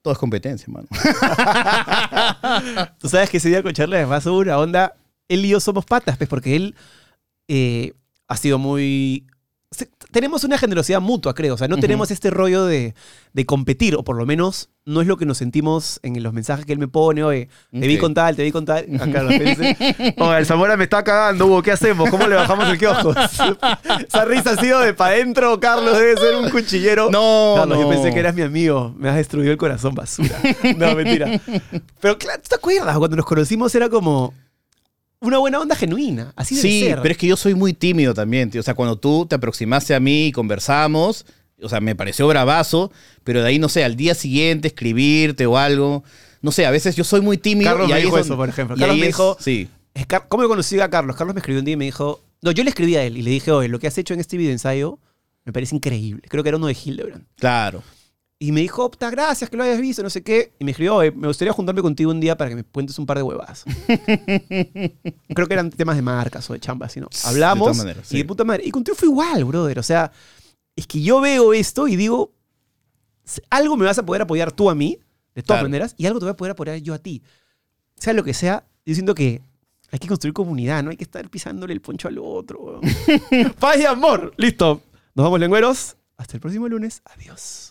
[0.02, 0.86] todo es competencia, mano.
[2.98, 4.94] Tú sabes que ese día con Charlie además hubo una onda.
[5.28, 6.76] Él y yo somos patas, pues, porque él
[7.48, 7.92] eh,
[8.28, 9.26] ha sido muy.
[9.70, 11.54] Se- Tenemos una generosidad mutua, creo.
[11.54, 12.94] O sea, no tenemos este rollo de,
[13.32, 16.64] de competir, o por lo menos no es lo que nos sentimos en los mensajes
[16.64, 17.22] que él me pone.
[17.24, 18.86] Oye, te vi con tal, te vi con tal.
[19.00, 19.76] Acá felices.
[20.16, 21.62] Oye, el Zamora me está cagando, Hugo.
[21.62, 22.08] ¿Qué hacemos?
[22.08, 23.12] ¿Cómo le bajamos el kiosco?
[24.08, 25.58] Esa risa ha sido de para adentro.
[25.60, 27.10] Carlos debe ser un cuchillero.
[27.10, 28.94] No, Carlos, yo pensé que eras mi amigo.
[28.96, 30.38] Me has destruido el corazón, basura.
[30.76, 31.40] No, mentira.
[32.00, 32.96] Pero claro, ¿tú te acuerdas?
[32.96, 34.32] Cuando nos conocimos era como
[35.20, 36.32] una buena onda genuina.
[36.36, 37.00] Así debe Sí, ser.
[37.02, 38.60] pero es que yo soy muy tímido también, tío.
[38.60, 41.24] O sea, cuando tú te aproximaste a mí y conversamos,
[41.62, 42.92] o sea, me pareció bravazo,
[43.24, 46.04] pero de ahí, no sé, al día siguiente escribirte o algo.
[46.42, 47.70] No sé, a veces yo soy muy tímido.
[47.70, 48.76] Carlos y me ahí dijo es eso, por ejemplo.
[48.76, 49.68] y Carlos ahí me es- dijo- Sí.
[49.94, 51.16] Es ¿Cómo yo conocí a Carlos?
[51.16, 52.20] Carlos me escribió un día y me dijo...
[52.42, 54.20] No, yo le escribí a él y le dije, oye, lo que has hecho en
[54.20, 54.98] este video ensayo
[55.46, 56.22] me parece increíble.
[56.28, 57.24] Creo que era uno de Hildebrand.
[57.36, 57.82] Claro.
[58.38, 60.52] Y me dijo, puta, gracias que lo hayas visto, no sé qué.
[60.58, 63.06] Y me escribió, "Oye, me gustaría juntarme contigo un día para que me cuentes un
[63.06, 63.64] par de huevas.
[65.34, 67.06] Creo que eran temas de marcas o de chambas, ¿sí, no?
[67.10, 68.18] De Hablamos todas maneras, y sí.
[68.18, 68.62] de puta madre.
[68.66, 69.78] Y contigo fue igual, brother.
[69.78, 70.12] O sea,
[70.74, 72.32] es que yo veo esto y digo,
[73.50, 74.98] algo me vas a poder apoyar tú a mí,
[75.34, 75.68] de todas Claro.
[75.70, 77.22] maneras, y algo te voy a poder apoyar yo a ti.
[77.96, 79.40] Sea lo que sea, yo siento que
[79.90, 82.80] hay que construir comunidad, no hay que estar pisándole el poncho al otro.
[83.58, 84.34] Paz y amor.
[84.36, 84.82] Listo.
[85.14, 85.96] Nos vamos, lengüeros.
[86.16, 87.02] Hasta el próximo lunes.
[87.04, 87.70] Adiós.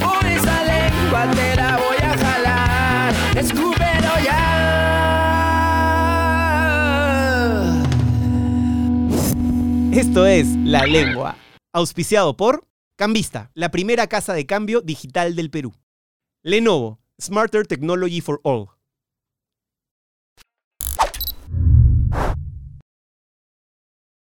[0.00, 4.42] Por esa lengua te la voy a jalar, escúpelo ya.
[9.92, 11.36] Esto es La Lengua,
[11.72, 12.66] auspiciado por
[12.96, 15.74] Cambista, la primera casa de cambio digital del Perú.
[16.42, 18.75] Lenovo, Smarter Technology for All.